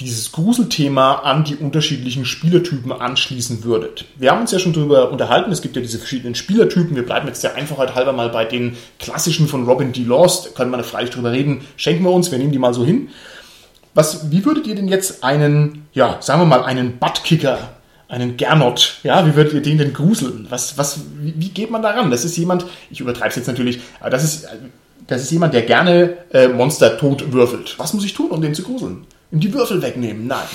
dieses 0.00 0.32
Gruselthema 0.32 1.14
an 1.20 1.44
die 1.44 1.54
unterschiedlichen 1.54 2.24
Spielertypen 2.24 2.90
anschließen 2.90 3.62
würdet. 3.62 4.04
Wir 4.16 4.32
haben 4.32 4.40
uns 4.40 4.50
ja 4.50 4.58
schon 4.58 4.72
darüber 4.72 5.12
unterhalten, 5.12 5.52
es 5.52 5.62
gibt 5.62 5.76
ja 5.76 5.82
diese 5.82 5.98
verschiedenen 5.98 6.34
Spielertypen. 6.34 6.96
Wir 6.96 7.06
bleiben 7.06 7.28
jetzt 7.28 7.44
der 7.44 7.54
Einfachheit 7.54 7.94
halber 7.94 8.12
mal 8.12 8.28
bei 8.28 8.44
den 8.44 8.76
klassischen 8.98 9.46
von 9.46 9.64
Robin 9.66 9.92
D. 9.92 10.02
Lost. 10.02 10.56
Können 10.56 10.72
wir 10.72 10.82
freilich 10.82 11.10
drüber 11.10 11.30
reden. 11.30 11.64
Schenken 11.76 12.02
wir 12.02 12.10
uns, 12.10 12.32
wir 12.32 12.38
nehmen 12.38 12.50
die 12.50 12.58
mal 12.58 12.74
so 12.74 12.84
hin. 12.84 13.08
Was, 13.94 14.32
wie 14.32 14.44
würdet 14.44 14.66
ihr 14.66 14.74
denn 14.74 14.88
jetzt 14.88 15.22
einen, 15.22 15.86
ja, 15.92 16.16
sagen 16.20 16.40
wir 16.40 16.46
mal, 16.46 16.64
einen 16.64 16.98
Buttkicker 16.98 17.58
einen 18.08 18.36
Gernot, 18.36 18.98
ja, 19.02 19.26
wie 19.26 19.34
würdet 19.34 19.54
ihr 19.54 19.62
den 19.62 19.78
denn 19.78 19.92
gruseln? 19.92 20.46
Was, 20.50 20.76
was, 20.76 21.00
wie, 21.18 21.34
wie 21.36 21.48
geht 21.48 21.70
man 21.70 21.82
daran? 21.82 22.10
Das 22.10 22.24
ist 22.24 22.36
jemand, 22.36 22.64
ich 22.90 23.00
übertreibe 23.00 23.30
es 23.30 23.36
jetzt 23.36 23.46
natürlich, 23.46 23.80
aber 23.98 24.10
das 24.10 24.22
ist, 24.22 24.46
das 25.06 25.22
ist 25.22 25.30
jemand, 25.30 25.54
der 25.54 25.62
gerne 25.62 26.16
äh, 26.32 26.48
Monster 26.48 26.98
tot 26.98 27.32
würfelt. 27.32 27.74
Was 27.78 27.94
muss 27.94 28.04
ich 28.04 28.14
tun, 28.14 28.30
um 28.30 28.40
den 28.40 28.54
zu 28.54 28.62
gruseln? 28.62 29.06
Ihm 29.30 29.40
die 29.40 29.52
Würfel 29.52 29.82
wegnehmen? 29.82 30.26
Nein. 30.26 30.46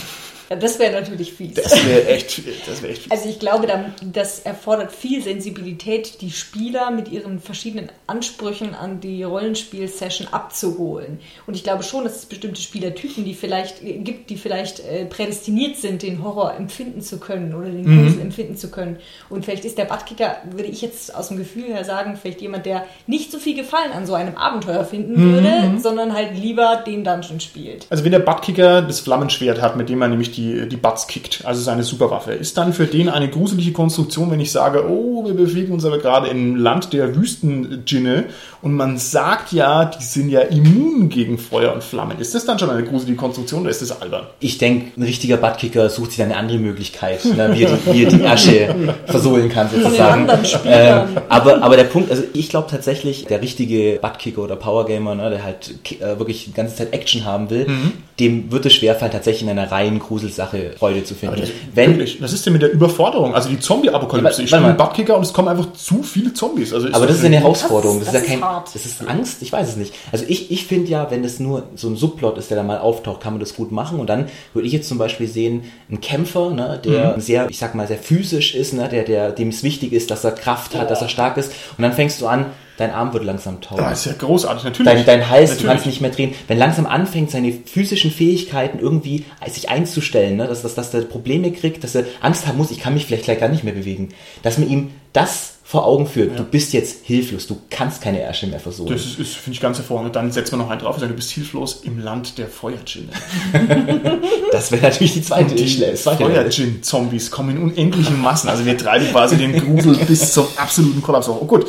Ja, 0.50 0.56
das 0.56 0.80
wäre 0.80 1.00
natürlich 1.00 1.34
fies. 1.34 1.54
Das 1.56 1.86
wäre 1.86 2.08
echt, 2.08 2.42
das 2.68 2.82
wär 2.82 2.90
echt 2.90 3.04
fies. 3.04 3.12
Also 3.12 3.30
ich 3.30 3.40
glaube, 3.40 3.68
das 4.02 4.40
erfordert 4.40 4.92
viel 4.92 5.22
Sensibilität, 5.22 6.22
die 6.22 6.32
Spieler 6.32 6.90
mit 6.90 7.12
ihren 7.12 7.40
verschiedenen 7.40 7.90
Ansprüchen 8.08 8.74
an 8.74 9.00
die 9.00 9.24
Rollenspiel-Session 9.24 10.28
abzuholen. 10.32 11.20
Und 11.46 11.56
ich 11.56 11.64
glaube 11.64 11.84
schon, 11.84 12.04
dass 12.04 12.16
es 12.16 12.26
bestimmte 12.26 12.62
Spielertypen 12.62 13.26
die 13.26 13.34
vielleicht 13.34 13.84
äh, 13.84 14.00
gibt, 14.00 14.30
die 14.30 14.38
vielleicht 14.38 14.80
äh, 14.80 15.06
prädestiniert 15.06 15.78
sind, 15.78 16.02
den 16.02 16.24
Horror 16.24 16.56
empfinden 16.56 17.02
zu 17.02 17.20
können 17.20 17.54
oder 17.54 17.70
den 17.70 17.84
Grusel 17.84 18.16
mhm. 18.16 18.22
empfinden 18.22 18.58
zu 18.58 18.72
können. 18.72 18.98
Und 19.30 19.46
vielleicht 19.46 19.66
ist 19.66 19.78
der 19.78 19.86
Buttkicker, 19.86 20.38
würde 20.50 20.70
ich 20.70 20.82
jetzt 20.82 21.14
aus 21.14 21.28
dem 21.28 21.38
Gefühl 21.38 21.66
her 21.66 21.84
sagen, 21.84 22.18
vielleicht 22.20 22.42
jemand, 22.42 22.66
der 22.66 22.86
nicht 23.08 23.32
so 23.32 23.38
viel 23.40 23.56
Gefallen 23.56 23.92
an 23.92 24.06
so 24.06 24.16
einem 24.16 24.36
Abenteuer 24.36 24.84
finden 24.84 25.14
mhm. 25.14 25.34
würde, 25.34 25.80
sondern 25.80 26.14
halt 26.14 26.36
lieber 26.36 26.84
den 26.86 27.04
Dungeon 27.04 27.40
spielt. 27.40 27.86
Also 27.90 28.04
wenn 28.04 28.12
der 28.12 28.20
Buttkicker 28.20 28.82
das 28.82 29.00
Flammenschwert 29.00 29.62
hat, 29.62 29.76
mit 29.76 29.90
dem 29.90 30.00
man 30.00 30.10
nämlich 30.10 30.32
die 30.32 30.39
die, 30.40 30.70
die 30.70 30.78
Butts 30.78 31.08
kickt, 31.08 31.42
also 31.46 31.62
seine 31.62 31.84
Superwaffe. 31.84 32.32
Ist 32.32 32.58
dann 32.58 32.74
für 32.74 32.86
den 32.86 33.10
eine 33.10 33.30
gruselige 33.30 33.72
Konstruktion, 33.72 34.32
wenn 34.32 34.40
ich 34.40 34.52
sage, 34.52 34.90
oh, 34.90 35.26
wir 35.26 35.34
bewegen 35.34 35.74
uns 35.74 35.86
aber 35.86 36.00
gerade 36.00 36.28
im 36.30 36.56
Land 36.56 36.94
der 36.94 37.16
Wüstendjinne 37.16 38.26
und 38.62 38.74
man 38.74 38.98
sagt 38.98 39.54
ja, 39.54 39.86
die 39.86 40.04
sind 40.04 40.30
ja 40.30 40.42
immun 40.42 41.10
gegen 41.10 41.38
Feuer 41.38 41.74
und 41.74 41.84
Flammen. 41.84 42.20
Ist 42.20 42.36
das 42.36 42.46
dann 42.46 42.60
schon 42.60 42.70
eine 42.70 42.84
gruselige 42.84 43.18
Konstruktion 43.18 43.62
oder 43.62 43.70
ist 43.70 43.82
das 43.82 44.02
albern? 44.02 44.28
Ich 44.40 44.58
denke, 44.58 44.92
ein 44.98 45.04
richtiger 45.04 45.38
Buttkicker 45.38 45.90
sucht 45.90 46.12
sich 46.12 46.22
eine 46.22 46.36
andere 46.36 46.58
Möglichkeit, 46.58 47.24
ne, 47.26 47.52
wie, 47.54 47.64
er 47.64 47.72
die, 47.72 47.94
wie 47.94 48.04
er 48.04 48.10
die 48.10 48.26
Asche 48.26 48.76
versohlen 49.06 49.50
kann 49.50 49.70
sozusagen. 49.70 50.28
Ähm, 50.66 51.08
aber, 51.30 51.64
aber 51.64 51.78
der 51.78 51.86
Punkt, 51.86 52.12
also 52.12 52.24
ich 52.34 52.50
glaube 52.50 52.68
tatsächlich, 52.70 53.26
der 53.26 53.42
richtige 53.42 54.00
Buttkicker 54.02 54.42
oder 54.44 54.56
Powergamer, 54.56 55.16
ne, 55.16 55.30
der 55.30 55.44
halt 55.44 55.76
äh, 56.00 56.20
wirklich 56.20 56.46
die 56.46 56.54
ganze 56.54 56.76
Zeit 56.76 56.94
Action 56.94 57.26
haben 57.26 57.50
will, 57.50 57.68
mhm. 57.68 57.92
dem 58.20 58.52
wird 58.52 58.66
es 58.66 58.74
schwerfallen, 58.74 59.12
tatsächlich 59.12 59.44
in 59.44 59.50
einer 59.50 59.72
reinen 59.72 60.00
Grusel 60.00 60.29
Sache 60.32 60.74
Freude 60.78 61.04
zu 61.04 61.16
finden. 61.16 61.42
Das, 61.42 61.50
Wenn, 61.74 61.92
wirklich, 61.92 62.22
was 62.22 62.34
ist 62.34 62.46
denn 62.46 62.54
mit 62.54 62.62
der 62.62 62.72
Überforderung? 62.72 63.34
Also 63.36 63.50
die 63.50 63.60
Zombie-Apokalypse. 63.60 64.44
Ich 64.44 64.50
spiele 64.50 64.66
einen 64.66 64.78
Buttkicker 64.78 65.16
und 65.16 65.24
es 65.24 65.34
kommen 65.34 65.48
einfach 65.48 65.74
zu 65.74 66.04
viele 66.04 66.34
Zombies. 66.34 66.74
Also 66.74 66.88
aber 66.92 67.08
das 67.08 67.18
ist 67.18 67.26
eine 67.26 67.38
Herausforderung. 67.38 68.00
Das, 68.00 68.12
das, 68.12 68.22
ist 68.22 68.30
ja 68.30 68.36
kein, 68.36 68.44
hart. 68.44 68.74
das 68.74 68.86
ist 68.86 69.08
Angst. 69.08 69.42
Ich 69.42 69.52
weiß 69.52 69.70
es 69.70 69.76
nicht. 69.76 69.94
Also 70.12 70.26
ich, 70.28 70.52
ich 70.52 70.66
finde 70.66 70.90
ja, 70.90 71.10
wenn 71.12 71.24
es 71.24 71.40
nur 71.40 71.64
so 71.76 71.90
ein 71.90 71.96
Subplot 71.96 72.38
ist, 72.38 72.50
der 72.50 72.58
da 72.58 72.64
mal 72.64 72.80
auftaucht, 72.80 73.22
kann 73.22 73.34
man 73.34 73.40
das 73.40 73.56
gut 73.56 73.72
machen. 73.72 74.00
Und 74.00 74.08
dann 74.08 74.26
würde 74.54 74.68
ich 74.68 74.74
jetzt 74.74 74.88
zum 74.88 74.98
Beispiel 74.98 75.28
sehen, 75.28 75.64
ein 75.90 76.02
Kämpfer, 76.02 76.52
ne, 76.52 76.80
der 76.84 77.16
mhm. 77.16 77.22
sehr, 77.22 77.50
ich 77.50 77.58
sag 77.58 77.76
mal, 77.76 77.88
sehr 77.88 77.98
physisch 77.98 78.56
ist, 78.56 78.74
ne, 78.74 78.90
der, 78.90 79.04
der, 79.04 79.32
dem 79.32 79.50
es 79.50 79.64
wichtig 79.64 79.94
ist, 79.94 80.12
dass 80.12 80.24
er 80.24 80.32
Kraft 80.32 80.74
hat, 80.76 80.84
ja. 80.84 80.88
dass 80.88 81.02
er 81.02 81.10
stark 81.10 81.38
ist. 81.38 81.52
Und 81.78 81.84
dann 81.84 81.94
fängst 81.94 82.22
du 82.22 82.28
an, 82.28 82.48
dein 82.80 82.92
Arm 82.92 83.14
wird 83.14 83.26
langsam 83.26 83.60
taub. 83.62 83.78
Das 83.78 84.00
ist 84.00 84.06
ja 84.06 84.14
großartig, 84.14 84.64
natürlich. 84.64 84.94
Dein, 84.94 85.06
dein 85.06 85.30
Hals, 85.30 85.50
du 85.50 85.56
Natürlich. 85.56 85.72
kannst 85.72 85.86
nicht 85.86 86.02
mehr 86.02 86.12
drehen. 86.12 86.34
Wenn 86.48 86.58
langsam 86.58 86.86
anfängt, 86.86 87.30
seine 87.30 87.52
physischen 87.52 88.10
Fähigkeiten 88.10 88.80
irgendwie 88.80 89.26
sich 89.48 89.70
einzustellen, 89.70 90.38
ne? 90.38 90.48
dass, 90.48 90.62
dass, 90.62 90.76
dass 90.76 90.94
er 90.94 91.02
Probleme 91.02 91.52
kriegt, 91.52 91.84
dass 91.84 91.96
er 91.96 92.06
Angst 92.22 92.48
haben 92.48 92.58
muss, 92.58 92.72
ich 92.72 92.80
kann 92.80 92.94
mich 92.94 93.06
vielleicht 93.06 93.26
gleich 93.26 93.40
gar 93.40 93.50
nicht 93.50 93.66
mehr 93.66 93.74
bewegen. 93.74 94.10
Dass 94.44 94.58
man 94.58 94.70
ihm 94.70 94.92
das 95.12 95.56
vor 95.64 95.86
Augen 95.86 96.08
führt, 96.08 96.40
du 96.40 96.44
bist 96.44 96.74
jetzt 96.74 97.06
hilflos, 97.06 97.46
du 97.46 97.58
kannst 97.70 98.02
keine 98.02 98.22
Ärsche 98.22 98.48
mehr 98.48 98.60
versuchen. 98.60 98.92
Das 98.92 99.06
ist, 99.06 99.20
ist 99.20 99.36
finde 99.36 99.56
ich, 99.56 99.62
ganz 99.62 99.78
hervorragend. 99.78 100.08
Und 100.08 100.16
dann 100.16 100.32
setzt 100.32 100.52
man 100.52 100.62
noch 100.62 100.70
einen 100.70 100.80
drauf 100.80 100.96
und 100.96 101.02
sagt, 101.02 101.12
du 101.12 101.16
bist 101.16 101.30
hilflos 101.30 101.82
im 101.84 102.00
Land 102.00 102.38
der 102.38 102.48
Feuergin. 102.48 103.10
Das 104.52 104.72
wäre 104.72 104.82
natürlich 104.82 105.14
die 105.14 105.22
zweite 105.22 105.54
Die 105.54 105.94
zweite 105.94 106.24
Level. 106.24 106.36
Feuergin-Zombies 106.36 107.30
kommen 107.30 107.56
in 107.56 107.62
unendlichen 107.62 108.20
Massen. 108.20 108.50
Also 108.50 108.66
wir 108.66 108.76
treiben 108.76 109.06
quasi 109.12 109.38
den 109.38 109.54
Grusel 109.54 109.96
bis 110.08 110.34
zum 110.34 110.48
absoluten 110.56 111.04
Kollaps 111.04 111.28
hoch. 111.28 111.38
Oh, 111.40 111.46
gut. 111.46 111.68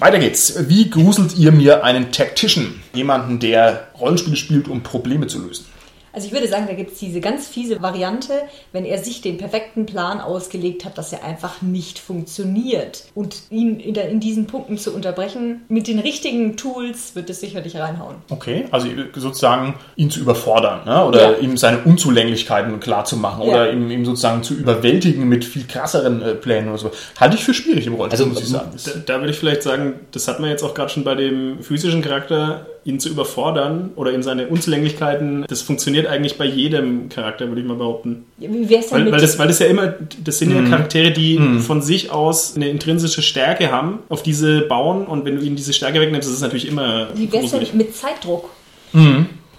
Weiter 0.00 0.18
geht's. 0.18 0.54
Wie 0.66 0.88
gruselt 0.88 1.36
ihr 1.36 1.52
mir 1.52 1.84
einen 1.84 2.10
Tactician? 2.10 2.80
Jemanden, 2.94 3.38
der 3.38 3.88
Rollenspiele 4.00 4.36
spielt, 4.36 4.66
um 4.66 4.82
Probleme 4.82 5.26
zu 5.26 5.46
lösen. 5.46 5.66
Also 6.12 6.26
ich 6.26 6.32
würde 6.32 6.48
sagen, 6.48 6.66
da 6.66 6.74
gibt 6.74 6.92
es 6.92 6.98
diese 6.98 7.20
ganz 7.20 7.46
fiese 7.46 7.80
Variante, 7.80 8.32
wenn 8.72 8.84
er 8.84 8.98
sich 8.98 9.20
den 9.20 9.38
perfekten 9.38 9.86
Plan 9.86 10.20
ausgelegt 10.20 10.84
hat, 10.84 10.98
dass 10.98 11.12
er 11.12 11.24
einfach 11.24 11.62
nicht 11.62 11.98
funktioniert. 11.98 13.04
Und 13.14 13.42
ihn 13.50 13.78
in, 13.80 13.94
der, 13.94 14.08
in 14.08 14.20
diesen 14.20 14.46
Punkten 14.46 14.78
zu 14.78 14.92
unterbrechen, 14.94 15.62
mit 15.68 15.86
den 15.88 15.98
richtigen 15.98 16.56
Tools 16.56 17.14
wird 17.14 17.30
es 17.30 17.40
sicherlich 17.40 17.76
reinhauen. 17.76 18.16
Okay, 18.28 18.66
also 18.70 18.88
sozusagen 19.14 19.74
ihn 19.96 20.10
zu 20.10 20.20
überfordern 20.20 20.84
ne? 20.84 21.04
oder 21.04 21.32
Ja. 21.32 21.38
ihm 21.38 21.56
seine 21.56 21.78
Unzulänglichkeiten 21.84 22.80
klarzumachen 22.80 23.42
Ja. 23.44 23.48
oder 23.48 23.72
ihm, 23.72 23.90
ihm 23.90 24.04
sozusagen 24.04 24.42
zu 24.42 24.54
überwältigen 24.54 25.28
mit 25.28 25.44
viel 25.44 25.66
krasseren 25.66 26.22
äh, 26.22 26.34
Plänen 26.34 26.68
oder 26.68 26.78
so. 26.78 26.90
Halte 27.18 27.36
ich 27.36 27.44
für 27.44 27.54
schwierig 27.54 27.86
im 27.86 27.94
Rollenspiel, 27.94 28.26
Also, 28.26 28.34
muss 28.34 28.42
ich 28.42 28.48
sagen. 28.48 28.70
Da, 28.84 29.14
da 29.14 29.20
würde 29.20 29.32
ich 29.32 29.38
vielleicht 29.38 29.62
sagen, 29.62 30.00
das 30.12 30.26
hat 30.28 30.40
man 30.40 30.50
jetzt 30.50 30.62
auch 30.62 30.74
gerade 30.74 30.90
schon 30.90 31.04
bei 31.04 31.14
dem 31.14 31.62
physischen 31.62 32.02
Charakter, 32.02 32.66
ihn 32.84 32.98
zu 32.98 33.08
überfordern 33.08 33.90
oder 33.96 34.12
ihm 34.12 34.22
seine 34.22 34.48
Unzulänglichkeiten, 34.48 35.44
das 35.48 35.62
funktioniert 35.62 36.06
eigentlich 36.06 36.38
bei 36.38 36.44
jedem 36.44 37.08
Charakter, 37.08 37.48
würde 37.48 37.60
ich 37.60 37.66
mal 37.66 37.76
behaupten. 37.76 38.24
Wie 38.38 38.68
wär's 38.68 38.88
denn 38.88 38.98
Weil, 38.98 39.04
mit 39.04 39.12
weil, 39.12 39.20
das, 39.20 39.38
weil 39.38 39.48
das 39.48 39.58
ja 39.58 39.66
immer, 39.66 39.94
das 40.24 40.38
sind 40.38 40.52
ja 40.54 40.62
Charaktere, 40.62 41.10
die 41.10 41.38
von 41.60 41.82
sich 41.82 42.10
aus 42.10 42.56
eine 42.56 42.68
intrinsische 42.68 43.22
Stärke 43.22 43.70
haben, 43.70 44.00
auf 44.08 44.22
diese 44.22 44.62
bauen 44.62 45.06
und 45.06 45.24
wenn 45.24 45.36
du 45.36 45.42
ihnen 45.42 45.56
diese 45.56 45.72
Stärke 45.72 46.00
wegnimmst, 46.00 46.28
das 46.28 46.34
ist 46.34 46.42
natürlich 46.42 46.68
immer 46.68 47.08
Wie 47.14 47.30
wär's 47.30 47.42
gruselig. 47.42 47.70
denn 47.70 47.78
mit 47.78 47.96
Zeitdruck? 47.96 48.50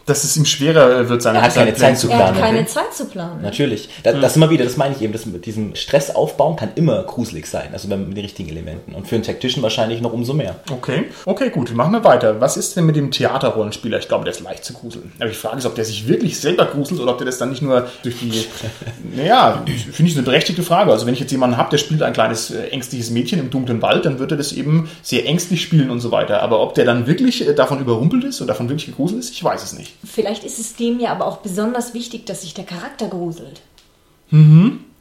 Dass 0.06 0.24
es 0.24 0.36
ihm 0.36 0.46
schwerer 0.46 1.10
wird, 1.10 1.22
seine 1.22 1.40
Er 1.40 1.44
hat 1.44 1.54
keine 1.54 1.74
Zeit 1.76 1.98
zu 1.98 2.10
Er 2.10 2.18
hat 2.18 2.34
planen. 2.34 2.40
keine 2.40 2.66
Zeit 2.66 2.94
zu 2.94 3.06
planen. 3.06 3.42
Natürlich. 3.42 3.90
Das, 4.04 4.20
das 4.20 4.36
immer 4.36 4.50
wieder, 4.50 4.64
das 4.64 4.78
meine 4.78 4.96
ich 4.96 5.02
eben, 5.02 5.14
das 5.14 5.26
mit 5.26 5.46
diesem 5.46 5.76
Stress 5.76 6.10
aufbauen 6.16 6.56
kann 6.56 6.72
immer 6.76 7.04
gruselig 7.04 7.48
sein, 7.48 7.70
also 7.74 7.88
mit 7.88 8.18
den 8.18 8.24
richtigen 8.24 8.50
Elementen. 8.50 8.94
Und 8.94 9.08
für 9.08 9.16
einen 9.16 9.24
Tactician 9.24 9.62
wahrscheinlich 9.64 10.02
noch 10.02 10.14
umso 10.14 10.34
mehr. 10.34 10.56
Okay, 10.72 11.06
okay, 11.26 11.50
gut, 11.50 11.74
machen 11.74 11.94
wir 11.94 12.04
weiter. 12.04 12.42
Was 12.42 12.58
ist 12.58 12.76
denn 12.76 12.86
mit 12.86 12.96
dem 12.96 13.12
Theaterrollenspieler? 13.12 14.00
Ich 14.00 14.08
glaube, 14.08 14.26
der 14.26 14.34
ist 14.34 14.42
leicht 14.42 14.66
zu 14.66 14.74
gruseln. 14.74 15.12
Aber 15.20 15.30
die 15.30 15.36
Frage 15.36 15.58
ist, 15.58 15.66
ob 15.66 15.76
der 15.76 15.86
sich 15.86 16.08
wirklich 16.08 16.40
selber 16.40 16.66
gruselt 16.66 17.00
oder 17.00 17.12
ob 17.12 17.18
der 17.18 17.26
das 17.26 17.38
dann 17.38 17.50
nicht 17.50 17.62
nur 17.62 17.88
durch 18.04 18.20
die. 18.20 18.46
naja, 19.16 19.64
finde 19.92 20.12
ich 20.12 20.18
eine 20.18 20.26
berechtigte 20.26 20.64
Frage. 20.64 20.92
Also, 20.92 21.06
wenn 21.06 21.14
ich 21.14 21.20
jetzt 21.20 21.32
jemanden 21.32 21.58
habe, 21.58 21.70
der 21.70 21.78
spielt 21.78 22.02
ein 22.04 22.14
kleines 22.14 22.52
äh, 22.52 22.68
ängstliches 22.68 23.10
Mädchen 23.10 23.40
im 23.40 23.50
dunklen 23.50 23.82
Wald, 23.82 24.06
dann 24.06 24.20
wird 24.20 24.32
er 24.32 24.38
das 24.38 24.52
eben 24.52 24.90
sehr 25.02 25.26
ängstlich 25.26 25.62
spielen 25.62 25.90
und 25.90 26.00
so 26.00 26.12
weiter. 26.12 26.42
Aber 26.42 26.62
ob 26.62 26.74
der 26.74 26.86
dann 26.86 27.08
wirklich 27.08 27.48
äh, 27.48 27.54
davon 27.54 27.80
überrumpelt 27.80 28.24
ist 28.24 28.42
und 28.42 28.48
davon 28.48 28.70
wirklich 28.70 28.88
gegruselt 28.88 29.20
ist, 29.20 29.32
ich 29.32 29.44
weiß 29.44 29.64
es 29.64 29.74
nicht. 29.74 29.91
Vielleicht 30.04 30.44
ist 30.44 30.60
es 30.60 30.76
dem 30.76 31.00
ja 31.00 31.12
aber 31.12 31.26
auch 31.26 31.38
besonders 31.38 31.94
wichtig, 31.94 32.26
dass 32.26 32.42
sich 32.42 32.54
der 32.54 32.66
Charakter 32.66 33.08
gruselt. 33.08 33.62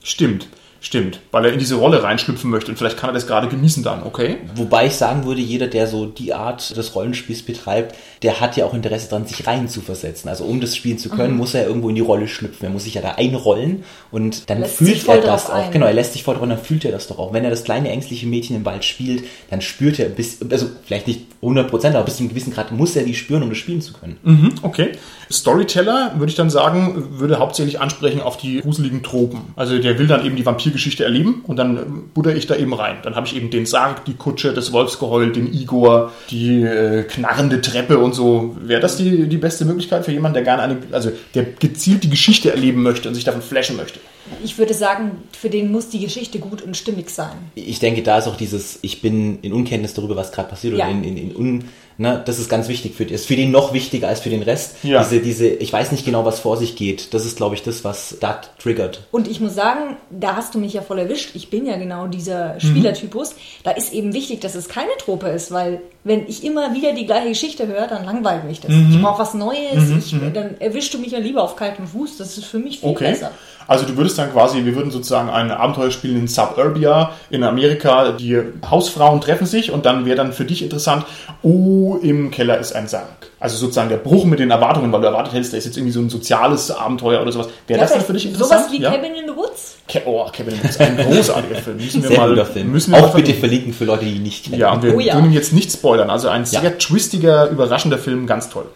Stimmt, 0.03 0.48
stimmt. 0.80 1.20
Weil 1.30 1.44
er 1.46 1.52
in 1.52 1.58
diese 1.58 1.76
Rolle 1.76 2.02
reinschlüpfen 2.02 2.50
möchte 2.50 2.70
und 2.70 2.76
vielleicht 2.76 2.96
kann 2.96 3.10
er 3.10 3.12
das 3.12 3.26
gerade 3.26 3.48
genießen 3.48 3.82
dann, 3.82 4.02
okay? 4.02 4.38
Wobei 4.54 4.86
ich 4.86 4.94
sagen 4.94 5.24
würde, 5.24 5.40
jeder, 5.40 5.66
der 5.66 5.86
so 5.86 6.06
die 6.06 6.34
Art 6.34 6.76
des 6.76 6.94
Rollenspiels 6.94 7.42
betreibt, 7.42 7.94
der 8.22 8.40
hat 8.40 8.56
ja 8.56 8.64
auch 8.64 8.74
Interesse 8.74 9.08
daran, 9.08 9.26
sich 9.26 9.46
rein 9.46 9.68
zu 9.68 9.80
versetzen. 9.80 10.28
Also 10.28 10.44
um 10.44 10.60
das 10.60 10.76
spielen 10.76 10.98
zu 10.98 11.08
können, 11.08 11.36
muss 11.36 11.54
er 11.54 11.66
irgendwo 11.66 11.88
in 11.88 11.94
die 11.94 12.00
Rolle 12.00 12.28
schlüpfen. 12.28 12.66
Er 12.66 12.70
muss 12.70 12.84
sich 12.84 12.94
ja 12.94 13.02
da 13.02 13.12
einrollen 13.12 13.84
und 14.10 14.50
dann 14.50 14.60
Lässt 14.60 14.76
fühlt 14.76 15.08
er 15.08 15.20
das 15.20 15.48
auch. 15.48 15.54
ein. 15.54 15.70
Genau, 15.70 15.86
er 15.86 15.94
lässt 15.94 16.12
sich 16.12 16.22
voll 16.22 16.34
drauf 16.34 16.48
dann 16.48 16.58
fühlt 16.58 16.84
er 16.84 16.92
das 16.92 17.06
doch 17.06 17.18
auch. 17.18 17.32
Wenn 17.32 17.44
er 17.44 17.50
das 17.50 17.64
kleine 17.64 17.90
ängstliche 17.90 18.26
Mädchen 18.26 18.56
im 18.56 18.64
Wald 18.64 18.84
spielt, 18.84 19.24
dann 19.50 19.60
spürt 19.60 19.98
er 19.98 20.08
bis, 20.08 20.38
also 20.50 20.66
vielleicht 20.84 21.06
nicht 21.06 21.26
100%, 21.42 21.88
aber 21.88 22.02
bis 22.02 22.16
zu 22.16 22.20
einem 22.20 22.30
gewissen 22.30 22.52
Grad 22.52 22.72
muss 22.72 22.96
er 22.96 23.04
die 23.04 23.14
spüren, 23.14 23.42
um 23.42 23.48
das 23.48 23.58
spielen 23.58 23.80
zu 23.80 23.92
können. 23.92 24.18
Mhm, 24.22 24.54
okay. 24.62 24.92
Storyteller, 25.32 26.12
würde 26.16 26.30
ich 26.30 26.36
dann 26.36 26.50
sagen, 26.50 27.18
würde 27.18 27.38
hauptsächlich 27.38 27.80
ansprechen 27.80 28.20
auf 28.20 28.36
die 28.36 28.60
gruseligen 28.60 29.02
Tropen. 29.02 29.52
Also 29.54 29.78
der 29.78 29.98
will 29.98 30.06
dann 30.06 30.24
eben 30.26 30.36
die 30.36 30.44
Vampirgeschichte 30.44 31.04
erleben 31.04 31.44
und 31.46 31.56
dann 31.56 31.76
äh, 31.76 31.80
butter 32.14 32.34
ich 32.34 32.46
da 32.46 32.56
eben 32.56 32.74
rein. 32.74 32.96
Dann 33.02 33.14
habe 33.14 33.26
ich 33.26 33.36
eben 33.36 33.50
den 33.50 33.64
Sarg, 33.64 34.04
die 34.04 34.14
Kutsche, 34.14 34.52
das 34.52 34.72
Wolfsgeheul, 34.72 35.30
den 35.32 35.52
Igor, 35.52 36.12
die 36.30 36.62
äh, 36.62 37.04
knarrende 37.04 37.60
Treppe 37.60 37.98
und 37.98 38.14
so. 38.14 38.56
Wäre 38.60 38.80
das 38.80 38.96
die, 38.96 39.28
die 39.28 39.38
beste 39.38 39.64
Möglichkeit 39.64 40.04
für 40.04 40.12
jemanden, 40.12 40.34
der 40.34 40.42
gerne 40.42 40.62
eine, 40.62 40.78
also 40.90 41.12
der 41.34 41.44
gezielt 41.44 42.02
die 42.02 42.10
Geschichte 42.10 42.50
erleben 42.50 42.82
möchte 42.82 43.08
und 43.08 43.14
sich 43.14 43.24
davon 43.24 43.42
flashen 43.42 43.76
möchte? 43.76 44.00
Ich 44.44 44.58
würde 44.58 44.74
sagen, 44.74 45.22
für 45.32 45.50
den 45.50 45.70
muss 45.72 45.88
die 45.88 46.00
Geschichte 46.00 46.38
gut 46.38 46.62
und 46.62 46.76
stimmig 46.76 47.10
sein. 47.10 47.32
Ich 47.54 47.78
denke, 47.80 48.02
da 48.02 48.18
ist 48.18 48.28
auch 48.28 48.36
dieses, 48.36 48.78
ich 48.82 49.02
bin 49.02 49.38
in 49.42 49.52
Unkenntnis 49.52 49.94
darüber, 49.94 50.16
was 50.16 50.32
gerade 50.32 50.48
passiert 50.48 50.76
Ja. 50.76 50.86
oder 50.86 50.94
in, 50.94 51.04
in, 51.04 51.16
in 51.16 51.36
un, 51.36 51.64
ne, 51.98 52.22
das 52.24 52.38
ist 52.38 52.48
ganz 52.48 52.68
wichtig 52.68 52.94
für 52.94 53.04
ist 53.04 53.26
für 53.26 53.36
den 53.36 53.50
noch 53.50 53.72
wichtiger 53.72 54.08
als 54.08 54.20
für 54.20 54.30
den 54.30 54.42
Rest. 54.42 54.76
Ja. 54.82 55.02
Diese, 55.02 55.20
diese, 55.20 55.46
ich 55.48 55.72
weiß 55.72 55.92
nicht 55.92 56.04
genau, 56.04 56.24
was 56.24 56.40
vor 56.40 56.56
sich 56.56 56.76
geht. 56.76 57.12
Das 57.14 57.24
ist, 57.26 57.36
glaube 57.36 57.54
ich, 57.54 57.62
das, 57.62 57.84
was 57.84 58.16
da 58.20 58.40
triggert. 58.58 59.02
Und 59.10 59.28
ich 59.28 59.40
muss 59.40 59.54
sagen, 59.54 59.96
da 60.10 60.36
hast 60.36 60.54
du 60.54 60.58
mich 60.58 60.72
ja 60.72 60.82
voll 60.82 60.98
erwischt. 60.98 61.30
Ich 61.34 61.50
bin 61.50 61.66
ja 61.66 61.76
genau 61.76 62.06
dieser 62.06 62.58
Spielertypus. 62.60 63.34
Da 63.64 63.72
ist 63.72 63.92
eben 63.92 64.12
wichtig, 64.14 64.40
dass 64.40 64.54
es 64.54 64.68
keine 64.68 64.90
Trope 64.98 65.28
ist, 65.28 65.50
weil 65.50 65.80
wenn 66.04 66.26
ich 66.28 66.44
immer 66.44 66.72
wieder 66.74 66.94
die 66.94 67.04
gleiche 67.04 67.28
Geschichte 67.28 67.66
höre, 67.66 67.86
dann 67.86 68.04
langweilt 68.04 68.44
mich 68.44 68.60
das. 68.60 68.70
Ich 68.72 69.00
brauche 69.02 69.20
was 69.20 69.34
Neues. 69.34 69.90
Ich, 69.98 70.14
dann 70.32 70.58
erwischst 70.60 70.94
du 70.94 70.98
mich 70.98 71.12
ja 71.12 71.18
lieber 71.18 71.42
auf 71.42 71.56
kaltem 71.56 71.86
Fuß. 71.86 72.16
Das 72.16 72.38
ist 72.38 72.46
für 72.46 72.58
mich 72.58 72.80
viel 72.80 72.88
Okay. 72.90 73.10
besser. 73.10 73.32
Also 73.66 73.84
du 73.84 73.96
würdest 73.96 74.18
dann 74.20 74.33
quasi, 74.33 74.64
wir 74.64 74.74
würden 74.76 74.90
sozusagen 74.90 75.28
ein 75.30 75.50
Abenteuer 75.50 75.90
spielen 75.90 76.16
in 76.18 76.28
Suburbia 76.28 77.12
in 77.30 77.42
Amerika. 77.44 78.12
Die 78.12 78.38
Hausfrauen 78.70 79.20
treffen 79.20 79.46
sich 79.46 79.70
und 79.72 79.87
dann 79.87 80.04
wäre 80.06 80.16
dann 80.16 80.33
für 80.33 80.44
dich 80.44 80.62
interessant, 80.62 81.04
oh, 81.42 81.96
im 82.02 82.30
Keller 82.30 82.59
ist 82.59 82.72
ein 82.74 82.87
Sarg. 82.88 83.09
Also 83.40 83.56
sozusagen 83.56 83.88
der 83.88 83.96
Bruch 83.96 84.24
mit 84.26 84.38
den 84.38 84.50
Erwartungen, 84.50 84.92
weil 84.92 85.00
du 85.00 85.06
erwartet 85.06 85.33
hättest, 85.35 85.52
da 85.52 85.56
ist 85.56 85.64
jetzt 85.64 85.76
irgendwie 85.76 85.92
so 85.92 86.00
ein 86.00 86.11
soziales 86.11 86.70
Abenteuer 86.70 87.22
oder 87.22 87.33
sowas. 87.33 87.48
Wäre 87.66 87.80
das 87.80 87.92
dann 87.92 88.02
für 88.02 88.12
dich 88.12 88.26
interessant? 88.26 88.61
Sowas 88.66 88.72
wie 88.72 88.83
ja? 88.83 88.90
Cabin 88.90 89.14
in 89.14 89.26
the 89.28 89.37
Woods? 89.37 89.78
Ke 89.88 90.02
oh, 90.04 90.26
Kevin, 90.30 90.54
das 90.62 90.72
ist 90.72 90.80
ein 90.80 90.96
großartiger 90.98 91.56
Film. 91.56 91.76
Müssen 91.78 92.02
wir 92.02 92.09
Sehr 92.11 92.18
mal, 92.18 92.28
guter 92.28 92.46
Film. 92.46 92.70
Müssen 92.70 92.92
wir 92.92 92.98
auch 92.98 93.14
mal 93.14 93.22
bitte 93.22 93.33
verlinken. 93.35 93.40
verlinken 93.40 93.72
für 93.72 93.85
Leute, 93.87 94.04
die 94.04 94.16
ihn 94.16 94.22
nicht 94.22 94.44
kennen. 94.44 94.59
Ja, 94.61 94.72
und 94.72 94.83
wir 94.83 94.94
Oh 94.94 95.00
ja. 95.00 95.14
würden 95.14 95.26
ihn 95.26 95.33
jetzt 95.33 95.52
nicht 95.52 95.72
spoilern. 95.72 96.11
Also 96.11 96.28
ein 96.28 96.44
sehr 96.44 96.62
Ja. 96.62 96.70
twistiger, 96.70 97.48
überraschender 97.48 97.98
Film, 97.98 98.26
ganz 98.26 98.50
toll. 98.50 98.66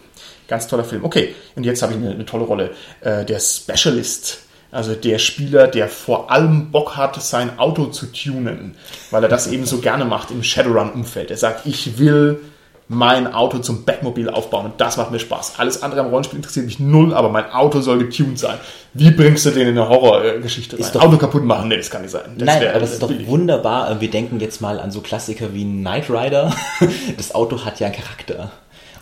Ganz 0.47 0.67
toller 0.67 0.83
Film. 0.83 1.03
Okay, 1.05 1.33
und 1.55 1.63
jetzt 1.63 1.81
habe 1.81 1.93
ich 1.93 1.99
eine, 1.99 2.11
eine 2.11 2.25
tolle 2.25 2.43
Rolle. 2.43 2.71
Äh, 3.01 3.25
der 3.25 3.39
Specialist. 3.39 4.39
Also 4.75 4.93
der 4.93 5.19
Spieler, 5.19 5.67
der 5.67 5.87
vor 5.87 6.29
allem 6.31 6.71
Bock 6.71 6.97
hat, 6.97 7.21
sein 7.21 7.57
Auto 7.59 7.85
zu 7.85 8.07
tunen, 8.11 8.75
weil 9.09 9.23
er 9.23 9.29
das 9.29 9.47
eben 9.47 9.65
so 9.65 9.77
gerne 9.77 10.03
macht 10.05 10.31
im 10.31 10.43
Shadowrun-Umfeld. 10.43 11.31
Er 11.31 11.37
sagt, 11.37 11.65
ich 11.65 11.97
will 11.97 12.39
mein 12.87 13.33
Auto 13.33 13.57
zum 13.59 13.83
Batmobil 13.85 14.29
aufbauen 14.29 14.65
und 14.65 14.79
das 14.81 14.97
macht 14.97 15.09
mir 15.11 15.17
Spaß. 15.19 15.53
Alles 15.57 15.81
andere 15.81 16.01
am 16.01 16.07
Rollenspiel 16.07 16.37
interessiert 16.37 16.65
mich 16.67 16.79
null, 16.79 17.13
aber 17.15 17.29
mein 17.29 17.49
Auto 17.51 17.79
soll 17.81 17.97
getuned 17.99 18.37
sein. 18.37 18.57
Wie 18.93 19.09
bringst 19.11 19.45
du 19.45 19.51
den 19.51 19.69
in 19.69 19.77
eine 19.77 19.87
Horrorgeschichte 19.89 20.75
rein? 20.75 20.85
Ist 20.85 20.93
doch- 20.93 21.01
Auto 21.01 21.17
kaputt 21.17 21.43
machen? 21.45 21.69
Nee, 21.69 21.77
das 21.77 21.89
kann 21.89 22.01
nicht 22.03 22.11
sein. 22.11 22.35
Das 22.37 22.45
Nein, 22.45 22.61
wär- 22.61 22.71
aber 22.71 22.81
das 22.81 22.91
ist 22.91 23.01
doch 23.01 23.07
billig. 23.07 23.27
wunderbar. 23.27 23.99
Wir 24.01 24.11
denken 24.11 24.39
jetzt 24.39 24.61
mal 24.61 24.79
an 24.79 24.91
so 24.91 25.01
Klassiker 25.01 25.53
wie 25.53 25.63
Knight 25.63 26.09
Rider. 26.11 26.53
Das 27.17 27.33
Auto 27.33 27.63
hat 27.65 27.79
ja 27.79 27.87
einen 27.87 27.95
Charakter. 27.95 28.51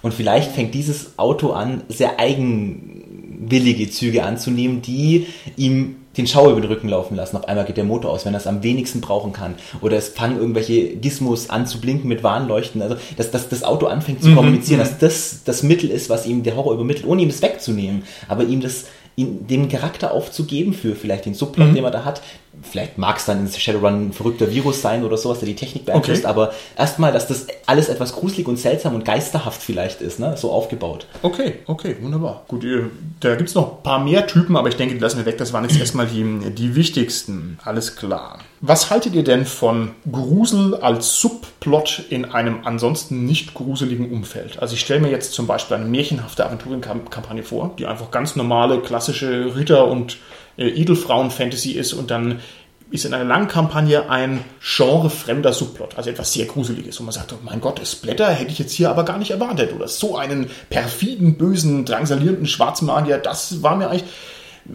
Und 0.01 0.13
vielleicht 0.13 0.51
fängt 0.51 0.73
dieses 0.75 1.17
Auto 1.17 1.51
an, 1.51 1.81
sehr 1.89 2.19
eigenwillige 3.43 3.89
Züge 3.89 4.23
anzunehmen, 4.23 4.81
die 4.81 5.27
ihm 5.57 5.97
den 6.17 6.27
Schauer 6.27 6.51
über 6.51 6.61
den 6.61 6.69
Rücken 6.69 6.89
laufen 6.89 7.15
lassen. 7.15 7.37
Auf 7.37 7.47
einmal 7.47 7.65
geht 7.65 7.77
der 7.77 7.83
Motor 7.83 8.11
aus, 8.11 8.25
wenn 8.25 8.35
er 8.35 8.39
es 8.39 8.45
am 8.45 8.61
wenigsten 8.61 9.01
brauchen 9.01 9.33
kann. 9.33 9.55
Oder 9.81 9.97
es 9.97 10.09
fangen 10.09 10.37
irgendwelche 10.37 10.95
Gizmos 10.95 11.49
an 11.49 11.65
zu 11.65 11.81
blinken 11.81 12.07
mit 12.07 12.23
Warnleuchten. 12.23 12.81
Also, 12.83 12.97
dass, 13.17 13.31
dass 13.31 13.49
das 13.49 13.63
Auto 13.63 13.87
anfängt 13.87 14.21
zu 14.21 14.35
kommunizieren, 14.35 14.79
dass 14.79 14.99
das 14.99 15.41
das 15.43 15.63
Mittel 15.63 15.89
ist, 15.89 16.09
was 16.09 16.27
ihm 16.27 16.43
der 16.43 16.55
Horror 16.55 16.75
übermittelt, 16.75 17.07
ohne 17.07 17.23
ihm 17.23 17.29
das 17.29 17.41
wegzunehmen. 17.41 18.03
Aber 18.27 18.43
ihm 18.43 18.61
das, 18.61 18.85
ihm 19.15 19.47
den 19.47 19.69
Charakter 19.69 20.11
aufzugeben 20.11 20.73
für 20.73 20.95
vielleicht 20.95 21.25
den 21.25 21.33
Subplot, 21.33 21.75
den 21.75 21.81
man 21.81 21.91
da 21.91 22.05
hat. 22.05 22.21
Vielleicht 22.61 22.97
mag 22.97 23.17
es 23.17 23.25
dann 23.25 23.45
in 23.45 23.51
Shadowrun 23.51 24.07
ein 24.09 24.13
verrückter 24.13 24.49
Virus 24.51 24.81
sein 24.81 25.03
oder 25.03 25.17
sowas, 25.17 25.39
der 25.39 25.47
die 25.47 25.55
Technik 25.55 25.85
beeinflusst, 25.85 26.21
Okay. 26.23 26.29
aber 26.29 26.53
erstmal, 26.77 27.11
dass 27.11 27.27
das 27.27 27.47
alles 27.65 27.89
etwas 27.89 28.13
gruselig 28.13 28.47
und 28.47 28.57
seltsam 28.57 28.95
und 28.95 29.03
geisterhaft 29.05 29.61
vielleicht 29.61 30.01
ist, 30.01 30.19
ne? 30.19 30.37
so 30.37 30.51
aufgebaut. 30.51 31.07
Okay, 31.21 31.55
okay, 31.65 31.95
wunderbar. 32.01 32.43
Gut, 32.47 32.63
da 33.19 33.35
gibt 33.35 33.49
es 33.49 33.55
noch 33.55 33.77
ein 33.77 33.83
paar 33.83 33.99
mehr 33.99 34.27
Typen, 34.27 34.55
aber 34.55 34.69
ich 34.69 34.75
denke, 34.75 34.93
die 34.95 34.99
lassen 35.01 35.17
wir 35.17 35.25
weg. 35.25 35.37
Das 35.37 35.51
waren 35.51 35.63
jetzt 35.65 35.79
erstmal 35.79 36.07
die, 36.07 36.51
die 36.51 36.75
wichtigsten. 36.75 37.57
Alles 37.63 37.95
klar. 37.95 38.39
Was 38.61 38.89
haltet 38.89 39.13
ihr 39.13 39.23
denn 39.25 39.45
von 39.45 39.91
Grusel 40.09 40.75
als 40.75 41.19
Subplot 41.19 42.03
in 42.09 42.25
einem 42.25 42.59
ansonsten 42.63 43.25
nicht 43.25 43.53
gruseligen 43.53 44.09
Umfeld? 44.11 44.59
Also 44.59 44.75
ich 44.75 44.79
stelle 44.79 45.01
mir 45.01 45.09
jetzt 45.09 45.33
zum 45.33 45.47
Beispiel 45.47 45.75
eine 45.75 45.85
märchenhafte 45.85 46.45
Aventurenkampagne 46.45 47.43
vor, 47.43 47.71
die 47.77 47.85
einfach 47.87 48.09
ganz 48.11 48.35
normale, 48.37 48.79
klassische 48.79 49.55
Ritter- 49.57 49.87
und 49.87 50.17
äh, 50.57 50.67
Edelfrauen-Fantasy 50.67 51.71
ist 51.71 51.93
und 51.93 52.11
dann 52.11 52.39
ist 52.93 53.05
in 53.05 53.13
einer 53.15 53.23
langen 53.23 53.47
Kampagne 53.47 54.07
ein 54.07 54.45
genrefremder 54.61 55.51
Subplot, 55.51 55.97
also 55.97 56.11
etwas 56.11 56.31
sehr 56.31 56.45
Gruseliges. 56.45 56.99
Und 56.99 57.07
man 57.07 57.13
sagt, 57.13 57.33
oh 57.33 57.39
mein 57.43 57.59
Gott, 57.59 57.81
das 57.81 57.95
Blätter 57.95 58.29
hätte 58.29 58.51
ich 58.51 58.59
jetzt 58.59 58.71
hier 58.71 58.91
aber 58.91 59.03
gar 59.03 59.17
nicht 59.17 59.31
erwartet. 59.31 59.73
Oder 59.73 59.87
so 59.87 60.15
einen 60.15 60.47
perfiden, 60.69 61.35
bösen, 61.35 61.85
drangsalierenden 61.85 62.45
Schwarzmagier, 62.45 63.17
das 63.17 63.63
war 63.63 63.75
mir 63.75 63.89
eigentlich, 63.89 64.11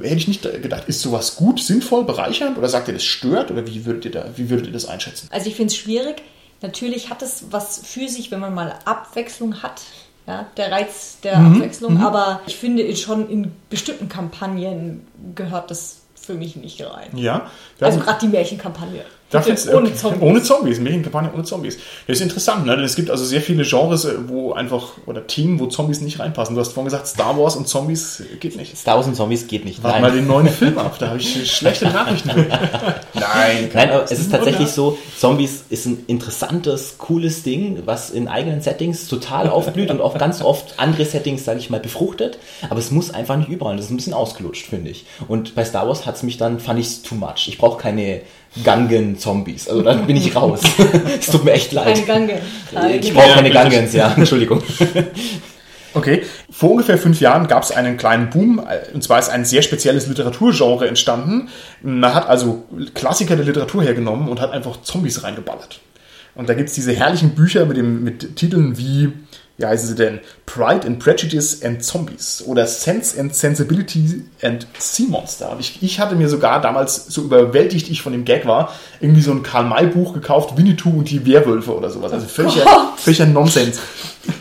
hätte 0.03 0.17
ich 0.17 0.27
nicht 0.27 0.43
gedacht. 0.43 0.89
Ist 0.89 1.01
sowas 1.01 1.37
gut, 1.37 1.61
sinnvoll, 1.61 2.03
bereichernd? 2.03 2.59
Oder 2.59 2.69
sagt 2.69 2.89
ihr, 2.89 2.95
das 2.95 3.05
stört? 3.05 3.53
Oder 3.53 3.69
wie 3.69 3.87
würdet 3.87 4.07
ihr, 4.07 4.11
da, 4.11 4.25
wie 4.35 4.51
würdet 4.51 4.67
ihr 4.67 4.73
das 4.73 4.87
einschätzen? 4.87 5.29
Also 5.31 5.49
ich 5.49 5.55
finde 5.55 5.73
es 5.73 5.77
schwierig. 5.77 6.17
Natürlich 6.61 7.11
hat 7.11 7.23
es 7.23 7.45
was 7.51 7.87
für 7.87 8.09
sich, 8.09 8.33
wenn 8.33 8.41
man 8.41 8.53
mal 8.53 8.75
Abwechslung 8.85 9.63
hat. 9.63 9.83
Ja, 10.29 10.45
der 10.59 10.71
Reiz 10.71 11.21
der 11.23 11.39
mhm. 11.39 11.55
Abwechslung. 11.55 12.03
Aber 12.05 12.43
ich 12.47 12.57
finde 12.57 12.95
schon 12.97 13.31
in 13.31 13.51
bestimmten 13.71 14.11
Kampagnen 14.11 15.07
gehört 15.35 15.71
das 15.71 16.03
für 16.15 16.35
mich 16.35 16.55
nicht 16.55 16.83
rein. 16.83 17.17
Ja. 17.17 17.51
Also 17.81 17.99
gerade 18.01 18.21
die 18.21 18.29
Märchenkampagne. 18.29 19.05
Dafür 19.31 19.53
ist, 19.53 19.69
ohne 19.69 19.95
Zombies. 19.95 20.23
Ohne 20.23 20.43
Zombies, 20.43 20.81
Märchenkampagne 20.81 21.31
ohne 21.35 21.45
Zombies. 21.45 21.77
Das 22.07 22.17
ist 22.17 22.23
interessant, 22.23 22.65
ne? 22.65 22.75
es 22.77 22.97
gibt 22.97 23.11
also 23.11 23.27
sehr 23.27 23.43
viele 23.43 23.63
Genres, 23.63 24.07
äh, 24.07 24.15
wo 24.27 24.53
einfach, 24.55 24.93
oder 25.05 25.27
Themen, 25.27 25.61
wo 25.61 25.67
Zombies 25.67 26.01
nicht 26.01 26.19
reinpassen. 26.19 26.55
Du 26.55 26.61
hast 26.63 26.73
vorhin 26.73 26.87
gesagt, 26.87 27.09
Star 27.09 27.37
Wars 27.37 27.55
und 27.55 27.69
Zombies 27.69 28.23
geht 28.41 28.57
nicht. 28.57 28.79
Star 28.79 28.97
Wars 28.97 29.07
und 29.07 29.17
Zombies 29.17 29.47
geht 29.47 29.67
nicht. 29.67 29.83
Warte 29.83 30.01
mal 30.01 30.13
den 30.13 30.27
neuen 30.27 30.49
Film 30.49 30.79
ab, 30.79 30.97
da 30.99 31.09
habe 31.09 31.19
ich 31.19 31.51
schlechte 31.53 31.87
Nachrichten. 31.87 32.29
Nein. 33.15 33.71
Nein, 33.75 33.91
aber 33.91 34.05
es 34.05 34.13
ist 34.13 34.33
tatsächlich 34.33 34.69
so, 34.69 34.97
Zombies 35.19 35.65
ist 35.69 35.85
ein 35.85 36.05
interessantes, 36.07 36.97
cooles 36.97 37.43
Ding, 37.43 37.83
was 37.85 38.09
in 38.09 38.29
eigenen 38.29 38.63
Settings 38.63 39.09
total 39.09 39.51
aufblüht 39.51 39.91
und 39.91 40.01
auch 40.01 40.17
ganz 40.17 40.41
oft 40.41 40.79
andere 40.79 41.05
Settings, 41.05 41.45
sage 41.45 41.59
ich 41.59 41.69
mal, 41.69 41.81
befruchtet. 41.81 42.39
Aber 42.71 42.79
es 42.79 42.91
muss 42.91 43.11
einfach 43.11 43.37
nicht 43.37 43.51
überall. 43.51 43.77
Das 43.77 43.87
ist 43.87 43.91
ein 43.91 43.97
bisschen 43.97 44.15
ausgelutscht, 44.15 44.67
finde 44.67 44.91
ich. 44.91 45.05
Und 45.29 45.55
bei 45.55 45.67
Star 45.67 45.87
Wars 45.87 46.07
hat 46.07 46.17
es 46.17 46.23
mich 46.23 46.39
dann, 46.39 46.61
fand 46.61 46.81
ich 46.81 46.87
es 46.87 47.03
too 47.03 47.15
much. 47.15 47.49
Ich 47.49 47.59
brauche 47.59 47.79
keine 47.79 48.23
Gangen-Zombies. 48.65 49.69
Also 49.69 49.83
dann 49.83 50.07
bin 50.07 50.17
ich 50.17 50.35
raus. 50.35 50.61
es 51.21 51.27
tut 51.27 51.45
mir 51.45 51.53
echt 51.53 51.73
leid. 51.73 52.07
Keine 52.07 52.29
Gangen. 52.29 53.01
Ich 53.01 53.13
brauche 53.13 53.35
keine 53.35 53.51
Gangens, 53.51 53.93
ja. 53.93 54.15
Entschuldigung. 54.17 54.63
Okay. 55.95 56.23
Vor 56.51 56.73
ungefähr 56.73 56.99
fünf 56.99 57.21
Jahren 57.21 57.49
gab 57.49 57.63
es 57.63 57.73
einen 57.73 57.97
kleinen 57.97 58.31
Boom, 58.31 58.63
und 58.93 59.03
zwar 59.03 59.19
ist 59.19 59.31
ein 59.31 59.45
sehr 59.45 59.63
spezielles 59.63 60.07
Literaturgenre 60.07 60.87
entstanden. 60.87 61.49
Man 61.83 62.15
hat 62.15 62.29
also 62.29 62.65
Klassiker 62.95 63.37
der 63.37 63.47
Literatur 63.47 63.83
hergenommen 63.83 64.29
und 64.29 64.41
hat 64.41 64.53
einfach 64.53 64.83
Zombies 64.83 65.23
reingeballert. 65.25 65.81
Und 66.35 66.49
da 66.49 66.55
gibt 66.55 66.69
es 66.69 66.75
diese 66.75 66.93
herrlichen 66.93 67.35
Bücher 67.35 67.67
mit, 67.67 67.77
dem, 67.77 68.05
mit 68.05 68.37
Titeln 68.37 68.79
wie 68.79 69.13
wie 69.59 69.67
heißen 69.67 69.89
sie 69.89 69.97
denn? 69.97 70.21
Pride 70.47 70.87
and 70.87 71.01
Prejudice 71.01 71.65
and 71.65 71.85
Zombies 71.85 72.45
oder 72.47 72.65
Sense 72.67 73.21
and 73.21 73.35
Sensibility 73.35 74.25
and 74.41 74.69
Sea 74.79 75.07
Monster. 75.09 75.51
Und 75.51 75.59
ich, 75.59 75.83
ich 75.83 75.99
hatte 75.99 76.15
mir 76.15 76.29
sogar 76.29 76.61
damals, 76.61 77.07
so 77.09 77.23
überwältigt 77.23 77.91
ich 77.91 78.01
von 78.01 78.13
dem 78.13 78.25
Gag 78.25 78.47
war, 78.47 78.73
irgendwie 79.01 79.21
so 79.21 79.33
ein 79.33 79.43
Karl-May-Buch 79.43 80.15
gekauft, 80.15 80.57
Winnetou 80.57 80.91
und 80.91 81.11
die 81.11 81.27
Werwölfe 81.27 81.77
oder 81.77 81.91
sowas. 81.91 82.13
Also 82.13 82.29
völliger, 82.29 82.65
oh 82.67 82.97
völliger 82.97 83.27
Nonsens. 83.27 83.81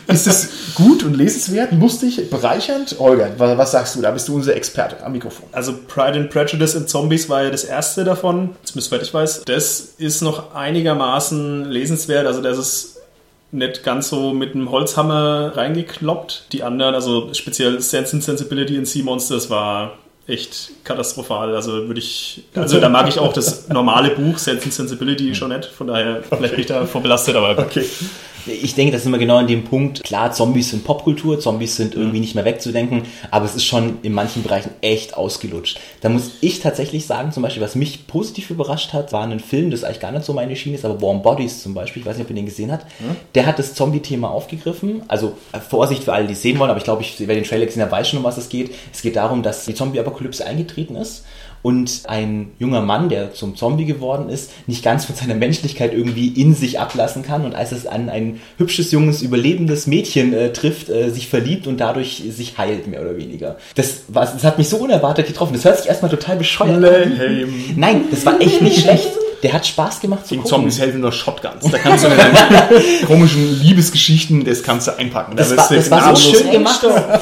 Ist 0.06 0.28
es 0.28 0.48
gut 0.74 1.02
und 1.02 1.14
lesenswert, 1.14 1.72
lustig, 1.72 2.30
bereichernd? 2.30 2.96
Holger, 3.00 3.30
was, 3.38 3.58
was, 3.58 3.72
sagst 3.72 3.96
du? 3.96 4.02
Da 4.02 4.12
bist 4.12 4.28
du 4.28 4.36
unser 4.36 4.54
Experte 4.54 5.04
am 5.04 5.12
Mikrofon. 5.12 5.48
Also 5.50 5.74
Pride 5.88 6.16
and 6.18 6.30
Prejudice 6.30 6.76
and 6.76 6.88
Zombies 6.88 7.28
war 7.28 7.42
ja 7.42 7.50
das 7.50 7.64
erste 7.64 8.04
davon, 8.04 8.50
zumindest 8.62 8.92
ich 9.02 9.14
weiß. 9.14 9.42
Das 9.46 9.80
ist 9.98 10.22
noch 10.22 10.54
einigermaßen 10.54 11.64
lesenswert. 11.64 12.26
Also 12.26 12.40
das 12.40 12.58
ist 12.58 12.97
nicht 13.50 13.82
ganz 13.82 14.08
so 14.08 14.32
mit 14.32 14.54
einem 14.54 14.70
Holzhammer 14.70 15.56
reingekloppt. 15.56 16.46
Die 16.52 16.62
anderen, 16.62 16.94
also 16.94 17.32
speziell 17.32 17.80
Sense 17.80 18.14
and 18.14 18.22
Sensibility 18.22 18.76
in 18.76 18.84
Sea 18.84 19.02
Monsters 19.02 19.48
war 19.48 19.98
echt 20.26 20.70
katastrophal. 20.84 21.54
Also 21.54 21.86
würde 21.86 22.00
ich, 22.00 22.44
also 22.54 22.78
da 22.78 22.88
mag 22.88 23.08
ich 23.08 23.18
auch 23.18 23.32
das 23.32 23.68
normale 23.68 24.10
Buch 24.10 24.38
Sense 24.38 24.64
and 24.64 24.72
Sensibility 24.72 25.34
schon 25.34 25.50
nicht. 25.50 25.64
Von 25.64 25.86
daher 25.86 26.22
vielleicht 26.22 26.52
bin 26.52 26.60
ich 26.60 26.66
da 26.66 26.84
vorbelastet, 26.86 27.36
aber 27.36 27.58
okay. 27.58 27.86
Ich 28.48 28.74
denke, 28.74 28.92
das 28.92 29.02
ist 29.02 29.06
immer 29.06 29.18
genau 29.18 29.36
an 29.36 29.46
dem 29.46 29.64
Punkt. 29.64 30.04
Klar, 30.04 30.32
Zombies 30.32 30.70
sind 30.70 30.84
Popkultur, 30.84 31.38
Zombies 31.40 31.76
sind 31.76 31.94
irgendwie 31.94 32.20
nicht 32.20 32.34
mehr 32.34 32.44
wegzudenken, 32.44 33.02
aber 33.30 33.44
es 33.44 33.54
ist 33.54 33.64
schon 33.64 33.98
in 34.02 34.12
manchen 34.12 34.42
Bereichen 34.42 34.70
echt 34.80 35.16
ausgelutscht. 35.16 35.78
Da 36.00 36.08
muss 36.08 36.32
ich 36.40 36.60
tatsächlich 36.60 37.06
sagen, 37.06 37.32
zum 37.32 37.42
Beispiel, 37.42 37.62
was 37.62 37.74
mich 37.74 38.06
positiv 38.06 38.50
überrascht 38.50 38.92
hat, 38.92 39.12
war 39.12 39.24
ein 39.24 39.40
Film, 39.40 39.70
das 39.70 39.84
eigentlich 39.84 40.00
gar 40.00 40.12
nicht 40.12 40.24
so 40.24 40.32
meine 40.32 40.56
Schiene 40.56 40.76
ist, 40.76 40.84
aber 40.84 41.00
Warm 41.00 41.22
Bodies 41.22 41.62
zum 41.62 41.74
Beispiel, 41.74 42.02
ich 42.02 42.06
weiß 42.06 42.16
nicht, 42.16 42.24
ob 42.24 42.30
ihr 42.30 42.36
den 42.36 42.46
gesehen 42.46 42.72
habt, 42.72 42.84
hm? 42.98 43.16
der 43.34 43.46
hat 43.46 43.58
das 43.58 43.74
Zombie-Thema 43.74 44.30
aufgegriffen. 44.30 45.02
Also 45.08 45.34
äh, 45.52 45.60
Vorsicht 45.60 46.04
für 46.04 46.12
alle, 46.12 46.26
die 46.26 46.32
es 46.32 46.42
sehen 46.42 46.58
wollen, 46.58 46.70
aber 46.70 46.78
ich 46.78 46.84
glaube, 46.84 47.02
ich, 47.02 47.14
wer 47.18 47.34
den 47.34 47.44
Trailer 47.44 47.66
gesehen 47.66 47.82
hat, 47.82 47.92
weiß 47.92 48.08
schon, 48.08 48.18
um 48.18 48.24
was 48.24 48.38
es 48.38 48.48
geht. 48.48 48.74
Es 48.92 49.02
geht 49.02 49.16
darum, 49.16 49.42
dass 49.42 49.64
die 49.64 49.74
Zombie-Apokalypse 49.74 50.44
eingetreten 50.46 50.96
ist 50.96 51.24
und 51.62 52.02
ein 52.06 52.52
junger 52.58 52.82
Mann, 52.82 53.08
der 53.08 53.34
zum 53.34 53.56
Zombie 53.56 53.84
geworden 53.84 54.28
ist, 54.28 54.50
nicht 54.66 54.82
ganz 54.82 55.04
von 55.04 55.16
seiner 55.16 55.34
Menschlichkeit 55.34 55.92
irgendwie 55.92 56.28
in 56.28 56.54
sich 56.54 56.80
ablassen 56.80 57.22
kann 57.22 57.44
und 57.44 57.54
als 57.54 57.72
es 57.72 57.86
an 57.86 58.08
ein 58.08 58.40
hübsches, 58.56 58.92
junges, 58.92 59.22
überlebendes 59.22 59.86
Mädchen 59.86 60.32
äh, 60.32 60.52
trifft, 60.52 60.88
äh, 60.88 61.10
sich 61.10 61.28
verliebt 61.28 61.66
und 61.66 61.78
dadurch 61.78 62.22
sich 62.30 62.58
heilt, 62.58 62.86
mehr 62.86 63.00
oder 63.00 63.16
weniger. 63.16 63.56
Das, 63.74 64.02
war, 64.08 64.24
das 64.24 64.44
hat 64.44 64.58
mich 64.58 64.68
so 64.68 64.76
unerwartet 64.78 65.26
getroffen. 65.26 65.54
Das 65.54 65.64
hört 65.64 65.78
sich 65.78 65.88
erstmal 65.88 66.10
total 66.10 66.36
bescheuert 66.36 66.84
an. 66.84 67.18
Nein, 67.76 68.02
das 68.10 68.24
war 68.24 68.40
echt 68.40 68.62
nicht 68.62 68.80
schlecht. 68.80 69.08
Der 69.42 69.52
hat 69.52 69.66
Spaß 69.66 70.00
gemacht 70.00 70.26
zu 70.26 70.30
Gegen 70.30 70.42
gucken. 70.42 70.56
Zombies 70.56 70.78
helfen 70.80 71.00
nur 71.00 71.12
Shotguns. 71.12 71.70
Da 71.70 71.78
kannst 71.78 72.04
du 72.04 72.08
deine 72.08 72.82
komischen 73.06 73.60
Liebesgeschichten, 73.60 74.44
das 74.44 74.62
kannst 74.62 74.88
du 74.88 74.96
einpacken. 74.96 75.36
Das, 75.36 75.50
da 75.50 75.56
war, 75.56 75.68
das 75.68 75.90
war 75.90 76.16
so 76.16 76.34
schön 76.34 76.50
gemacht. 76.52 76.80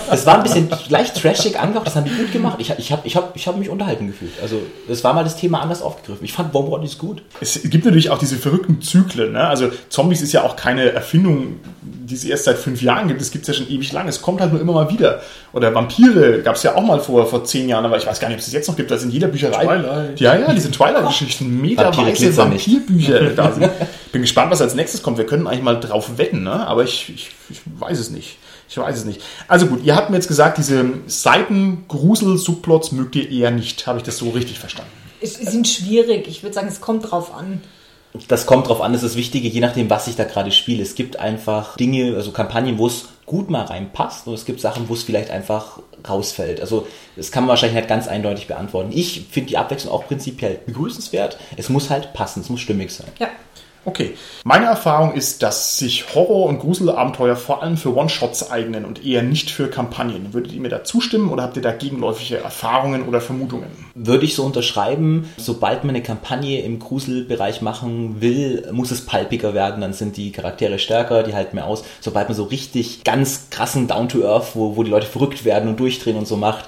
Das 0.09 0.27
war 0.27 0.37
ein 0.37 0.43
bisschen 0.43 0.69
leicht 0.89 1.15
trashig 1.21 1.59
angehaucht, 1.59 1.87
das 1.87 1.97
haben 1.97 2.05
die 2.05 2.11
gut 2.11 2.33
gemacht. 2.33 2.57
Ich, 2.59 2.71
ich 2.79 2.93
habe 2.93 3.03
ich 3.05 3.17
hab, 3.17 3.37
ich 3.37 3.47
hab 3.47 3.57
mich 3.59 3.69
unterhalten 3.69 4.07
gefühlt. 4.07 4.33
Also 4.41 4.61
das 4.89 5.05
war 5.05 5.15
mal 5.15 5.25
das 5.25 5.37
Thema 5.37 5.61
anders 5.61 5.83
aufgegriffen. 5.83 6.25
Ich 6.25 6.33
fand 6.33 6.53
Bomb 6.53 6.67
ist 6.85 6.99
gut. 6.99 7.23
Es 7.41 7.61
gibt 7.63 7.85
natürlich 7.85 8.11
auch 8.11 8.19
diese 8.19 8.37
verrückten 8.37 8.81
Zyklen. 8.83 9.33
Ne? 9.33 9.47
Also 9.47 9.71
Zombies 9.89 10.23
ist 10.23 10.33
ja 10.33 10.43
auch 10.43 10.57
keine 10.57 10.93
Erfindung, 10.93 11.61
die 12.07 12.15
es 12.15 12.25
erst 12.25 12.45
seit 12.45 12.57
fünf 12.59 12.81
Jahren 12.83 13.09
gibt. 13.09 13.21
Das 13.21 13.31
gibt 13.31 13.49
es 13.49 13.49
ja 13.49 13.55
schon 13.55 13.73
ewig 13.73 13.93
lang. 13.93 14.07
Es 14.09 14.23
kommt 14.23 14.41
halt 14.41 14.53
nur 14.53 14.61
immer 14.61 14.73
mal 14.73 14.91
wieder. 14.91 15.21
Oder 15.53 15.75
Vampire 15.75 16.43
gab 16.43 16.57
es 16.57 16.63
ja 16.63 16.75
auch 16.75 16.83
mal 16.83 17.01
vor, 17.01 17.27
vor 17.27 17.45
zehn 17.45 17.69
Jahren, 17.69 17.85
aber 17.85 17.97
ich 17.97 18.07
weiß 18.07 18.21
gar 18.21 18.29
nicht, 18.29 18.37
ob 18.37 18.41
es 18.41 18.47
das 18.47 18.55
jetzt 18.55 18.69
noch 18.69 18.77
gibt. 18.77 18.91
Das 18.91 19.03
in 19.03 19.11
jeder 19.11 19.29
Bücherei. 19.29 19.65
Twilight. 19.65 20.21
Ja, 20.21 20.37
ja, 20.37 20.53
diese 20.53 20.71
Twilight-Geschichten. 20.71 21.61
Meterweise 21.61 22.37
Vampirbücher 22.37 23.31
da 23.31 23.53
sind. 23.55 23.71
Bin 24.13 24.23
gespannt, 24.23 24.51
was 24.51 24.61
als 24.61 24.75
nächstes 24.75 25.03
kommt. 25.03 25.19
Wir 25.19 25.27
können 25.27 25.47
eigentlich 25.47 25.63
mal 25.63 25.81
drauf 25.81 26.17
wetten, 26.17 26.45
ne? 26.45 26.67
aber 26.67 26.85
ich, 26.85 27.13
ich, 27.15 27.31
ich 27.51 27.61
weiß 27.79 27.99
es 27.99 28.11
nicht. 28.11 28.39
Ich 28.69 28.79
weiß 28.79 28.97
es 28.97 29.05
nicht. 29.05 29.23
Also 29.49 29.67
gut, 29.67 29.85
ihr 29.85 29.95
habt 29.95 30.11
mir 30.11 30.17
jetzt 30.17 30.29
gesagt, 30.29 30.59
diese 30.59 30.85
Seitengrusel-Subplots 31.07 32.93
mögt 32.93 33.15
ihr 33.17 33.31
eher 33.31 33.51
nicht. 33.51 33.87
Habe 33.87 33.99
ich 33.99 34.05
das 34.05 34.19
so 34.19 34.31
richtig 34.31 34.59
verstanden? 34.59 34.91
Es 35.21 35.35
sind 35.35 35.67
schwierig. 35.69 36.27
Ich 36.29 36.43
würde 36.43 36.55
sagen, 36.55 36.69
es 36.69 36.81
kommt 36.81 37.11
drauf 37.11 37.35
an. 37.35 37.61
Das 38.29 38.47
kommt 38.47 38.69
drauf 38.69 38.81
an, 38.81 38.93
das 38.93 39.03
ist 39.03 39.13
das 39.13 39.17
Wichtige, 39.17 39.49
je 39.49 39.61
nachdem, 39.61 39.91
was 39.91 40.07
ich 40.07 40.17
da 40.17 40.25
gerade 40.25 40.53
spiele. 40.53 40.83
Es 40.83 40.95
gibt 40.95 41.19
einfach 41.19 41.77
Dinge, 41.77 42.15
also 42.17 42.33
Kampagnen, 42.33 42.79
wo 42.79 42.87
es 42.87 43.09
gut 43.27 43.51
mal 43.51 43.65
reinpasst 43.65 44.27
und 44.27 44.35
es 44.35 44.45
gibt 44.45 44.61
Sachen, 44.61 44.89
wo 44.89 44.95
es 44.95 45.03
vielleicht 45.03 45.31
einfach 45.31 45.81
rausfällt. 46.09 46.61
Also 46.61 46.87
das 47.17 47.33
kann 47.33 47.45
man 47.45 47.51
wahrscheinlich 47.51 47.77
nicht 47.77 47.89
ganz 47.89 48.07
eindeutig 48.09 48.47
beantworten. 48.47 48.91
Ich 48.93 49.27
finde 49.31 49.49
die 49.49 49.59
Abwechslung 49.59 49.93
auch 49.93 50.07
prinzipiell 50.07 50.61
begrüßenswert. 50.65 51.39
Es 51.57 51.69
muss 51.69 51.91
halt 51.91 52.13
passen, 52.13 52.41
es 52.41 52.49
muss 52.49 52.61
stimmig 52.61 52.93
sein. 52.93 53.09
Ja. 53.19 53.29
Okay. 53.87 54.15
Meine 54.43 54.67
Erfahrung 54.67 55.15
ist, 55.15 55.45
dass 55.45 55.79
sich 55.79 56.13
Horror- 56.13 56.47
und 56.47 56.59
Gruselabenteuer 56.59 57.37
vor 57.37 57.63
allem 57.63 57.77
für 57.77 57.97
One-Shots 57.97 58.51
eignen 58.51 58.85
und 58.85 59.07
eher 59.07 59.23
nicht 59.23 59.49
für 59.49 59.69
Kampagnen. 59.69 60.35
Würdet 60.35 60.53
ihr 60.53 60.61
mir 60.61 60.69
da 60.69 60.83
zustimmen 60.83 61.31
oder 61.31 61.45
habt 61.45 61.57
ihr 61.57 61.63
da 61.63 61.71
gegenläufige 61.71 62.39
Erfahrungen 62.39 63.07
oder 63.07 63.21
Vermutungen? 63.21 63.69
Würde 63.95 64.25
ich 64.25 64.35
so 64.35 64.45
unterschreiben. 64.45 65.31
Sobald 65.37 65.85
man 65.85 65.95
eine 65.95 66.03
Kampagne 66.03 66.63
im 66.63 66.81
Gruselbereich 66.81 67.63
machen 67.63 68.21
will, 68.21 68.69
muss 68.73 68.91
es 68.91 69.07
palpiger 69.07 69.55
werden. 69.55 69.81
Dann 69.81 69.93
sind 69.93 70.17
die 70.17 70.33
Charaktere 70.33 70.81
stärker, 70.81 71.23
die 71.23 71.35
halten 71.35 71.55
mehr 71.55 71.67
aus. 71.67 71.85
Sobald 72.01 72.29
man 72.29 72.37
so 72.37 72.43
richtig 72.43 73.05
ganz 73.05 73.51
krassen 73.51 73.87
Down-to-Earth, 73.87 74.57
wo, 74.57 74.77
wo 74.77 74.83
die 74.83 74.91
Leute 74.91 75.07
verrückt 75.07 75.45
werden 75.45 75.69
und 75.69 75.79
durchdrehen 75.79 76.17
und 76.17 76.27
so 76.27 76.37
macht, 76.37 76.65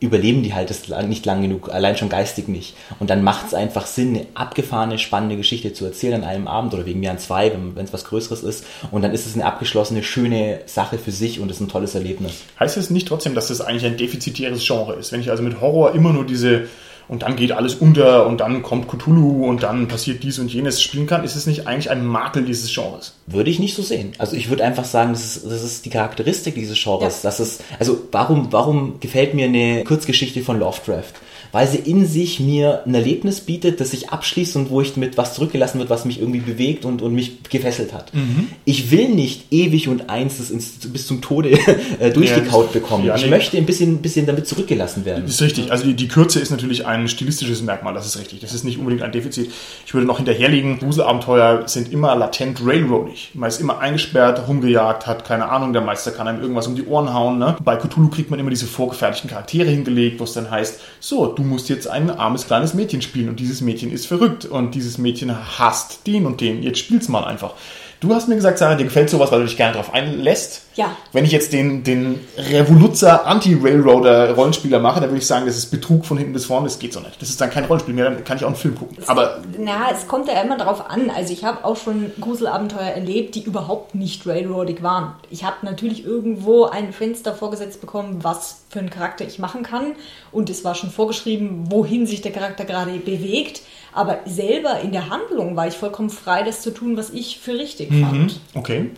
überleben 0.00 0.42
die 0.42 0.54
halt 0.54 0.70
das 0.70 0.88
nicht 1.06 1.26
lang 1.26 1.42
genug, 1.42 1.70
allein 1.70 1.96
schon 1.96 2.08
geistig 2.08 2.48
nicht. 2.48 2.74
Und 3.00 3.10
dann 3.10 3.22
macht 3.22 3.48
es 3.48 3.54
einfach 3.54 3.86
Sinn, 3.86 4.16
eine 4.16 4.26
abgefahrene, 4.34 4.98
spannende 4.98 5.36
Geschichte 5.36 5.72
zu 5.72 5.84
erzählen 5.84 6.22
an 6.22 6.28
einem 6.28 6.48
Abend 6.48 6.72
oder 6.74 6.86
wegen 6.86 7.00
mir 7.00 7.10
an 7.10 7.18
zwei, 7.18 7.52
wenn 7.74 7.84
es 7.84 7.92
was 7.92 8.04
Größeres 8.04 8.42
ist. 8.42 8.64
Und 8.90 9.02
dann 9.02 9.12
ist 9.12 9.26
es 9.26 9.34
eine 9.34 9.44
abgeschlossene, 9.44 10.02
schöne 10.02 10.60
Sache 10.66 10.98
für 10.98 11.10
sich 11.10 11.40
und 11.40 11.50
ist 11.50 11.60
ein 11.60 11.68
tolles 11.68 11.94
Erlebnis. 11.94 12.42
Heißt 12.60 12.76
es 12.76 12.90
nicht 12.90 13.08
trotzdem, 13.08 13.34
dass 13.34 13.48
das 13.48 13.60
eigentlich 13.60 13.86
ein 13.86 13.96
defizitäres 13.96 14.64
Genre 14.64 14.94
ist? 14.94 15.10
Wenn 15.12 15.20
ich 15.20 15.30
also 15.30 15.42
mit 15.42 15.60
Horror 15.60 15.94
immer 15.94 16.12
nur 16.12 16.24
diese 16.24 16.68
und 17.08 17.22
dann 17.22 17.36
geht 17.36 17.52
alles 17.52 17.74
unter 17.74 18.26
und 18.26 18.40
dann 18.40 18.62
kommt 18.62 18.88
Cthulhu 18.88 19.46
und 19.46 19.62
dann 19.62 19.88
passiert 19.88 20.22
dies 20.22 20.38
und 20.38 20.52
jenes 20.52 20.82
spielen 20.82 21.06
kann, 21.06 21.24
ist 21.24 21.36
es 21.36 21.46
nicht 21.46 21.66
eigentlich 21.66 21.90
ein 21.90 22.04
Makel 22.04 22.44
dieses 22.44 22.72
Genres? 22.72 23.14
Würde 23.26 23.50
ich 23.50 23.58
nicht 23.58 23.74
so 23.74 23.82
sehen. 23.82 24.12
Also 24.18 24.36
ich 24.36 24.50
würde 24.50 24.64
einfach 24.64 24.84
sagen, 24.84 25.12
das 25.12 25.24
ist, 25.36 25.44
das 25.46 25.62
ist 25.62 25.84
die 25.86 25.90
Charakteristik 25.90 26.54
dieses 26.54 26.82
Genres. 26.82 27.22
Ja. 27.22 27.30
Das 27.30 27.40
ist, 27.40 27.64
also 27.78 27.98
warum, 28.12 28.52
warum 28.52 29.00
gefällt 29.00 29.34
mir 29.34 29.46
eine 29.46 29.84
Kurzgeschichte 29.84 30.42
von 30.42 30.58
Lovecraft? 30.58 31.14
Weil 31.52 31.66
sie 31.66 31.78
in 31.78 32.06
sich 32.06 32.40
mir 32.40 32.82
ein 32.86 32.94
Erlebnis 32.94 33.40
bietet, 33.40 33.80
das 33.80 33.90
sich 33.92 34.10
abschließt 34.10 34.56
und 34.56 34.70
wo 34.70 34.80
ich 34.80 34.96
mit 34.96 35.16
was 35.16 35.34
zurückgelassen 35.34 35.78
wird, 35.78 35.90
was 35.90 36.04
mich 36.04 36.20
irgendwie 36.20 36.40
bewegt 36.40 36.84
und, 36.84 37.02
und 37.02 37.14
mich 37.14 37.42
gefesselt 37.44 37.92
hat. 37.92 38.12
Mhm. 38.14 38.48
Ich 38.64 38.90
will 38.90 39.08
nicht 39.08 39.52
ewig 39.52 39.88
und 39.88 40.10
eins 40.10 40.50
ins, 40.50 40.72
bis 40.92 41.06
zum 41.06 41.20
Tode 41.20 41.50
äh, 42.00 42.10
durchgekaut 42.10 42.66
Ja, 42.66 42.72
bekommen. 42.72 43.04
ja, 43.06 43.16
ich 43.16 43.24
nee. 43.24 43.30
möchte 43.30 43.56
ein 43.56 43.66
bisschen, 43.66 43.98
bisschen 43.98 44.26
damit 44.26 44.46
zurückgelassen 44.46 45.04
werden. 45.04 45.24
Das 45.24 45.34
ist 45.34 45.42
richtig. 45.42 45.70
Also 45.70 45.84
die, 45.84 45.94
die 45.94 46.08
Kürze 46.08 46.40
ist 46.40 46.50
natürlich 46.50 46.86
ein 46.86 47.08
stilistisches 47.08 47.62
Merkmal, 47.62 47.94
das 47.94 48.06
ist 48.06 48.18
richtig. 48.18 48.40
Das 48.40 48.52
ist 48.54 48.64
nicht 48.64 48.78
unbedingt 48.78 49.02
ein 49.02 49.12
Defizit. 49.12 49.50
Ich 49.86 49.94
würde 49.94 50.06
noch 50.06 50.16
hinterherlegen, 50.18 50.78
Gruselabenteuer 50.78 51.66
sind 51.66 51.92
immer 51.92 52.14
latent 52.16 52.60
railroadig. 52.64 53.30
Man 53.34 53.48
ist 53.48 53.60
immer 53.60 53.78
eingesperrt, 53.78 54.46
rumgejagt, 54.48 55.06
hat 55.06 55.24
keine 55.24 55.48
Ahnung, 55.50 55.72
der 55.72 55.82
Meister 55.82 56.10
kann 56.10 56.28
einem 56.28 56.40
irgendwas 56.40 56.66
um 56.66 56.74
die 56.76 56.84
Ohren 56.84 57.12
hauen. 57.14 57.38
Ne? 57.38 57.56
Bei 57.62 57.76
Cthulhu 57.76 58.08
kriegt 58.08 58.30
man 58.30 58.38
immer 58.38 58.50
diese 58.50 58.66
vorgefertigten 58.66 59.30
Charaktere 59.30 59.70
hingelegt, 59.70 60.20
wo 60.20 60.24
es 60.24 60.32
dann 60.32 60.50
heißt, 60.50 60.80
so, 61.00 61.26
du 61.38 61.44
musst 61.44 61.68
jetzt 61.68 61.86
ein 61.88 62.10
armes 62.10 62.46
kleines 62.46 62.74
Mädchen 62.74 63.00
spielen 63.00 63.28
und 63.28 63.38
dieses 63.38 63.60
Mädchen 63.60 63.92
ist 63.92 64.06
verrückt 64.06 64.44
und 64.44 64.74
dieses 64.74 64.98
Mädchen 64.98 65.58
hasst 65.58 66.06
den 66.06 66.26
und 66.26 66.40
den. 66.40 66.62
Jetzt 66.62 66.80
spiel's 66.80 67.08
mal 67.08 67.24
einfach. 67.24 67.54
Du 68.00 68.14
hast 68.14 68.28
mir 68.28 68.36
gesagt, 68.36 68.58
Sarah, 68.58 68.76
dir 68.76 68.84
gefällt 68.84 69.10
sowas, 69.10 69.32
weil 69.32 69.40
du 69.40 69.46
dich 69.46 69.56
gerne 69.56 69.72
darauf 69.72 69.92
einlässt. 69.92 70.62
Ja. 70.76 70.96
Wenn 71.12 71.24
ich 71.24 71.32
jetzt 71.32 71.52
den, 71.52 71.82
den 71.82 72.20
Revoluzzer 72.36 73.26
Anti-Railroader 73.26 74.34
Rollenspieler 74.34 74.78
mache, 74.78 75.00
dann 75.00 75.10
würde 75.10 75.18
ich 75.18 75.26
sagen, 75.26 75.46
das 75.46 75.56
ist 75.56 75.72
Betrug 75.72 76.06
von 76.06 76.16
hinten 76.16 76.32
bis 76.32 76.46
vorne, 76.46 76.68
das 76.68 76.78
geht 76.78 76.92
so 76.92 77.00
nicht. 77.00 77.20
Das 77.20 77.28
ist 77.28 77.40
dann 77.40 77.50
kein 77.50 77.64
Rollenspiel 77.64 77.94
mehr, 77.94 78.04
dann 78.04 78.22
kann 78.22 78.36
ich 78.36 78.44
auch 78.44 78.48
einen 78.48 78.56
Film 78.56 78.76
gucken. 78.76 78.98
Aber 79.08 79.38
Na, 79.58 79.90
es 79.92 80.06
kommt 80.06 80.28
ja 80.28 80.40
immer 80.40 80.56
darauf 80.56 80.88
an. 80.88 81.10
Also 81.10 81.32
ich 81.32 81.44
habe 81.44 81.64
auch 81.64 81.76
schon 81.76 82.12
Gruselabenteuer 82.20 82.82
erlebt, 82.82 83.34
die 83.34 83.42
überhaupt 83.42 83.96
nicht 83.96 84.24
railroadig 84.28 84.84
waren. 84.84 85.14
Ich 85.30 85.42
habe 85.42 85.56
natürlich 85.62 86.04
irgendwo 86.04 86.66
ein 86.66 86.92
Fenster 86.92 87.34
vorgesetzt 87.34 87.80
bekommen, 87.80 88.20
was 88.22 88.60
für 88.68 88.78
einen 88.78 88.90
Charakter 88.90 89.26
ich 89.26 89.40
machen 89.40 89.64
kann. 89.64 89.96
Und 90.30 90.50
es 90.50 90.64
war 90.64 90.76
schon 90.76 90.90
vorgeschrieben, 90.90 91.72
wohin 91.72 92.06
sich 92.06 92.20
der 92.20 92.30
Charakter 92.30 92.64
gerade 92.64 92.92
bewegt. 92.92 93.62
Aber 93.98 94.20
selber 94.26 94.78
in 94.80 94.92
der 94.92 95.10
Handlung 95.10 95.56
war 95.56 95.66
ich 95.66 95.74
vollkommen 95.74 96.08
frei, 96.08 96.44
das 96.44 96.62
zu 96.62 96.70
tun, 96.70 96.96
was 96.96 97.10
ich 97.10 97.40
für 97.40 97.54
richtig 97.54 97.88
fand. 97.92 98.38
okay. 98.54 98.90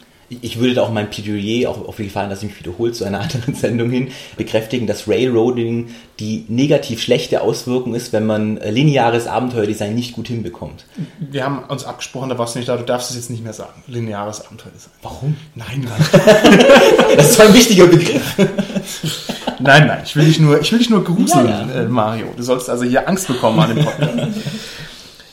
Ich 0.42 0.60
würde 0.60 0.74
da 0.74 0.82
auch 0.82 0.92
mein 0.92 1.10
Plädoyer, 1.10 1.68
auch 1.68 1.88
auf 1.88 1.98
jeden 1.98 2.10
Fall, 2.12 2.28
dass 2.28 2.40
ich 2.42 2.50
mich 2.50 2.58
wiederhole 2.60 2.92
zu 2.92 3.04
einer 3.04 3.18
anderen 3.22 3.54
Sendung 3.54 3.90
hin, 3.90 4.12
bekräftigen, 4.36 4.86
dass 4.86 5.08
Railroading 5.08 5.88
die 6.20 6.44
negativ 6.48 7.02
schlechte 7.02 7.40
Auswirkung 7.40 7.94
ist, 7.94 8.12
wenn 8.12 8.26
man 8.26 8.58
äh, 8.58 8.70
lineares 8.70 9.26
Abenteuerdesign 9.26 9.92
nicht 9.94 10.12
gut 10.12 10.28
hinbekommt. 10.28 10.84
Wir 11.18 11.44
haben 11.44 11.64
uns 11.64 11.84
abgesprochen, 11.84 12.28
da 12.28 12.38
warst 12.38 12.54
du 12.54 12.58
nicht 12.60 12.68
da, 12.68 12.76
du 12.76 12.84
darfst 12.84 13.10
es 13.10 13.16
jetzt 13.16 13.30
nicht 13.30 13.42
mehr 13.42 13.54
sagen. 13.54 13.82
Lineares 13.88 14.44
Abenteuer 14.44 14.70
sein. 14.76 14.92
Warum? 15.02 15.34
Nein, 15.54 15.84
nein. 15.88 16.22
Das 17.16 17.30
ist 17.30 17.40
ein 17.40 17.52
wichtiger 17.54 17.86
Begriff. 17.86 18.36
Nein, 19.62 19.88
nein, 19.88 20.00
ich 20.04 20.16
will 20.16 20.24
dich 20.24 20.38
nur, 20.40 20.58
ich 20.58 20.72
will 20.72 20.78
dich 20.78 20.88
nur 20.88 21.04
gruseln, 21.04 21.46
Ja, 21.46 21.66
ja. 21.66 21.82
Äh, 21.82 21.88
Mario. 21.88 22.26
Du 22.34 22.42
sollst 22.42 22.70
also 22.70 22.84
hier 22.84 23.06
Angst 23.06 23.26
bekommen 23.26 23.58
an 23.58 23.74
dem 23.74 23.84
Podcast. 23.84 24.18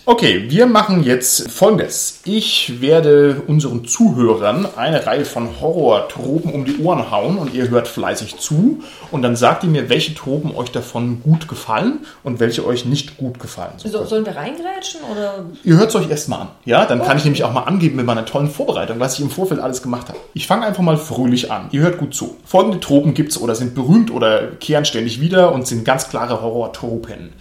Okay, 0.09 0.45
wir 0.47 0.67
machen 0.67 1.03
jetzt 1.03 1.51
folgendes. 1.51 2.21
Ich 2.23 2.79
werde 2.79 3.41
unseren 3.45 3.83
Zuhörern 3.83 4.65
eine 4.77 5.05
Reihe 5.05 5.25
von 5.25 5.59
Horror-Tropen 5.59 6.53
um 6.53 6.63
die 6.63 6.77
Ohren 6.77 7.11
hauen 7.11 7.37
und 7.37 7.53
ihr 7.53 7.69
hört 7.69 7.89
fleißig 7.89 8.37
zu 8.37 8.81
und 9.11 9.21
dann 9.21 9.35
sagt 9.35 9.65
ihr 9.65 9.69
mir, 9.69 9.89
welche 9.89 10.15
Tropen 10.15 10.55
euch 10.55 10.71
davon 10.71 11.21
gut 11.23 11.49
gefallen 11.49 12.05
und 12.23 12.39
welche 12.39 12.65
euch 12.65 12.85
nicht 12.85 13.17
gut 13.17 13.37
gefallen. 13.37 13.73
So, 13.75 14.05
sollen 14.05 14.25
wir 14.25 14.37
reingrätschen 14.37 15.01
oder? 15.11 15.43
Ihr 15.65 15.75
hört 15.75 15.89
es 15.89 15.95
euch 15.95 16.09
erstmal 16.09 16.39
an. 16.39 16.47
Ja, 16.63 16.85
dann 16.85 17.03
kann 17.03 17.17
ich 17.17 17.25
nämlich 17.25 17.43
auch 17.43 17.51
mal 17.51 17.63
angeben 17.63 17.97
mit 17.97 18.05
meiner 18.05 18.25
tollen 18.25 18.49
Vorbereitung, 18.49 19.01
was 19.01 19.15
ich 19.15 19.19
im 19.19 19.29
Vorfeld 19.29 19.59
alles 19.59 19.81
gemacht 19.81 20.07
habe. 20.07 20.19
Ich 20.33 20.47
fange 20.47 20.65
einfach 20.65 20.83
mal 20.83 20.95
fröhlich 20.95 21.51
an. 21.51 21.67
Ihr 21.71 21.81
hört 21.81 21.97
gut 21.97 22.15
zu. 22.15 22.37
Folgende 22.45 22.79
Tropen 22.79 23.13
gibt's 23.13 23.37
oder 23.37 23.55
sind 23.55 23.75
berühmt 23.75 24.09
oder 24.09 24.51
kehren 24.51 24.85
ständig 24.85 25.19
wieder 25.19 25.51
und 25.51 25.67
sind 25.67 25.83
ganz 25.83 26.07
klare 26.07 26.41
Horror-Tropen. 26.41 27.33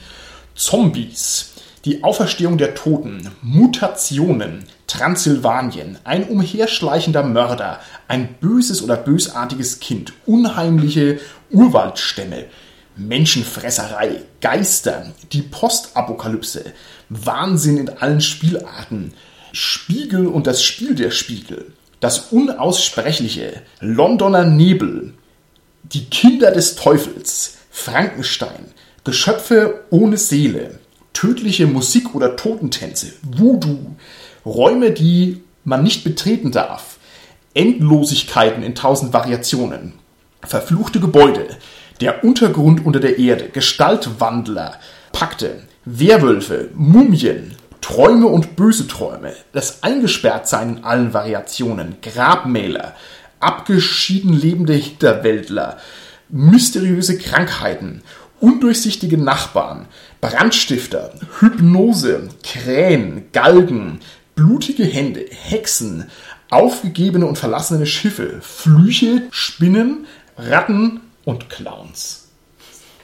Zombies. 0.57 1.53
Die 1.87 2.03
Auferstehung 2.03 2.59
der 2.59 2.75
Toten, 2.75 3.31
Mutationen, 3.43 4.65
Transsilvanien, 4.89 5.99
ein 6.03 6.25
umherschleichender 6.25 7.23
Mörder, 7.23 7.79
ein 8.09 8.35
böses 8.41 8.83
oder 8.83 8.97
bösartiges 8.97 9.79
Kind, 9.79 10.13
unheimliche 10.27 11.21
Urwaldstämme, 11.53 12.47
Menschenfresserei, 12.97 14.23
Geister, 14.41 15.13
die 15.31 15.43
Postapokalypse, 15.43 16.73
Wahnsinn 17.09 17.77
in 17.77 17.89
allen 17.89 18.21
Spielarten, 18.21 19.15
Spiegel 19.53 20.27
und 20.27 20.49
das 20.49 20.65
Spiel 20.65 20.97
der 20.97 21.13
Spiegel, 21.13 21.73
das 22.01 22.33
Unaussprechliche, 22.33 23.63
Londoner 23.79 24.45
Nebel, 24.45 25.15
die 25.85 26.07
Kinder 26.07 26.51
des 26.51 26.75
Teufels, 26.75 27.59
Frankenstein, 27.71 28.73
Geschöpfe 29.05 29.85
ohne 29.91 30.17
Seele, 30.17 30.81
tödliche 31.17 31.67
Musik 31.67 32.15
oder 32.15 32.37
Totentänze, 32.37 33.15
Voodoo, 33.23 33.97
Räume, 34.45 34.91
die 34.91 35.43
man 35.65 35.83
nicht 35.83 36.05
betreten 36.05 36.53
darf, 36.53 36.99
Endlosigkeiten 37.55 38.63
in 38.63 38.75
tausend 38.75 39.15
Variationen, 39.15 39.95
verfluchte 40.43 41.01
Gebäude, 41.01 41.47
der 42.03 42.23
Untergrund 42.23 42.85
unter 42.85 43.01
der 43.01 43.19
Erde, 43.19 43.49
Gestaltwandler, 43.49 44.75
Pakte, 45.13 45.63
Werwölfe, 45.87 46.69
Mumien, 46.75 47.55
Träume 47.81 48.27
und 48.27 48.55
böse 48.55 48.87
Träume, 48.87 49.33
das 49.53 49.83
Eingesperrtsein 49.83 50.77
in 50.77 50.85
allen 50.85 51.15
Variationen, 51.15 51.97
Grabmäler, 52.03 52.95
abgeschieden 53.41 54.35
lebende 54.35 54.75
Hinterwäldler, 54.75 55.79
mysteriöse 56.29 57.17
Krankheiten, 57.17 58.03
undurchsichtige 58.41 59.17
Nachbarn, 59.17 59.87
Brandstifter, 60.21 61.13
Hypnose, 61.41 62.29
Krähen, 62.43 63.29
Galgen, 63.33 64.01
blutige 64.35 64.85
Hände, 64.85 65.25
Hexen, 65.31 66.11
aufgegebene 66.51 67.27
und 67.27 67.37
verlassene 67.39 67.87
Schiffe, 67.87 68.41
Flüche, 68.41 69.23
Spinnen, 69.31 70.07
Ratten 70.39 71.01
und 71.25 71.49
Clowns. 71.51 72.29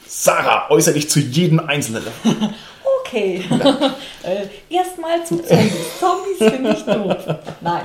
Sarah, 0.07 0.71
äußere 0.71 0.95
dich 0.95 1.09
zu 1.11 1.21
jedem 1.21 1.61
Einzelnen. 1.61 2.03
Okay. 3.05 3.45
äh, 4.23 4.47
Erstmal 4.75 5.23
zu 5.27 5.37
Zombies. 5.43 5.73
Zombies 6.01 6.39
finde 6.39 6.73
ich 6.73 6.83
doof. 6.85 7.17
Nein, 7.61 7.83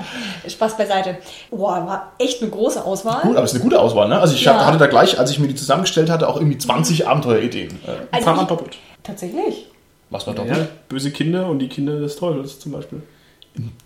Spaß 0.47 0.77
beiseite. 0.77 1.17
Boah, 1.51 1.85
war 1.85 2.13
echt 2.17 2.41
eine 2.41 2.49
große 2.49 2.81
Auswahl. 2.85 3.23
Gut, 3.23 3.35
aber 3.35 3.43
es 3.43 3.51
ist 3.51 3.55
eine 3.55 3.63
gute 3.65 3.77
Auswahl, 3.81 4.07
ne? 4.07 4.21
Also 4.21 4.35
ich 4.35 4.43
Ja. 4.45 4.65
hatte 4.65 4.77
da 4.77 4.87
gleich, 4.87 5.19
als 5.19 5.29
ich 5.31 5.39
mir 5.39 5.49
die 5.49 5.55
zusammengestellt 5.55 6.09
hatte, 6.09 6.29
auch 6.29 6.37
irgendwie 6.37 6.57
20 6.57 7.07
Abenteuerideen. 7.09 7.71
Äh, 7.85 7.91
Also 8.15 8.41
ich- 8.41 8.47
doppelt. 8.47 8.77
Tatsächlich. 9.07 9.67
was 10.09 10.27
war 10.27 10.35
Ja, 10.35 10.43
doppelt? 10.43 10.69
böse 10.89 11.11
Kinder 11.11 11.49
und 11.49 11.59
die 11.59 11.67
Kinder 11.69 11.99
des 11.99 12.15
Teufels 12.17 12.59
zum 12.59 12.73
Beispiel. 12.73 13.01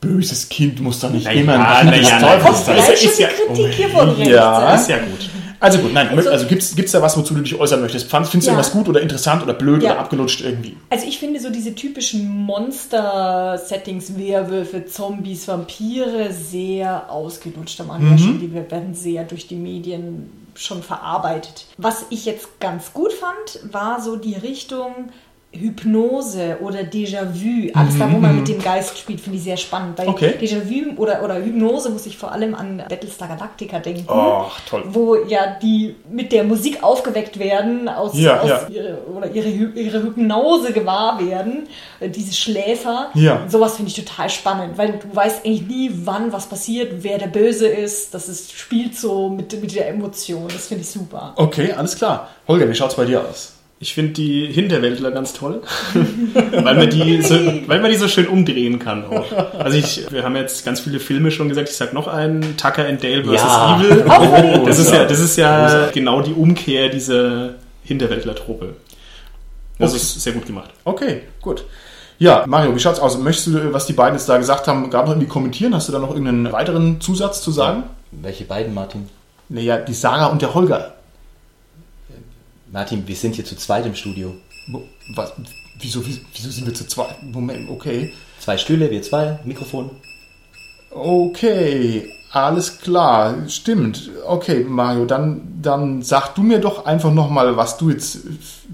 Böses 0.02 0.50
Kind 0.50 0.82
muss 0.82 1.00
doch 1.00 1.10
nicht 1.12 1.26
immer 1.34 1.66
ein 1.78 1.90
Kind 1.92 2.04
des 2.04 2.10
Teufels 2.10 2.44
das 2.44 2.66
sein. 2.66 2.78
ist- 2.78 2.84
Vielleicht 2.86 3.04
ist 3.06 3.20
ja- 3.20 3.28
Kritik 3.30 3.74
hier 3.74 3.90
von 3.90 4.10
rechts. 4.10 4.30
Ja. 4.30 4.76
Ist 4.76 4.90
ja 4.90 4.98
gut. 4.98 5.30
Also 5.62 5.78
gut, 5.78 5.94
nein, 5.94 6.10
also 6.28 6.48
gibt's 6.48 6.76
gibt's 6.76 6.92
da 6.92 7.02
was, 7.04 7.16
wozu 7.16 7.36
du 7.36 7.42
dich 7.42 7.54
äußern 7.58 7.80
möchtest? 7.82 8.10
Findest 8.10 8.34
du 8.34 8.40
Ja. 8.40 8.46
irgendwas 8.48 8.72
gut 8.72 8.90
oder 8.90 9.00
interessant 9.00 9.44
oder 9.44 9.54
blöd 9.54 9.84
Ja. 9.84 9.92
oder 9.92 10.00
abgelutscht 10.02 10.42
irgendwie? 10.42 10.76
Also 10.90 11.06
ich 11.08 11.20
finde 11.20 11.40
so 11.40 11.52
diese 11.52 11.76
typischen 11.76 12.28
Monster-Settings, 12.28 14.18
Werwölfe, 14.18 14.86
Zombies, 14.88 15.48
Vampire 15.48 16.32
sehr 16.34 17.10
ausgelutscht 17.12 17.80
am 17.82 17.92
Anfang. 17.92 18.18
schon. 18.18 18.40
Die 18.40 18.52
werden 18.54 18.94
sehr 18.96 19.24
durch 19.24 19.48
die 19.48 19.56
Medien 19.56 20.30
schon 20.62 20.84
verarbeitet. 20.84 21.66
Was 21.78 22.06
ich 22.10 22.26
jetzt 22.26 22.60
ganz 22.60 22.94
gut 22.94 23.14
fand, 23.14 23.74
war 23.74 24.02
so 24.02 24.16
die 24.16 24.36
Richtung 24.36 25.12
Hypnose 25.54 26.58
oder 26.62 26.80
Déjà-vu. 26.80 27.72
Alles 27.74 27.98
da, 28.00 28.10
wo 28.12 28.18
man 28.18 28.38
mit 28.38 28.48
dem 28.48 28.62
Geist 28.62 28.98
spielt, 28.98 29.20
finde 29.20 29.38
ich 29.38 29.44
sehr 29.44 29.58
spannend. 29.58 29.98
Weil 29.98 30.08
Okay. 30.08 30.34
Déjà-vu 30.40 30.96
oder, 30.98 31.24
oder 31.24 31.36
Hypnose 31.44 31.90
muss 31.90 32.06
ich 32.06 32.18
vor 32.18 32.32
allem 32.32 32.56
an 32.56 32.84
Battlestar 32.88 33.28
Galactica 33.28 33.80
denken. 33.80 34.06
Ach, 34.08 34.60
toll. 34.70 34.84
Wo 34.88 35.16
ja 35.16 35.58
die 35.62 35.96
mit 36.10 36.32
der 36.32 36.44
Musik 36.46 36.82
aufgeweckt 36.84 37.38
werden, 37.38 37.90
aus, 37.90 38.18
Ja, 38.18 38.40
aus 38.40 38.50
ja. 38.50 38.68
Ihre, 38.70 38.98
oder 39.14 39.30
ihre, 39.30 39.50
ihre 39.50 40.04
Hypnose 40.04 40.72
gewahr 40.72 41.20
werden, 41.26 41.68
äh, 42.00 42.10
diese 42.10 42.34
Schläfer. 42.34 43.10
Ja. 43.14 43.42
Sowas 43.48 43.76
finde 43.76 43.90
ich 43.92 43.96
total 44.06 44.30
spannend, 44.30 44.78
weil 44.78 44.94
du 45.00 45.14
weißt 45.16 45.46
eigentlich 45.46 45.68
nie, 45.68 45.92
wann 46.06 46.32
was 46.32 46.48
passiert, 46.48 47.04
wer 47.04 47.18
der 47.18 47.28
Böse 47.28 47.68
ist. 47.68 48.14
Das 48.14 48.30
ist, 48.30 48.54
spielt 48.54 48.96
so 48.98 49.30
mit, 49.30 49.60
mit 49.62 49.76
der 49.76 49.90
Emotion. 49.90 50.48
Das 50.48 50.68
finde 50.68 50.84
ich 50.84 50.90
super. 50.90 51.34
Okay, 51.36 51.74
alles 51.74 51.96
klar. 51.98 52.30
Holger, 52.48 52.70
wie 52.70 52.76
schaut's 52.76 52.96
bei 52.96 53.06
dir 53.06 53.22
aus? 53.28 53.54
Ich 53.84 53.96
finde 53.96 54.12
die 54.14 54.46
Hinterwäldler 54.46 55.10
ganz 55.10 55.34
toll, 55.34 55.64
weil 56.52 56.76
man, 56.76 56.88
die 56.92 57.20
so, 57.24 57.34
weil 57.66 57.82
man 57.82 57.90
die 57.90 57.98
so 57.98 58.08
schön 58.08 58.28
umdrehen 58.28 58.78
kann 58.78 59.04
auch. 59.06 59.26
Also 59.58 59.76
ich, 59.76 60.06
wir 60.12 60.24
haben 60.24 60.36
jetzt 60.36 60.64
ganz 60.64 60.82
viele 60.82 61.00
Filme 61.00 61.32
schon 61.32 61.50
gesagt, 61.50 61.68
ich 61.68 61.76
sag 61.76 61.92
noch 61.92 62.08
einen, 62.08 62.56
Tucker 62.58 62.86
and 62.86 63.04
Dale 63.04 63.24
vs. 63.26 63.32
Ja. 63.42 63.82
Evil. 63.82 64.66
Das 64.68 64.78
ist 64.78 64.94
ja, 64.94 65.06
das 65.06 65.20
ist 65.20 65.36
ja 65.36 65.90
genau 65.92 66.22
die 66.22 66.34
Umkehr 66.34 66.90
dieser 66.90 67.56
Hinterwäldler-Truppe. 67.84 68.76
Das 69.80 69.92
Okay. 69.94 69.98
ist 70.00 70.22
sehr 70.22 70.34
gut 70.34 70.46
gemacht. 70.46 70.70
Okay, 70.84 71.24
gut. 71.42 71.66
Ja, 72.20 72.44
Mario, 72.46 72.76
wie 72.76 72.80
schaut's 72.80 73.00
aus? 73.00 73.18
Möchtest 73.18 73.48
du, 73.48 73.74
was 73.74 73.88
die 73.88 73.94
beiden 73.94 74.14
jetzt 74.16 74.30
da 74.30 74.38
gesagt 74.38 74.68
haben, 74.68 74.92
gerade 74.92 75.06
noch 75.08 75.14
irgendwie 75.16 75.28
kommentieren? 75.28 75.74
Hast 75.74 75.88
du 75.88 75.92
da 75.92 75.98
noch 75.98 76.12
irgendeinen 76.12 76.52
weiteren 76.52 77.02
Zusatz 77.02 77.42
zu 77.42 77.50
sagen? 77.50 77.82
Welche 78.12 78.44
beiden, 78.44 78.76
Martin? 78.76 79.10
Naja, 79.50 79.78
die 79.78 79.96
Sarah 79.96 80.28
und 80.28 80.44
der 80.44 80.54
Holger. 80.54 80.94
Martin, 82.72 83.06
wir 83.06 83.16
sind 83.16 83.36
hier 83.36 83.44
zu 83.44 83.58
zweit 83.58 83.86
im 83.86 83.96
Studio. 83.96 84.34
Was? 85.16 85.34
Wieso, 85.80 86.06
wieso, 86.06 86.50
sind 86.50 86.66
wir 86.66 86.74
zu 86.74 86.88
zweit? 86.88 87.22
Moment, 87.22 87.70
okay. 87.70 88.14
Zwei 88.40 88.58
Stühle, 88.58 88.90
wir 88.90 89.02
zwei, 89.02 89.40
Mikrofon. 89.44 89.90
Okay, 90.90 92.10
alles 92.32 92.80
klar, 92.80 93.36
stimmt. 93.50 94.10
Okay, 94.26 94.64
Mario, 94.64 95.06
dann, 95.06 95.60
dann 95.62 96.02
sag 96.02 96.34
du 96.36 96.44
mir 96.44 96.60
doch 96.60 96.86
einfach 96.86 97.12
nochmal, 97.12 97.58
was 97.58 97.78
du 97.78 97.90
jetzt, 97.90 98.20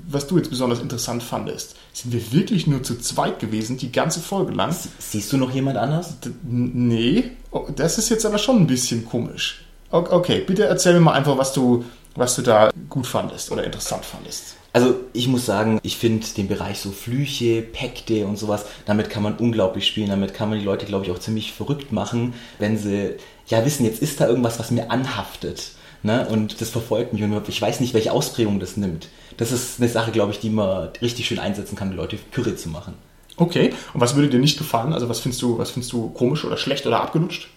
was 0.08 0.28
du 0.28 0.38
jetzt 0.38 0.50
besonders 0.50 0.80
interessant 0.80 1.24
fandest. 1.24 1.76
Sind 1.91 2.14
wir 2.14 2.32
wirklich 2.32 2.68
nur 2.68 2.84
zu 2.84 3.00
zweit 3.00 3.39
gewesen, 3.39 3.78
die 3.78 3.91
ganze 3.91 4.20
Folge 4.20 4.54
lang? 4.54 4.76
Siehst 5.00 5.34
du 5.34 5.38
noch 5.38 5.52
jemand 5.52 5.78
anders? 5.78 6.20
D 6.20 6.30
nee, 6.43 7.32
oh, 7.50 7.68
das 7.76 7.98
ist 7.98 8.10
jetzt 8.10 8.28
aber 8.28 8.38
schon 8.38 8.58
ein 8.58 8.68
bisschen 8.68 9.06
komisch. 9.06 9.64
Okay, 9.89 10.43
bitte 10.45 10.66
erzähl 10.66 10.93
mir 10.93 11.00
mal 11.00 11.14
einfach, 11.14 11.38
was 11.38 11.54
du, 11.54 11.86
was 12.18 12.36
du 12.36 12.41
da 12.41 12.72
gut 12.89 13.07
fandest 13.07 13.51
oder 13.51 13.63
interessant 13.63 14.03
fandest. 14.03 14.55
Also 14.74 14.95
ich 15.13 15.28
muss 15.28 15.45
sagen, 15.45 15.80
ich 15.82 15.97
finde 15.97 16.26
den 16.36 16.47
Bereich 16.47 16.80
so 16.80 16.91
Flüche, 16.91 17.61
Pakte 17.61 18.28
und 18.28 18.38
sowas, 18.38 18.65
damit 18.86 19.09
kann 19.09 19.24
man 19.24 19.38
unglaublich 19.38 19.88
spielen. 19.88 20.09
Damit 20.09 20.34
kann 20.34 20.49
man 20.49 20.59
die 20.59 20.65
Leute, 20.65 20.86
glaube 20.86 21.05
ich, 21.05 21.11
auch 21.11 21.20
ziemlich 21.20 21.53
verrückt 21.53 21.91
machen, 21.91 22.34
wenn 22.59 22.78
sie 22.78 23.15
ja 23.47 23.65
wissen, 23.65 23.86
jetzt 23.86 24.01
ist 24.01 24.20
da 24.22 24.28
irgendwas, 24.28 24.59
was 24.59 24.72
mir 24.72 24.91
anhaftet. 24.91 25.72
Ne? 26.03 26.28
Und 26.30 26.61
das 26.61 26.70
verfolgt 26.70 27.13
mich 27.13 27.24
und 27.24 27.49
ich 27.49 27.61
weiß 27.61 27.80
nicht, 27.80 27.93
welche 27.93 28.11
Ausprägung 28.11 28.59
das 28.59 28.78
nimmt. 28.78 29.07
Das 29.38 29.51
ist 29.51 29.80
eine 29.80 29.89
Sache, 29.89 30.11
glaube 30.11 30.32
ich, 30.32 30.39
die 30.39 30.49
man 30.49 30.89
richtig 31.01 31.28
schön 31.28 31.39
einsetzen 31.39 31.76
kann, 31.76 31.91
die 31.91 31.97
Leute 31.97 32.18
kürre 32.32 32.55
zu 32.55 32.70
machen. 32.70 32.93
Okay, 33.36 33.74
und 33.93 34.01
was 34.01 34.15
würde 34.15 34.30
dir 34.30 34.39
nicht 34.39 34.57
gefallen? 34.57 34.93
Also 34.93 35.09
was 35.09 35.20
findest 35.20 35.41
du, 35.41 35.57
was 35.57 35.72
findest 35.72 35.93
du 35.93 36.09
komisch 36.09 36.43
oder 36.43 36.57
schlecht 36.57 36.86
oder 36.88 37.01
abgelutscht? 37.01 37.49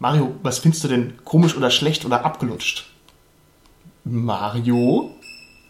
Mario, 0.00 0.34
was 0.42 0.58
findest 0.60 0.82
du 0.82 0.88
denn 0.88 1.12
komisch 1.24 1.54
oder 1.54 1.70
schlecht 1.70 2.06
oder 2.06 2.24
abgelutscht? 2.24 2.86
Mario? 4.04 5.14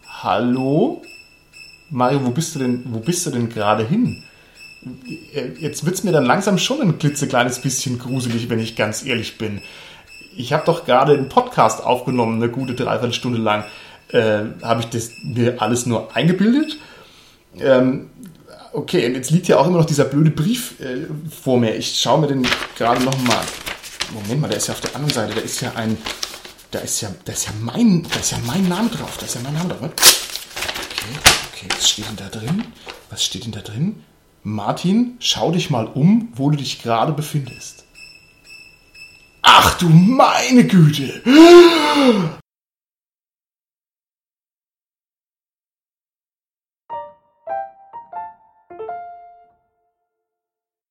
Hallo? 0.07 1.01
Mario, 1.89 2.25
wo 2.25 2.29
bist 2.29 2.55
du 2.55 2.59
denn, 2.59 2.85
wo 2.87 2.99
bist 2.99 3.25
du 3.25 3.31
denn 3.31 3.49
gerade 3.49 3.85
hin? 3.85 4.23
Äh, 5.33 5.49
Jetzt 5.59 5.85
wird's 5.85 6.05
mir 6.05 6.13
dann 6.13 6.23
langsam 6.23 6.57
schon 6.57 6.79
ein 6.79 6.97
klitzekleines 6.97 7.61
bisschen 7.61 7.99
gruselig, 7.99 8.49
wenn 8.49 8.59
ich 8.59 8.77
ganz 8.77 9.05
ehrlich 9.05 9.37
bin. 9.37 9.61
Ich 10.37 10.53
habe 10.53 10.65
doch 10.65 10.85
gerade 10.85 11.11
einen 11.13 11.27
Podcast 11.27 11.83
aufgenommen, 11.83 12.41
eine 12.41 12.49
gute 12.49 12.73
Dreiviertelstunde 12.73 13.37
lang. 13.37 13.65
Äh, 14.13 14.43
habe 14.63 14.79
ich 14.79 14.85
das 14.87 15.11
mir 15.23 15.61
alles 15.61 15.85
nur 15.85 16.15
eingebildet? 16.15 16.77
Ähm, 17.59 18.09
okay, 18.71 19.07
und 19.07 19.15
jetzt 19.15 19.29
liegt 19.31 19.49
ja 19.49 19.57
auch 19.57 19.67
immer 19.67 19.79
noch 19.79 19.85
dieser 19.85 20.05
blöde 20.05 20.31
Brief 20.31 20.79
äh, 20.79 21.07
vor 21.29 21.59
mir. 21.59 21.75
Ich 21.75 21.99
schaue 21.99 22.21
mir 22.21 22.27
den 22.27 22.47
gerade 22.77 23.03
noch 23.03 23.21
mal. 23.23 23.41
Moment 24.13 24.41
mal, 24.41 24.47
der 24.47 24.57
ist 24.57 24.67
ja 24.67 24.73
auf 24.73 24.81
der 24.81 24.95
anderen 24.95 25.13
Seite. 25.13 25.35
Da 25.35 25.41
ist 25.41 25.61
ja 25.61 25.73
ein, 25.75 25.97
da 26.71 26.79
ist 26.79 27.01
ja, 27.01 27.09
da 27.25 27.33
ist 27.33 27.45
ja 27.45 27.51
mein, 27.59 28.03
da 28.03 28.19
ist 28.19 28.31
ja 28.31 28.37
mein 28.45 28.67
Name 28.67 28.89
drauf. 28.89 29.17
Da 29.17 29.25
ist 29.25 29.35
ja 29.35 29.41
mein 29.41 29.53
Name 29.53 29.69
drauf. 29.69 29.81
Okay, 29.81 29.95
okay, 31.53 31.67
was 31.75 31.89
steht 31.89 32.07
denn 32.07 32.17
da 32.17 32.29
drin? 32.29 32.65
Was 33.09 33.23
steht 33.23 33.45
denn 33.45 33.51
da 33.51 33.61
drin? 33.61 34.03
Martin, 34.43 35.17
schau 35.19 35.51
dich 35.51 35.69
mal 35.69 35.85
um, 35.85 36.29
wo 36.35 36.49
du 36.49 36.57
dich 36.57 36.81
gerade 36.81 37.13
befindest. 37.13 37.85
Ach 39.43 39.77
du 39.77 39.87
meine 39.89 40.65
Güte! 40.65 41.21